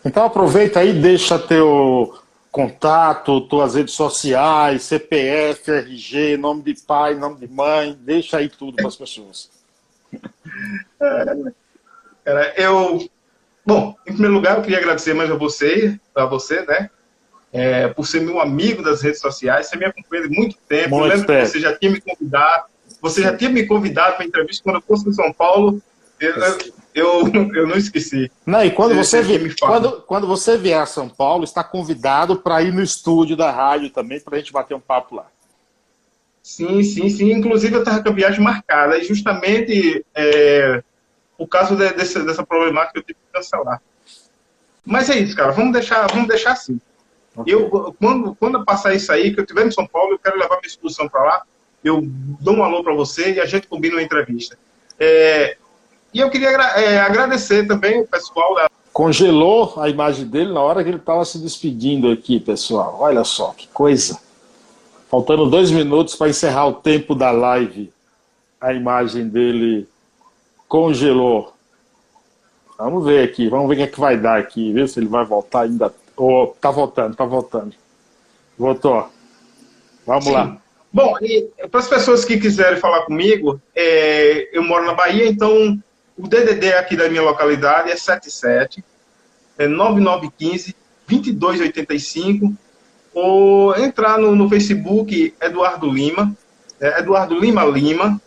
Então 0.04 0.24
aproveita 0.24 0.80
aí, 0.80 0.92
deixa 0.92 1.38
teu 1.38 2.18
contato, 2.50 3.42
tuas 3.42 3.74
redes 3.74 3.94
sociais, 3.94 4.82
CPF, 4.84 5.70
RG, 5.70 6.36
nome 6.38 6.62
de 6.62 6.74
pai, 6.86 7.14
nome 7.14 7.36
de 7.36 7.48
mãe, 7.48 7.98
deixa 8.00 8.38
aí 8.38 8.48
tudo 8.48 8.76
para 8.76 8.88
as 8.88 8.96
pessoas. 8.96 9.50
Cara, 12.24 12.54
eu, 12.56 13.08
bom, 13.64 13.94
em 14.06 14.12
primeiro 14.12 14.34
lugar, 14.34 14.56
eu 14.56 14.62
queria 14.62 14.78
agradecer 14.78 15.14
mais 15.14 15.30
a 15.30 15.34
você, 15.34 16.00
a 16.14 16.24
você, 16.24 16.64
né, 16.64 16.90
é, 17.56 17.88
por 17.88 18.06
ser 18.06 18.20
meu 18.20 18.40
amigo 18.40 18.82
das 18.82 19.02
redes 19.02 19.20
sociais, 19.20 19.66
você 19.66 19.76
me 19.76 19.86
acompanha 19.86 20.24
há 20.24 20.28
muito 20.28 20.56
tempo, 20.68 20.90
muito 20.90 21.04
eu 21.04 21.08
lembro 21.10 21.26
tempo. 21.26 21.40
que 21.40 21.48
você 21.48 21.60
já 21.60 21.76
tinha 21.76 21.90
me 21.90 22.00
convidado, 22.00 22.64
você 23.00 23.22
já 23.22 23.36
tinha 23.36 23.50
me 23.50 23.66
convidado 23.66 24.16
para 24.16 24.24
entrevista 24.24 24.62
quando 24.62 24.76
eu 24.76 24.82
fosse 24.82 25.08
em 25.08 25.12
São 25.12 25.32
Paulo, 25.32 25.80
eu, 26.18 26.34
eu, 26.94 27.54
eu 27.54 27.66
não 27.66 27.76
esqueci. 27.76 28.30
Não, 28.44 28.64
e 28.64 28.70
quando 28.70 28.94
você, 28.94 29.22
vier, 29.22 29.54
quando, 29.58 30.00
quando 30.02 30.26
você 30.26 30.56
vier 30.56 30.80
a 30.80 30.86
São 30.86 31.08
Paulo, 31.08 31.44
está 31.44 31.62
convidado 31.62 32.36
para 32.36 32.62
ir 32.62 32.72
no 32.72 32.82
estúdio 32.82 33.36
da 33.36 33.50
rádio 33.50 33.90
também, 33.90 34.20
para 34.20 34.36
a 34.36 34.38
gente 34.38 34.52
bater 34.52 34.74
um 34.74 34.80
papo 34.80 35.16
lá. 35.16 35.26
Sim, 36.42 36.82
sim, 36.82 37.08
sim. 37.10 37.32
Inclusive, 37.32 37.74
eu 37.74 37.80
estava 37.80 38.02
com 38.02 38.08
a 38.08 38.12
viagem 38.12 38.40
marcada, 38.40 38.96
e 38.96 39.04
justamente 39.04 40.04
é, 40.14 40.82
por 41.36 41.48
causa 41.48 41.76
de, 41.76 41.92
desse, 41.92 42.22
dessa 42.22 42.46
problemática 42.46 42.98
eu 42.98 43.02
tive 43.02 43.14
que 43.14 43.32
cancelar. 43.32 43.82
Mas 44.84 45.10
é 45.10 45.18
isso, 45.18 45.36
cara. 45.36 45.52
Vamos 45.52 45.72
deixar, 45.72 46.06
vamos 46.06 46.28
deixar 46.28 46.52
assim. 46.52 46.80
Okay. 47.36 47.54
Eu, 47.54 47.94
quando, 47.98 48.34
quando 48.34 48.64
passar 48.64 48.94
isso 48.94 49.12
aí, 49.12 49.32
que 49.32 49.40
eu 49.40 49.44
estiver 49.44 49.66
em 49.66 49.70
São 49.70 49.86
Paulo, 49.86 50.12
eu 50.12 50.18
quero 50.18 50.38
levar 50.38 50.56
minha 50.56 50.66
exposição 50.66 51.08
para 51.08 51.22
lá. 51.22 51.42
Eu 51.84 52.02
dou 52.40 52.56
um 52.56 52.64
alô 52.64 52.82
para 52.82 52.94
você 52.94 53.34
e 53.34 53.40
a 53.40 53.46
gente 53.46 53.68
combina 53.68 53.96
uma 53.96 54.02
entrevista. 54.02 54.58
É, 54.98 55.56
e 56.12 56.20
eu 56.20 56.30
queria 56.30 56.48
é, 56.48 56.98
agradecer 56.98 57.66
também 57.66 58.00
o 58.00 58.06
pessoal 58.06 58.54
da. 58.54 58.70
Congelou 58.92 59.74
a 59.76 59.90
imagem 59.90 60.26
dele 60.26 60.52
na 60.52 60.62
hora 60.62 60.82
que 60.82 60.88
ele 60.88 60.96
estava 60.96 61.22
se 61.24 61.38
despedindo 61.38 62.10
aqui, 62.10 62.40
pessoal. 62.40 62.96
Olha 63.00 63.22
só 63.24 63.50
que 63.50 63.68
coisa. 63.68 64.18
Faltando 65.10 65.50
dois 65.50 65.70
minutos 65.70 66.14
para 66.14 66.30
encerrar 66.30 66.66
o 66.66 66.72
tempo 66.72 67.14
da 67.14 67.30
live, 67.30 67.92
a 68.58 68.72
imagem 68.72 69.28
dele 69.28 69.86
congelou. 70.66 71.52
Vamos 72.78 73.04
ver 73.04 73.22
aqui, 73.22 73.48
vamos 73.48 73.68
ver 73.68 73.74
o 73.74 73.76
que, 73.76 73.82
é 73.82 73.86
que 73.86 74.00
vai 74.00 74.16
dar 74.16 74.38
aqui, 74.38 74.72
ver 74.72 74.88
se 74.88 74.98
ele 74.98 75.08
vai 75.08 75.24
voltar 75.24 75.62
ainda. 75.62 75.94
Oh, 76.16 76.54
tá 76.60 76.70
voltando, 76.70 77.14
tá 77.14 77.24
voltando. 77.24 77.74
Voltou. 78.58 79.10
Vamos 80.06 80.24
Sim. 80.24 80.32
lá. 80.32 80.56
Bom, 80.92 81.14
para 81.70 81.80
as 81.80 81.88
pessoas 81.88 82.24
que 82.24 82.38
quiserem 82.38 82.78
falar 82.78 83.02
comigo, 83.02 83.60
é, 83.74 84.48
eu 84.56 84.62
moro 84.62 84.86
na 84.86 84.94
Bahia, 84.94 85.28
então 85.28 85.78
o 86.16 86.26
DDD 86.26 86.72
aqui 86.72 86.96
da 86.96 87.08
minha 87.08 87.22
localidade 87.22 87.90
é 87.90 87.96
77 87.96 88.82
é 89.58 89.66
9915 89.66 90.74
2285 91.06 92.54
ou 93.14 93.76
entrar 93.78 94.18
no, 94.18 94.34
no 94.34 94.48
Facebook 94.48 95.34
Eduardo 95.40 95.88
Lima, 95.88 96.36
é, 96.80 96.98
Eduardo 96.98 97.38
Lima 97.38 97.64
Lima, 97.64 98.20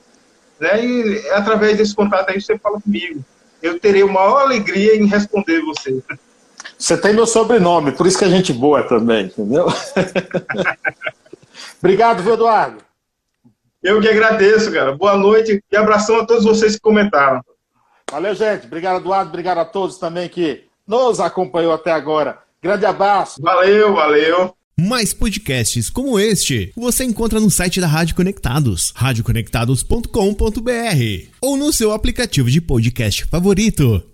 né? 0.59 0.83
E 0.83 1.29
através 1.29 1.77
desse 1.77 1.95
contato 1.95 2.29
aí 2.29 2.41
você 2.41 2.57
fala 2.57 2.81
comigo. 2.81 3.23
Eu 3.61 3.79
terei 3.79 4.01
a 4.01 4.07
maior 4.07 4.41
alegria 4.41 4.95
em 4.95 5.05
responder 5.05 5.61
você. 5.61 6.01
Você 6.79 6.97
tem 6.97 7.13
meu 7.13 7.27
sobrenome, 7.27 7.91
por 7.91 8.07
isso 8.07 8.17
que 8.17 8.23
a 8.23 8.29
gente 8.29 8.53
boa 8.53 8.81
também, 8.83 9.25
entendeu? 9.25 9.67
Obrigado, 11.77 12.23
viu, 12.23 12.35
Eduardo? 12.35 12.77
Eu 13.83 13.99
que 13.99 14.07
agradeço, 14.07 14.71
cara. 14.71 14.95
Boa 14.95 15.17
noite 15.17 15.61
e 15.69 15.75
abração 15.75 16.21
a 16.21 16.25
todos 16.25 16.45
vocês 16.45 16.75
que 16.75 16.81
comentaram. 16.81 17.41
Valeu, 18.09 18.33
gente. 18.33 18.65
Obrigado, 18.65 19.01
Eduardo. 19.01 19.29
Obrigado 19.29 19.57
a 19.57 19.65
todos 19.65 19.97
também 19.97 20.29
que 20.29 20.63
nos 20.87 21.19
acompanhou 21.19 21.73
até 21.73 21.91
agora. 21.91 22.39
Grande 22.63 22.85
abraço. 22.85 23.41
Valeu, 23.41 23.93
valeu. 23.93 24.55
Mais 24.77 25.13
podcasts 25.13 25.89
como 25.89 26.17
este 26.17 26.71
você 26.77 27.03
encontra 27.03 27.41
no 27.41 27.51
site 27.51 27.81
da 27.81 27.87
Rádio 27.87 28.15
Conectados, 28.15 28.93
radioconectados.com.br 28.95 31.27
ou 31.41 31.57
no 31.57 31.73
seu 31.73 31.91
aplicativo 31.91 32.49
de 32.49 32.61
podcast 32.61 33.25
favorito. 33.25 34.09